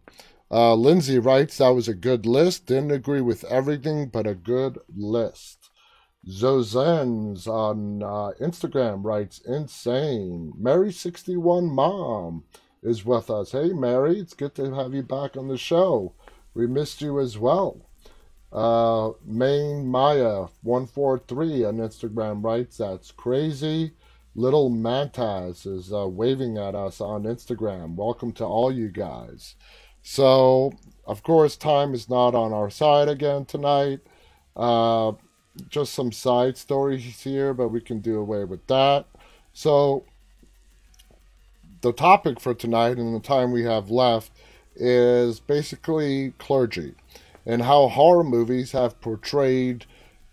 Uh, 0.50 0.74
Lindsay 0.74 1.18
writes 1.18 1.58
that 1.58 1.70
was 1.70 1.88
a 1.88 1.94
good 1.94 2.26
list. 2.26 2.66
Didn't 2.66 2.90
agree 2.90 3.22
with 3.22 3.44
everything, 3.44 4.08
but 4.08 4.26
a 4.26 4.34
good 4.34 4.78
list. 4.94 5.70
Zozens 6.28 7.48
on 7.48 8.02
uh, 8.02 8.32
Instagram 8.40 9.04
writes, 9.04 9.40
insane. 9.40 10.52
Mary61 10.60 11.70
Mom 11.70 12.44
is 12.82 13.04
with 13.04 13.30
us. 13.30 13.52
Hey, 13.52 13.72
Mary, 13.72 14.18
it's 14.20 14.34
good 14.34 14.54
to 14.56 14.74
have 14.74 14.92
you 14.92 15.02
back 15.02 15.36
on 15.36 15.48
the 15.48 15.56
show. 15.56 16.14
We 16.54 16.66
missed 16.66 17.00
you 17.00 17.18
as 17.18 17.38
well. 17.38 17.88
Uh, 18.52 19.12
Main 19.24 19.86
Maya 19.86 20.46
143 20.62 21.64
on 21.64 21.78
Instagram 21.78 22.44
writes, 22.44 22.76
that's 22.76 23.10
crazy. 23.10 23.92
Little 24.34 24.70
Mantas 24.70 25.66
is 25.66 25.92
uh, 25.92 26.08
waving 26.08 26.56
at 26.56 26.74
us 26.74 27.02
on 27.02 27.24
Instagram. 27.24 27.96
Welcome 27.96 28.32
to 28.32 28.44
all 28.44 28.72
you 28.72 28.88
guys. 28.88 29.56
So, 30.02 30.72
of 31.06 31.22
course, 31.22 31.54
time 31.54 31.92
is 31.92 32.08
not 32.08 32.34
on 32.34 32.52
our 32.52 32.70
side 32.70 33.08
again 33.08 33.44
tonight. 33.44 34.00
Uh, 34.56 35.12
just 35.68 35.92
some 35.92 36.12
side 36.12 36.56
stories 36.56 37.04
here, 37.22 37.52
but 37.52 37.68
we 37.68 37.82
can 37.82 38.00
do 38.00 38.18
away 38.18 38.44
with 38.44 38.66
that. 38.68 39.04
So, 39.52 40.04
the 41.82 41.92
topic 41.92 42.40
for 42.40 42.54
tonight 42.54 42.96
and 42.96 43.14
the 43.14 43.20
time 43.20 43.52
we 43.52 43.64
have 43.64 43.90
left 43.90 44.32
is 44.74 45.40
basically 45.40 46.32
clergy 46.38 46.94
and 47.44 47.62
how 47.62 47.88
horror 47.88 48.24
movies 48.24 48.72
have 48.72 49.00
portrayed 49.02 49.84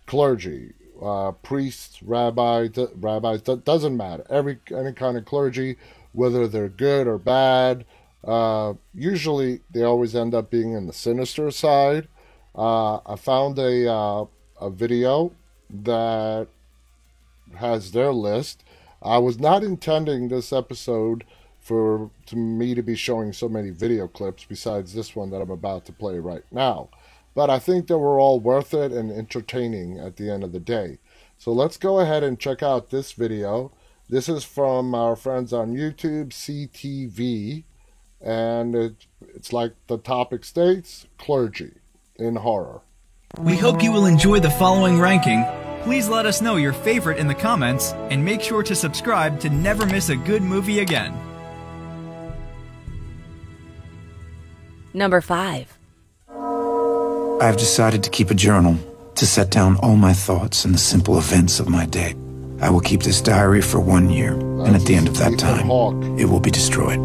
clergy, 0.05 0.73
uh, 1.01 1.31
priests, 1.31 2.01
rabbis, 2.03 2.71
rabbis. 2.95 3.41
Doesn't 3.41 3.97
matter. 3.97 4.25
Every 4.29 4.59
any 4.75 4.93
kind 4.93 5.17
of 5.17 5.25
clergy, 5.25 5.77
whether 6.13 6.47
they're 6.47 6.69
good 6.69 7.07
or 7.07 7.17
bad. 7.17 7.85
Uh, 8.23 8.73
usually, 8.93 9.61
they 9.71 9.83
always 9.83 10.15
end 10.15 10.33
up 10.33 10.49
being 10.49 10.73
in 10.73 10.87
the 10.87 10.93
sinister 10.93 11.51
side. 11.51 12.07
Uh, 12.55 12.97
I 13.05 13.15
found 13.15 13.57
a 13.59 13.91
uh, 13.91 14.25
a 14.59 14.69
video 14.69 15.31
that 15.69 16.47
has 17.55 17.91
their 17.91 18.11
list. 18.11 18.63
I 19.01 19.17
was 19.17 19.39
not 19.39 19.63
intending 19.63 20.27
this 20.27 20.51
episode 20.51 21.23
for 21.59 22.09
to 22.25 22.35
me 22.35 22.73
to 22.75 22.81
be 22.81 22.95
showing 22.95 23.31
so 23.31 23.47
many 23.47 23.69
video 23.69 24.07
clips 24.07 24.45
besides 24.47 24.93
this 24.93 25.15
one 25.15 25.29
that 25.29 25.41
I'm 25.41 25.51
about 25.51 25.85
to 25.85 25.93
play 25.93 26.19
right 26.19 26.43
now. 26.51 26.89
But 27.39 27.49
I 27.49 27.57
think 27.57 27.87
they 27.87 27.95
were 27.95 28.19
all 28.19 28.41
worth 28.41 28.73
it 28.73 28.91
and 28.91 29.09
entertaining 29.09 29.97
at 29.97 30.17
the 30.17 30.29
end 30.29 30.43
of 30.43 30.51
the 30.51 30.59
day. 30.59 30.97
So 31.37 31.53
let's 31.53 31.77
go 31.77 32.01
ahead 32.01 32.21
and 32.21 32.37
check 32.37 32.61
out 32.61 32.89
this 32.89 33.13
video. 33.13 33.71
This 34.09 34.27
is 34.27 34.43
from 34.43 34.93
our 34.93 35.15
friends 35.15 35.53
on 35.53 35.73
YouTube, 35.73 36.31
CTV, 36.31 37.63
and 38.19 38.75
it, 38.75 39.05
it's 39.33 39.53
like 39.53 39.71
the 39.87 39.97
topic 39.97 40.43
states 40.43 41.07
clergy 41.17 41.75
in 42.17 42.35
horror. 42.35 42.81
We 43.39 43.55
hope 43.55 43.81
you 43.81 43.93
will 43.93 44.05
enjoy 44.05 44.41
the 44.41 44.51
following 44.51 44.99
ranking. 44.99 45.45
Please 45.83 46.09
let 46.09 46.25
us 46.25 46.41
know 46.41 46.57
your 46.57 46.73
favorite 46.73 47.19
in 47.19 47.27
the 47.27 47.35
comments 47.35 47.93
and 48.09 48.25
make 48.25 48.41
sure 48.41 48.63
to 48.63 48.75
subscribe 48.75 49.39
to 49.39 49.49
never 49.49 49.85
miss 49.85 50.09
a 50.09 50.17
good 50.17 50.41
movie 50.41 50.79
again. 50.79 51.17
Number 54.93 55.21
5. 55.21 55.78
I've 57.41 57.55
decided 57.55 58.03
to 58.03 58.09
keep 58.09 58.31
a 58.31 58.33
journal 58.33 58.77
to 59.15 59.25
set 59.25 59.49
down 59.49 59.77
all 59.77 59.95
my 59.95 60.11
thoughts 60.11 60.65
and 60.65 60.73
the 60.73 60.79
simple 60.79 61.17
events 61.17 61.61
of 61.61 61.69
my 61.69 61.85
day. 61.85 62.13
I 62.61 62.69
will 62.69 62.81
keep 62.81 63.01
this 63.01 63.21
diary 63.21 63.61
for 63.61 63.79
one 63.79 64.09
year, 64.09 64.33
and 64.33 64.75
at 64.75 64.81
the 64.81 64.93
end 64.93 65.07
of 65.07 65.17
that 65.19 65.39
time, 65.39 65.67
Hawke. 65.67 65.95
it 66.19 66.25
will 66.25 66.41
be 66.41 66.51
destroyed. 66.51 66.99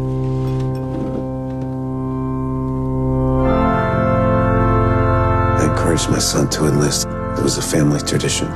I 5.55 5.69
encouraged 5.69 6.09
my 6.09 6.19
son 6.19 6.49
to 6.49 6.65
enlist. 6.65 7.07
It 7.07 7.41
was 7.41 7.57
a 7.57 7.61
family 7.61 8.01
tradition. 8.01 8.47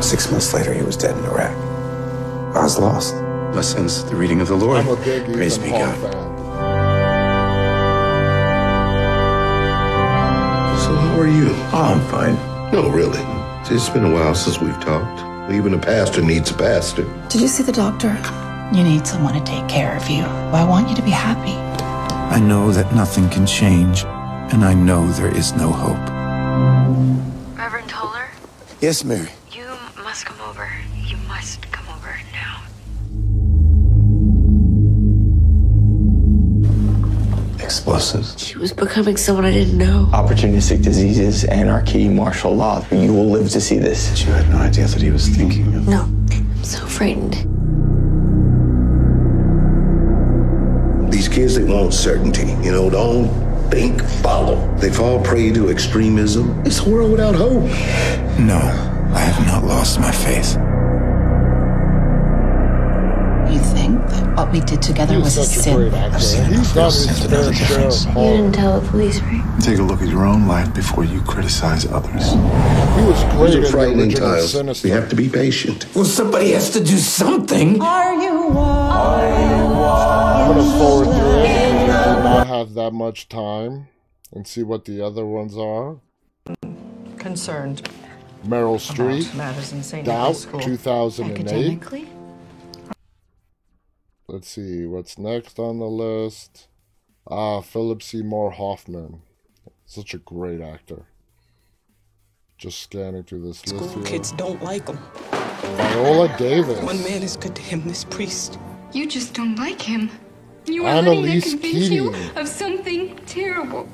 Six 0.00 0.30
months 0.30 0.54
later, 0.54 0.72
he 0.72 0.82
was 0.82 0.96
dead 0.96 1.18
in 1.18 1.24
Iraq. 1.24 1.56
I 2.54 2.62
was 2.62 2.78
lost. 2.78 3.14
My 3.52 3.62
son's 3.62 4.04
the 4.04 4.14
reading 4.14 4.40
of 4.40 4.46
the 4.46 4.54
Lord. 4.56 4.78
I'm 4.78 4.88
a 4.88 4.96
big 5.04 5.24
Praise 5.32 5.58
be 5.58 5.70
Hawke 5.70 6.00
God. 6.00 6.27
Are 11.28 11.32
you? 11.32 11.50
Oh, 11.72 11.94
I'm 11.94 12.00
fine. 12.10 12.34
No, 12.72 12.88
really. 12.88 13.20
It's 13.70 13.88
been 13.90 14.04
a 14.04 14.12
while 14.12 14.34
since 14.34 14.58
we've 14.60 14.80
talked. 14.80 15.52
Even 15.52 15.74
a 15.74 15.78
pastor 15.78 16.22
needs 16.22 16.50
a 16.50 16.54
pastor. 16.54 17.04
Did 17.28 17.40
you 17.40 17.48
see 17.48 17.62
the 17.62 17.72
doctor? 17.72 18.16
You 18.72 18.82
need 18.82 19.06
someone 19.06 19.34
to 19.34 19.44
take 19.44 19.68
care 19.68 19.96
of 19.96 20.08
you. 20.08 20.22
I 20.22 20.64
want 20.64 20.88
you 20.88 20.96
to 20.96 21.02
be 21.02 21.10
happy. 21.10 21.52
I 22.34 22.40
know 22.40 22.70
that 22.72 22.94
nothing 22.94 23.28
can 23.30 23.46
change, 23.46 24.04
and 24.52 24.64
I 24.64 24.74
know 24.74 25.06
there 25.12 25.34
is 25.34 25.52
no 25.54 25.70
hope. 25.70 26.08
Reverend 27.58 27.88
Toller, 27.88 28.28
Yes, 28.80 29.04
Mary. 29.04 29.30
Explosives. 37.94 38.38
She 38.38 38.58
was 38.58 38.72
becoming 38.72 39.16
someone 39.16 39.46
I 39.46 39.50
didn't 39.50 39.78
know. 39.78 40.10
Opportunistic 40.12 40.82
diseases, 40.82 41.44
anarchy, 41.44 42.06
martial 42.06 42.54
law. 42.54 42.84
You 42.90 43.14
will 43.14 43.30
live 43.30 43.48
to 43.50 43.62
see 43.62 43.78
this. 43.78 44.22
You 44.24 44.32
had 44.32 44.46
no 44.50 44.58
idea 44.58 44.86
that 44.86 45.00
he 45.00 45.10
was 45.10 45.26
thinking 45.28 45.74
of. 45.74 45.88
No, 45.88 46.02
I'm 46.02 46.62
so 46.64 46.84
frightened. 46.86 47.32
These 51.10 51.28
kids, 51.28 51.56
they 51.56 51.64
want 51.64 51.94
certainty. 51.94 52.48
You 52.62 52.72
know, 52.72 52.90
don't 52.90 53.70
think, 53.70 54.02
follow. 54.02 54.74
They 54.76 54.90
fall 54.90 55.22
prey 55.22 55.50
to 55.52 55.70
extremism. 55.70 56.60
It's 56.66 56.80
a 56.80 56.90
world 56.90 57.10
without 57.10 57.34
hope. 57.34 57.62
No, 58.38 58.60
I 59.14 59.20
have 59.20 59.46
not 59.46 59.64
lost 59.64 59.98
my 59.98 60.12
faith. 60.12 60.58
What 64.38 64.52
we 64.52 64.60
did 64.60 64.80
together 64.80 65.14
He's 65.14 65.24
was 65.24 65.36
a 65.36 65.44
sin? 65.44 65.76
great 65.76 65.92
actor. 65.94 66.20
seen 66.20 66.44
enough 66.44 66.58
He's 66.58 66.72
done 66.72 66.86
of 66.86 67.20
to 67.22 67.28
know 67.28 67.42
the 67.42 67.50
difference. 67.50 68.06
You 68.06 68.12
didn't 68.14 68.52
tell 68.52 68.80
the 68.80 68.88
police, 68.88 69.20
right? 69.20 69.60
Take 69.60 69.78
a 69.78 69.82
look 69.82 70.00
at 70.00 70.08
your 70.08 70.24
own 70.24 70.46
life 70.46 70.72
before 70.74 71.04
you 71.04 71.20
criticize 71.22 71.86
others. 71.86 72.32
He 72.32 73.04
was 73.04 73.24
great 73.34 73.46
These 73.46 73.54
in 73.56 73.64
are 73.64 73.70
frightening 73.70 74.06
original 74.12 74.62
times. 74.62 74.84
We 74.84 74.90
have 74.90 75.08
to 75.08 75.16
be 75.16 75.28
patient. 75.28 75.86
Well, 75.94 76.04
somebody 76.04 76.52
has 76.52 76.70
to 76.70 76.80
do 76.82 76.96
something. 76.98 77.82
Are 77.82 78.14
you 78.14 78.48
I'm 78.50 80.54
gonna 80.54 80.78
forward 80.78 81.06
through 81.06 81.38
it 81.40 81.42
because 81.42 82.06
I 82.06 82.14
did 82.14 82.22
not 82.22 82.46
have 82.46 82.74
that 82.74 82.92
much 82.92 83.28
time 83.28 83.88
and 84.32 84.46
see 84.46 84.62
what 84.62 84.84
the 84.84 85.02
other 85.02 85.26
ones 85.26 85.56
are. 85.56 85.96
Concerned. 87.18 87.88
Meryl 88.46 88.76
about 88.76 88.80
Streep, 88.80 89.34
matters 89.34 89.72
in 89.72 89.82
St. 89.82 90.06
Doubt, 90.06 90.36
School. 90.36 90.60
2008. 90.60 91.40
Academically? 91.40 92.08
Let's 94.30 94.50
see 94.50 94.84
what's 94.84 95.16
next 95.16 95.58
on 95.58 95.78
the 95.78 95.86
list. 95.86 96.68
Ah, 97.26 97.62
Philip 97.62 98.02
Seymour 98.02 98.50
Hoffman, 98.50 99.22
such 99.86 100.12
a 100.12 100.18
great 100.18 100.60
actor. 100.60 101.06
Just 102.58 102.82
scanning 102.82 103.22
through 103.22 103.46
this 103.46 103.66
list 103.66 103.90
School 103.90 104.02
here. 104.02 104.04
kids 104.04 104.32
don't 104.32 104.62
like 104.62 104.86
him. 104.86 104.98
Viola 105.30 106.36
Davis. 106.36 106.78
One 106.82 107.02
man 107.04 107.22
is 107.22 107.38
good 107.38 107.56
to 107.56 107.62
him, 107.62 107.88
this 107.88 108.04
priest. 108.04 108.58
You 108.92 109.06
just 109.06 109.32
don't 109.32 109.56
like 109.56 109.80
him. 109.80 110.10
You 110.66 110.84
are 110.84 111.00
letting 111.00 111.14
him 111.14 111.24
Annalise 111.24 111.50
convince 111.50 111.88
you 111.88 112.14
of 112.36 112.46
something 112.46 113.16
terrible. 113.24 113.88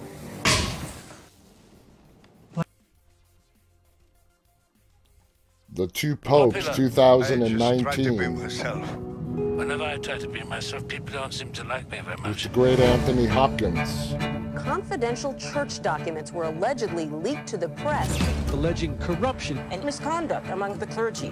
The 5.75 5.87
Two 5.87 6.17
Popes, 6.17 6.75
2019. 6.75 9.14
Myself. 9.55 9.59
Whenever 9.59 9.85
I 9.85 9.97
try 9.99 10.19
to 10.19 10.29
be 10.29 10.43
myself, 10.43 10.87
people 10.89 11.13
don't 11.13 11.33
seem 11.33 11.51
to 11.53 11.65
like 11.65 11.91
me 11.91 12.01
very 12.01 12.17
much. 12.19 12.45
It's 12.45 12.55
great 12.55 12.81
Anthony 12.81 13.27
Hopkins. 13.27 14.15
Confidential 14.57 15.35
church 15.35 15.83
documents 15.83 16.33
were 16.33 16.45
allegedly 16.45 17.07
leaked 17.07 17.47
to 17.49 17.57
the 17.57 17.69
press 17.69 18.09
Alleging 18.53 18.97
corruption. 18.99 19.59
and 19.71 19.83
misconduct 19.85 20.49
among 20.51 20.79
the 20.79 20.87
clergy. 20.87 21.31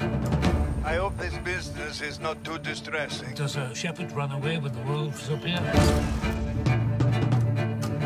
I 0.85 0.97
hope 0.97 1.17
this 1.17 1.37
business 1.39 2.01
is 2.01 2.19
not 2.21 2.43
too 2.45 2.59
distressing. 2.59 3.33
Does 3.35 3.57
a 3.57 3.73
shepherd 3.75 4.11
run 4.13 4.33
away 4.33 4.59
when 4.59 4.73
the 4.73 4.81
wolves 4.83 5.29
appear? 5.31 5.61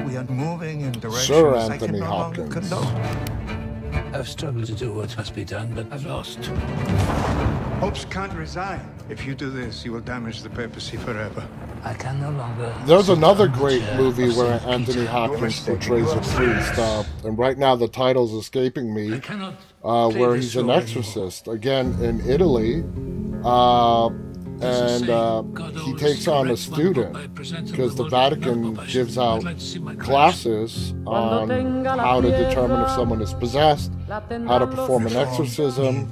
We 0.07 0.17
are 0.19 0.25
moving 0.25 0.83
in 0.83 0.93
directions 0.93 1.27
Sir 1.27 1.55
I 1.57 1.63
can 1.65 1.73
Anthony 1.73 2.01
no 2.01 2.11
longer 2.11 2.43
Hopkins. 2.45 2.69
condone. 2.69 4.15
I've 4.15 4.29
struggled 4.29 4.67
to 4.67 4.75
do 4.75 4.93
what 4.93 5.17
must 5.17 5.35
be 5.35 5.45
done, 5.45 5.75
but 5.75 5.87
I've 5.91 6.05
lost. 6.07 6.39
Hopes 7.81 8.05
can't 8.05 8.33
resign. 8.35 8.81
If 9.09 9.25
you 9.25 9.37
do 9.37 9.51
this, 9.51 9.85
you 9.85 9.93
will 9.93 10.01
damage 10.01 10.43
the 10.43 10.51
papacy 10.51 10.97
forever. 10.97 11.47
I 11.85 11.95
can 11.95 12.21
no 12.21 12.31
longer. 12.31 12.75
There's 12.87 13.09
another 13.09 13.45
on 13.45 13.53
the 13.53 13.59
great 13.59 13.83
movie 13.95 14.31
where 14.31 14.59
Saint 14.59 14.73
Anthony 14.73 15.01
Peter. 15.03 15.11
Hopkins 15.11 15.61
portrays 15.61 16.13
a 16.13 16.21
priest, 16.21 16.79
uh, 16.79 17.05
and 17.25 17.39
right 17.39 17.57
now 17.57 17.77
the 17.77 17.87
title's 17.87 18.33
escaping 18.33 18.93
me, 18.93 19.15
I 19.15 19.19
cannot 19.21 19.55
uh, 19.85 20.11
where 20.11 20.35
he's 20.35 20.57
an 20.57 20.67
role 20.67 20.79
exorcist 20.79 21.47
again 21.47 21.97
in 22.03 22.21
Italy, 22.29 22.83
uh, 23.45 24.09
and 24.61 25.09
uh, 25.09 25.43
he 25.85 25.95
takes 25.95 26.27
on 26.27 26.51
a 26.51 26.57
student 26.57 27.35
because 27.35 27.95
the 27.95 28.09
Vatican 28.09 28.75
gives 28.87 29.17
out 29.19 29.45
classes 30.01 30.95
on 31.07 31.85
how 31.85 32.21
to 32.21 32.29
determine 32.29 32.81
if 32.83 32.91
someone 32.91 33.23
is 33.23 33.35
possessed, 33.35 33.93
how 34.09 34.59
to 34.59 34.67
perform 34.67 35.07
an 35.07 35.15
exorcism, 35.15 36.11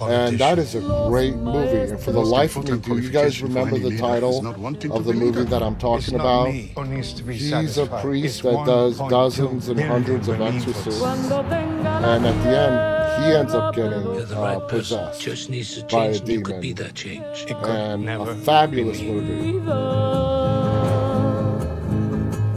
and 0.00 0.38
that 0.38 0.58
is 0.58 0.74
a 0.74 0.80
great 1.08 1.34
movie. 1.34 1.90
And 1.92 2.00
for 2.00 2.12
the 2.12 2.20
life 2.20 2.56
of 2.56 2.68
me, 2.68 2.78
do 2.78 2.98
you 2.98 3.10
guys 3.10 3.42
remember 3.42 3.78
the 3.78 3.96
title 3.96 4.46
of 4.46 5.04
the 5.04 5.12
movie 5.14 5.44
that 5.44 5.62
I'm 5.62 5.76
talking 5.76 6.14
about? 6.14 6.50
He's 6.50 7.78
a 7.78 7.86
priest 7.86 8.42
that 8.42 8.66
does 8.66 8.98
dozens 8.98 9.68
and 9.68 9.80
hundreds 9.80 10.28
of 10.28 10.40
exorcisms, 10.40 11.30
and 11.30 12.26
at 12.26 12.42
the 12.42 12.58
end, 12.58 12.96
he 13.16 13.32
ends 13.32 13.54
up 13.54 13.74
getting 13.74 14.02
You're 14.02 14.24
the 14.26 14.38
uh, 14.38 14.42
right 14.42 14.68
person. 14.68 14.98
possessed 14.98 15.20
Church 15.22 15.48
needs 15.48 15.74
to 15.82 15.86
by 15.86 16.06
a 16.06 16.18
change. 16.18 16.44
could 16.44 16.44
demon. 16.44 16.60
be 16.60 16.72
that 16.74 16.94
change. 16.94 17.46
and 17.48 18.08
a 18.08 18.34
fabulous 18.36 19.00
movie. 19.00 19.58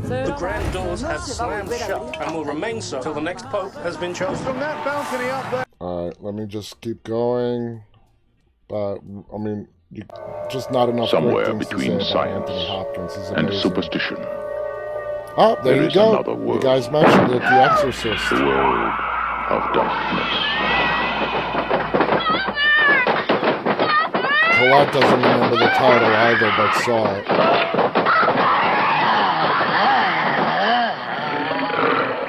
The 0.02 0.36
grand 0.38 0.74
doors 0.74 1.02
have 1.02 1.22
slammed 1.22 1.72
shut 1.72 2.18
and 2.22 2.36
will 2.36 2.46
remain 2.46 2.82
so 2.82 3.02
till 3.02 3.14
the 3.14 3.22
next 3.22 3.46
pope 3.46 3.74
has 3.76 3.96
been 3.96 4.14
chosen. 4.14 4.44
From 4.46 4.60
that 4.60 4.84
balcony 4.84 5.30
up 5.30 5.50
there. 5.52 5.69
All 5.80 6.08
right, 6.08 6.22
let 6.22 6.34
me 6.34 6.46
just 6.46 6.82
keep 6.82 7.04
going. 7.04 7.84
But 8.68 9.00
I 9.34 9.38
mean, 9.38 9.68
you, 9.92 10.04
just 10.50 10.72
not 10.72 10.90
enough. 10.90 11.10
Somewhere 11.10 11.54
between 11.54 12.02
science. 12.02 12.50
And 13.36 13.52
superstition, 13.54 14.18
Oh, 15.38 15.56
there, 15.64 15.76
there 15.76 15.84
you 15.86 15.92
go. 15.92 16.14
another 16.22 16.34
You 16.54 16.60
guys 16.60 16.90
mentioned 16.92 17.32
it, 17.32 17.40
The 17.40 17.46
Exorcist. 17.72 18.30
the 18.30 18.36
world 18.46 18.94
of 19.50 19.74
darkness. 19.74 20.36
Colette 24.60 24.92
doesn't 24.94 25.22
remember 25.22 25.58
the 25.58 25.70
title 25.70 26.10
either, 26.10 26.52
but 26.58 26.74
saw 26.84 27.16
it. 27.16 27.26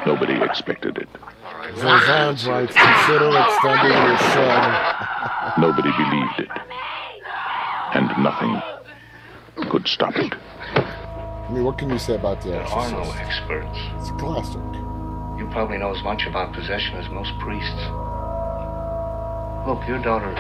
Nobody 0.07 0.35
expected 0.43 0.97
it. 0.99 1.09
Zozan's 1.75 2.47
writes, 2.47 2.75
consider 2.75 3.31
extending 3.37 3.93
your 3.93 4.19
show. 4.35 4.51
Nobody 5.59 5.91
believed 5.93 6.41
it. 6.41 6.49
And 7.95 8.07
nothing 8.23 8.61
could 9.71 9.87
stop 9.89 10.17
it. 10.17 10.35
I 10.75 11.53
mean, 11.53 11.65
what 11.65 11.79
can 11.79 11.91
you 11.91 11.99
say 11.99 12.15
about 12.15 12.41
The 12.43 12.51
There 12.51 12.63
are 12.63 12.91
no 12.91 13.01
Exorcist? 13.01 13.19
experts. 13.25 13.79
It's 13.99 14.11
a 14.11 14.15
classic. 14.15 14.63
You 15.39 15.49
probably 15.51 15.79
know 15.79 15.91
as 15.95 16.03
much 16.05 16.27
about 16.27 16.53
possession 16.55 16.95
as 16.97 17.09
most 17.11 17.33
priests. 17.41 17.83
Look, 19.67 19.83
your 19.89 19.99
daughter 20.03 20.33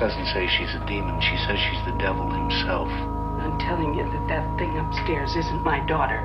doesn't 0.00 0.26
say 0.32 0.48
she's 0.48 0.74
a 0.74 0.84
demon. 0.86 1.20
She 1.20 1.36
says 1.46 1.58
she's 1.58 1.84
the 1.84 1.96
devil 1.98 2.28
himself. 2.30 2.88
I'm 2.88 3.58
telling 3.60 3.94
you 3.94 4.04
that 4.10 4.28
that 4.28 4.58
thing 4.58 4.76
upstairs 4.78 5.36
isn't 5.36 5.62
my 5.62 5.80
daughter. 5.86 6.18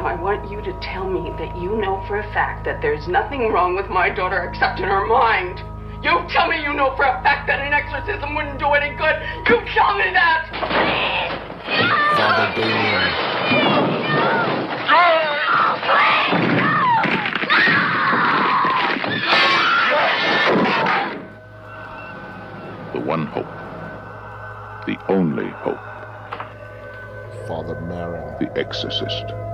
Now, 0.00 0.06
I 0.06 0.14
want 0.14 0.50
you 0.50 0.62
to 0.62 0.72
tell 0.80 1.06
me 1.06 1.28
that 1.36 1.54
you 1.60 1.76
know 1.76 2.02
for 2.08 2.20
a 2.20 2.32
fact 2.32 2.64
that 2.64 2.80
there's 2.80 3.06
nothing 3.06 3.52
wrong 3.52 3.76
with 3.76 3.90
my 3.90 4.08
daughter 4.08 4.48
except 4.48 4.80
in 4.80 4.88
her 4.88 5.04
mind. 5.04 5.58
You 6.02 6.24
tell 6.32 6.48
me 6.48 6.56
you 6.62 6.72
know 6.72 6.96
for 6.96 7.04
a 7.04 7.20
fact 7.22 7.46
that 7.48 7.60
an 7.60 7.74
exorcism 7.74 8.34
wouldn't 8.34 8.58
do 8.58 8.68
any 8.72 8.96
good. 8.96 9.20
You 9.44 9.60
tell 9.76 9.98
me 9.98 10.08
that! 10.16 10.48
Father 12.16 12.48
Damien. 12.56 13.10
the 22.94 23.00
one 23.06 23.26
hope, 23.26 23.44
the 24.86 24.96
only 25.12 25.50
hope. 25.60 25.76
Father 27.46 27.74
Merrin. 27.84 28.38
The 28.38 28.58
exorcist. 28.58 29.49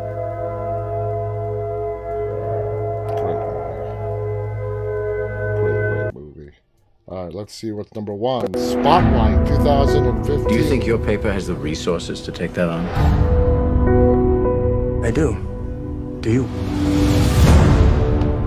All 7.08 7.24
right, 7.26 7.32
let's 7.34 7.54
see 7.54 7.70
what's 7.70 7.94
number 7.94 8.12
one. 8.12 8.52
Spotlight 8.54 9.46
2015. 9.46 10.48
Do 10.48 10.54
you 10.54 10.64
think 10.64 10.84
your 10.86 10.98
paper 10.98 11.32
has 11.32 11.46
the 11.46 11.54
resources 11.54 12.20
to 12.22 12.32
take 12.32 12.52
that 12.54 12.68
on? 12.68 12.84
I 15.04 15.12
do. 15.12 15.36
Do 16.20 16.32
you? 16.32 16.42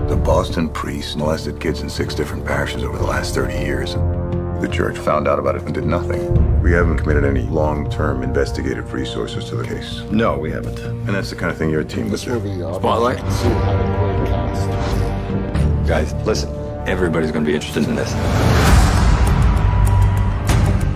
The 0.08 0.16
Boston 0.16 0.68
priests 0.68 1.16
molested 1.16 1.58
kids 1.58 1.80
in 1.80 1.88
six 1.88 2.14
different 2.14 2.44
parishes 2.44 2.84
over 2.84 2.98
the 2.98 3.04
last 3.06 3.34
30 3.34 3.54
years. 3.54 3.94
The 3.94 4.68
church 4.70 4.98
found 4.98 5.26
out 5.26 5.38
about 5.38 5.56
it 5.56 5.62
and 5.62 5.72
did 5.72 5.86
nothing. 5.86 6.60
We 6.60 6.72
haven't 6.72 6.98
committed 6.98 7.24
any 7.24 7.40
long-term 7.44 8.22
investigative 8.22 8.92
resources 8.92 9.46
to 9.46 9.56
the 9.56 9.64
case. 9.64 10.00
No, 10.10 10.36
we 10.36 10.50
haven't. 10.50 10.78
And 10.80 11.08
that's 11.08 11.30
the 11.30 11.36
kind 11.36 11.50
of 11.50 11.56
thing 11.56 11.70
your 11.70 11.82
team 11.82 12.10
would 12.10 12.12
This 12.12 12.24
do. 12.24 12.34
uh, 12.66 12.74
Spotlight? 12.74 13.20
had 13.20 13.80
a 13.80 14.16
great 14.18 14.28
cast. 14.28 15.88
Guys, 15.88 16.12
listen. 16.26 16.59
Everybody's 16.86 17.30
going 17.30 17.44
to 17.44 17.48
be 17.48 17.54
interested 17.54 17.84
in 17.84 17.94
this. 17.94 18.12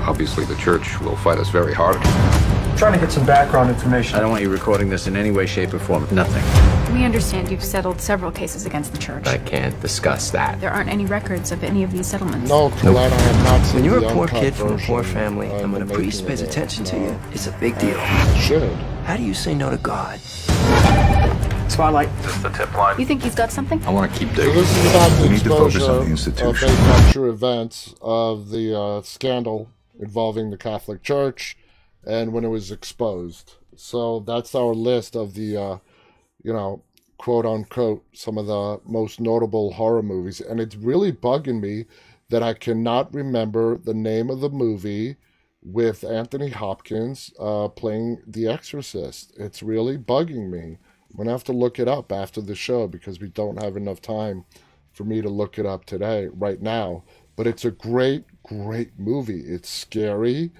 Obviously, 0.06 0.44
the 0.44 0.56
church 0.56 1.00
will 1.00 1.16
fight 1.16 1.38
us 1.38 1.48
very 1.48 1.72
hard. 1.72 2.00
trying 2.76 2.92
to 2.92 2.98
get 2.98 3.12
some 3.12 3.24
background 3.24 3.70
information. 3.70 4.16
I 4.16 4.20
don't 4.20 4.30
want 4.30 4.42
you 4.42 4.50
recording 4.50 4.88
this 4.88 5.06
in 5.06 5.16
any 5.16 5.30
way, 5.30 5.46
shape, 5.46 5.72
or 5.72 5.78
form. 5.78 6.06
Nothing. 6.12 6.42
We 6.94 7.04
understand 7.04 7.50
you've 7.50 7.64
settled 7.64 8.00
several 8.00 8.30
cases 8.30 8.66
against 8.66 8.92
the 8.92 8.98
church. 8.98 9.26
I 9.26 9.38
can't 9.38 9.78
discuss 9.80 10.30
that. 10.30 10.60
There 10.60 10.70
aren't 10.70 10.90
any 10.90 11.06
records 11.06 11.52
of 11.52 11.64
any 11.64 11.82
of 11.82 11.90
these 11.92 12.06
settlements. 12.06 12.48
No, 12.48 12.70
Colette, 12.78 13.12
I 13.12 13.16
have 13.16 13.44
not 13.44 13.66
seen 13.66 13.74
When 13.76 13.84
you're 13.84 14.00
the 14.00 14.08
a 14.08 14.12
poor 14.12 14.28
kid 14.28 14.54
from 14.54 14.74
a 14.74 14.78
poor 14.78 15.02
family, 15.02 15.48
and 15.48 15.72
when 15.72 15.82
a 15.82 15.86
priest 15.86 16.26
pays 16.26 16.40
attention 16.40 16.84
to 16.84 16.98
you, 16.98 17.18
it's 17.32 17.46
a 17.46 17.52
big 17.52 17.78
deal. 17.78 17.98
Should. 18.36 18.72
How 19.04 19.16
do 19.16 19.22
you 19.22 19.34
say 19.34 19.54
no 19.54 19.70
to 19.70 19.78
God? 19.78 20.20
Spotlight. 21.68 22.08
Just 22.22 22.42
the 22.42 22.50
tip 22.50 22.72
line. 22.74 22.98
You 23.00 23.06
think 23.06 23.22
he's 23.22 23.34
got 23.34 23.50
something? 23.50 23.82
I 23.84 23.90
want 23.90 24.12
to 24.12 24.18
keep 24.18 24.28
So 24.30 24.36
digging. 24.36 24.54
this 24.54 24.76
is 24.76 24.90
about 24.94 25.08
the 25.10 25.22
We 25.22 25.28
need 25.30 25.40
to 25.42 25.48
focus 25.48 25.74
exposure 25.74 25.90
on 25.92 25.96
the 25.96 26.02
of 26.04 26.10
institution. 26.10 26.68
based 26.68 26.80
on 27.06 27.12
true 27.12 27.30
events 27.30 27.94
of 28.00 28.50
the 28.50 28.78
uh, 28.80 29.02
scandal 29.02 29.70
involving 29.98 30.50
the 30.50 30.56
Catholic 30.56 31.02
Church 31.02 31.56
and 32.06 32.32
when 32.32 32.44
it 32.44 32.48
was 32.48 32.70
exposed. 32.70 33.54
So 33.76 34.20
that's 34.20 34.54
our 34.54 34.72
list 34.74 35.16
of 35.16 35.34
the, 35.34 35.56
uh, 35.56 35.78
you 36.42 36.52
know, 36.52 36.82
quote 37.18 37.44
unquote, 37.46 38.04
some 38.12 38.38
of 38.38 38.46
the 38.46 38.80
most 38.84 39.20
notable 39.20 39.72
horror 39.72 40.02
movies. 40.02 40.40
And 40.40 40.60
it's 40.60 40.76
really 40.76 41.10
bugging 41.12 41.60
me 41.60 41.86
that 42.28 42.42
I 42.42 42.54
cannot 42.54 43.12
remember 43.12 43.76
the 43.78 43.94
name 43.94 44.30
of 44.30 44.40
the 44.40 44.50
movie 44.50 45.16
with 45.62 46.04
Anthony 46.04 46.50
Hopkins 46.50 47.32
uh, 47.40 47.68
playing 47.68 48.22
The 48.26 48.46
Exorcist. 48.48 49.32
It's 49.36 49.62
really 49.62 49.96
bugging 49.98 50.50
me. 50.50 50.78
I'm 51.14 51.18
going 51.18 51.26
to 51.28 51.32
have 51.32 51.44
to 51.44 51.52
look 51.52 51.78
it 51.78 51.86
up 51.86 52.10
after 52.10 52.40
the 52.40 52.56
show 52.56 52.88
because 52.88 53.20
we 53.20 53.28
don't 53.28 53.62
have 53.62 53.76
enough 53.76 54.02
time 54.02 54.44
for 54.92 55.04
me 55.04 55.22
to 55.22 55.28
look 55.28 55.60
it 55.60 55.64
up 55.64 55.84
today, 55.84 56.26
right 56.32 56.60
now. 56.60 57.04
But 57.36 57.46
it's 57.46 57.64
a 57.64 57.70
great, 57.70 58.24
great 58.42 58.98
movie. 58.98 59.42
It's 59.42 59.70
scary 59.70 60.50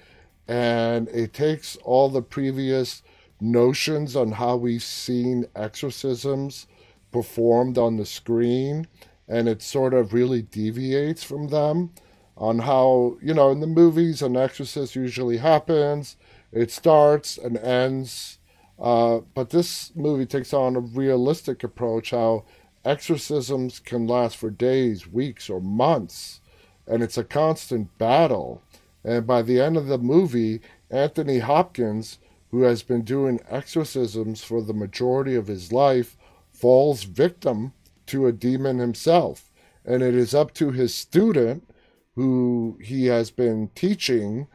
and 0.47 1.09
it 1.09 1.33
takes 1.33 1.75
all 1.77 2.07
the 2.07 2.21
previous 2.21 3.03
notions 3.41 4.15
on 4.15 4.31
how 4.31 4.55
we've 4.55 4.81
seen 4.81 5.45
exorcisms 5.57 6.67
performed 7.11 7.77
on 7.77 7.97
the 7.97 8.05
screen 8.05 8.87
and 9.27 9.49
it 9.49 9.61
sort 9.61 9.93
of 9.93 10.13
really 10.13 10.41
deviates 10.41 11.21
from 11.23 11.49
them 11.49 11.91
on 12.37 12.59
how 12.59 13.17
you 13.21 13.33
know 13.33 13.51
in 13.51 13.59
the 13.59 13.67
movies 13.67 14.21
an 14.21 14.37
exorcist 14.37 14.95
usually 14.95 15.37
happens 15.37 16.15
it 16.51 16.71
starts 16.71 17.37
and 17.37 17.57
ends 17.57 18.34
uh, 18.79 19.19
but 19.33 19.49
this 19.49 19.95
movie 19.95 20.25
takes 20.25 20.53
on 20.53 20.75
a 20.75 20.79
realistic 20.79 21.63
approach 21.63 22.11
how 22.11 22.43
exorcisms 22.83 23.79
can 23.79 24.05
last 24.05 24.37
for 24.37 24.49
days 24.49 25.07
weeks 25.07 25.49
or 25.49 25.59
months 25.59 26.41
and 26.87 27.01
it's 27.01 27.17
a 27.17 27.23
constant 27.23 27.97
battle. 27.97 28.61
And 29.03 29.25
by 29.25 29.41
the 29.41 29.61
end 29.61 29.77
of 29.77 29.87
the 29.87 29.97
movie 29.97 30.61
anthony 30.89 31.39
hopkins 31.39 32.19
who 32.51 32.61
has 32.61 32.83
been 32.83 33.01
doing 33.01 33.39
exorcisms 33.49 34.43
for 34.43 34.61
the 34.61 34.73
majority 34.73 35.35
of 35.35 35.47
his 35.47 35.71
life 35.71 36.15
falls 36.51 37.03
victim 37.03 37.73
to 38.07 38.27
a 38.27 38.31
demon 38.31 38.79
himself. 38.79 39.51
And 39.83 40.01
it 40.01 40.15
is 40.15 40.33
up 40.33 40.53
to 40.55 40.71
his 40.71 40.93
student 40.93 41.67
who 42.15 42.77
he 42.81 43.07
has 43.07 43.29
been 43.29 43.69
teaching 43.75 44.47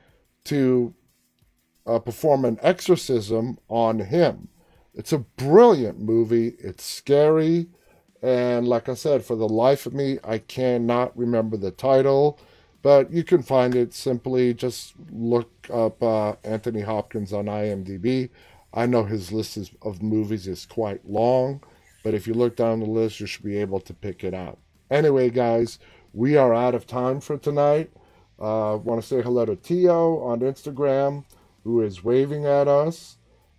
to 0.44 0.94
uh, 1.86 1.98
perform 1.98 2.44
an 2.44 2.58
exorcism 2.62 3.58
on 3.68 4.00
him. 4.00 4.48
It's 4.94 5.12
a 5.12 5.18
brilliant 5.18 6.00
movie. 6.00 6.54
It's 6.58 6.84
scary. 6.84 7.68
And 8.22 8.68
like 8.68 8.88
I 8.88 8.94
said, 8.94 9.24
for 9.24 9.36
the 9.36 9.48
life 9.48 9.86
of 9.86 9.94
me, 9.94 10.18
I 10.22 10.38
cannot 10.38 11.16
remember 11.16 11.56
the 11.56 11.70
title, 11.70 12.38
but 12.82 13.10
you 13.10 13.24
can 13.24 13.42
find 13.42 13.74
it 13.74 13.94
simply 13.94 14.52
just 14.52 14.94
look 15.10 15.50
up 15.72 16.02
uh, 16.02 16.34
Anthony 16.44 16.82
Hopkins 16.82 17.32
on 17.32 17.46
IMDb. 17.46 18.28
I 18.74 18.86
know 18.86 19.04
his 19.04 19.32
list 19.32 19.56
is, 19.56 19.70
of 19.82 20.02
movies 20.02 20.46
is 20.46 20.66
quite 20.66 21.08
long, 21.08 21.62
but 22.04 22.14
if 22.14 22.26
you 22.26 22.34
look 22.34 22.56
down 22.56 22.80
the 22.80 22.86
list, 22.86 23.20
you 23.20 23.26
should 23.26 23.44
be 23.44 23.56
able 23.56 23.80
to 23.80 23.94
pick 23.94 24.22
it 24.22 24.34
out. 24.34 24.58
Anyway, 24.90 25.30
guys, 25.30 25.78
we 26.12 26.36
are 26.36 26.54
out 26.54 26.74
of 26.74 26.86
time 26.86 27.20
for 27.20 27.38
tonight. 27.38 27.90
Uh, 28.38 28.78
want 28.82 29.00
to 29.00 29.06
say 29.06 29.20
hello 29.22 29.44
to 29.44 29.56
Tio 29.56 30.18
on 30.20 30.40
Instagram, 30.40 31.24
who 31.64 31.82
is 31.82 32.04
waving 32.04 32.46
at 32.46 32.68
us. 32.68 33.16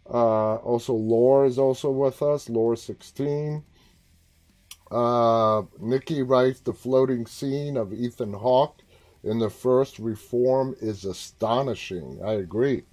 Uh, 0.09 0.55
also, 0.55 0.93
Lore 0.93 1.45
is 1.45 1.57
also 1.57 1.89
with 1.89 2.21
us, 2.21 2.47
Lore16. 2.47 3.63
Uh, 4.89 5.63
Nikki 5.79 6.21
writes 6.21 6.59
the 6.59 6.73
floating 6.73 7.25
scene 7.25 7.77
of 7.77 7.93
Ethan 7.93 8.33
Hawke 8.33 8.81
in 9.23 9.39
the 9.39 9.49
first 9.49 9.99
Reform 9.99 10.75
is 10.81 11.05
astonishing. 11.05 12.19
I 12.23 12.33
agree. 12.33 12.83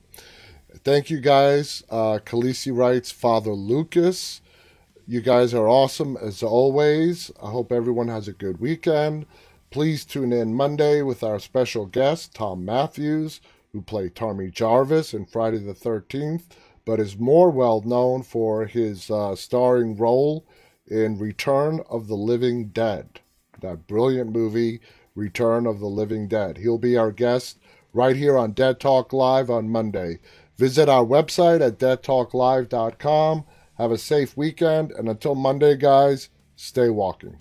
Thank 0.84 1.11
you 1.11 1.20
guys. 1.20 1.82
Uh, 1.90 2.18
Khaleesi 2.24 2.76
writes 2.76 3.11
Father 3.11 3.52
Lucas. 3.52 4.40
You 5.06 5.22
guys 5.22 5.54
are 5.54 5.66
awesome 5.66 6.16
as 6.18 6.42
always. 6.42 7.30
I 7.42 7.50
hope 7.50 7.72
everyone 7.72 8.09
has 8.09 8.28
a 8.28 8.32
good 8.32 8.61
weekend. 8.61 9.26
Please 9.70 10.04
tune 10.04 10.32
in 10.32 10.54
Monday 10.54 11.02
with 11.02 11.22
our 11.22 11.38
special 11.38 11.86
guest, 11.86 12.34
Thom 12.34 12.64
Mathews, 12.64 13.40
who 13.73 13.83
played 13.83 14.14
Tommy 14.14 14.51
Jarvis 14.51 15.14
in 15.14 15.27
Friday 15.27 15.59
the 15.59 15.75
13th, 15.75 16.45
but 16.85 17.01
is 17.01 17.19
more 17.19 17.51
well 17.51 17.83
known 17.83 18.23
for 18.23 18.66
his 18.66 19.11
uh, 19.11 19.37
starring 19.37 19.97
role 19.97 20.47
in 20.87 21.19
Return 21.19 21.81
of 21.91 22.07
the 22.07 22.16
Living 22.16 22.69
Dead, 22.69 23.21
that 23.61 23.87
brilliant 23.87 24.33
movie, 24.33 24.81
Return 25.14 25.66
of 25.66 25.81
the 25.81 25.87
Living 25.87 26.29
Dead. 26.29 26.59
He'll 26.59 26.79
be 26.79 26.97
our 26.97 27.12
guest 27.12 27.59
right 27.93 28.16
here 28.16 28.39
on 28.39 28.53
Dead 28.53 28.81
Talk 28.81 29.12
Live 29.12 29.51
on 29.51 29.69
Monday. 29.69 30.21
Visit 30.57 30.89
our 30.89 31.05
website 31.05 31.61
at 31.61 31.79
deadtalklive.com. 31.79 33.45
Have 33.77 33.93
a 33.93 33.99
safe 33.99 34.37
weekend, 34.37 34.91
and 34.93 35.09
until 35.09 35.35
Monday, 35.35 35.77
guys, 35.77 36.31
stay 36.57 36.89
walking. 36.89 37.39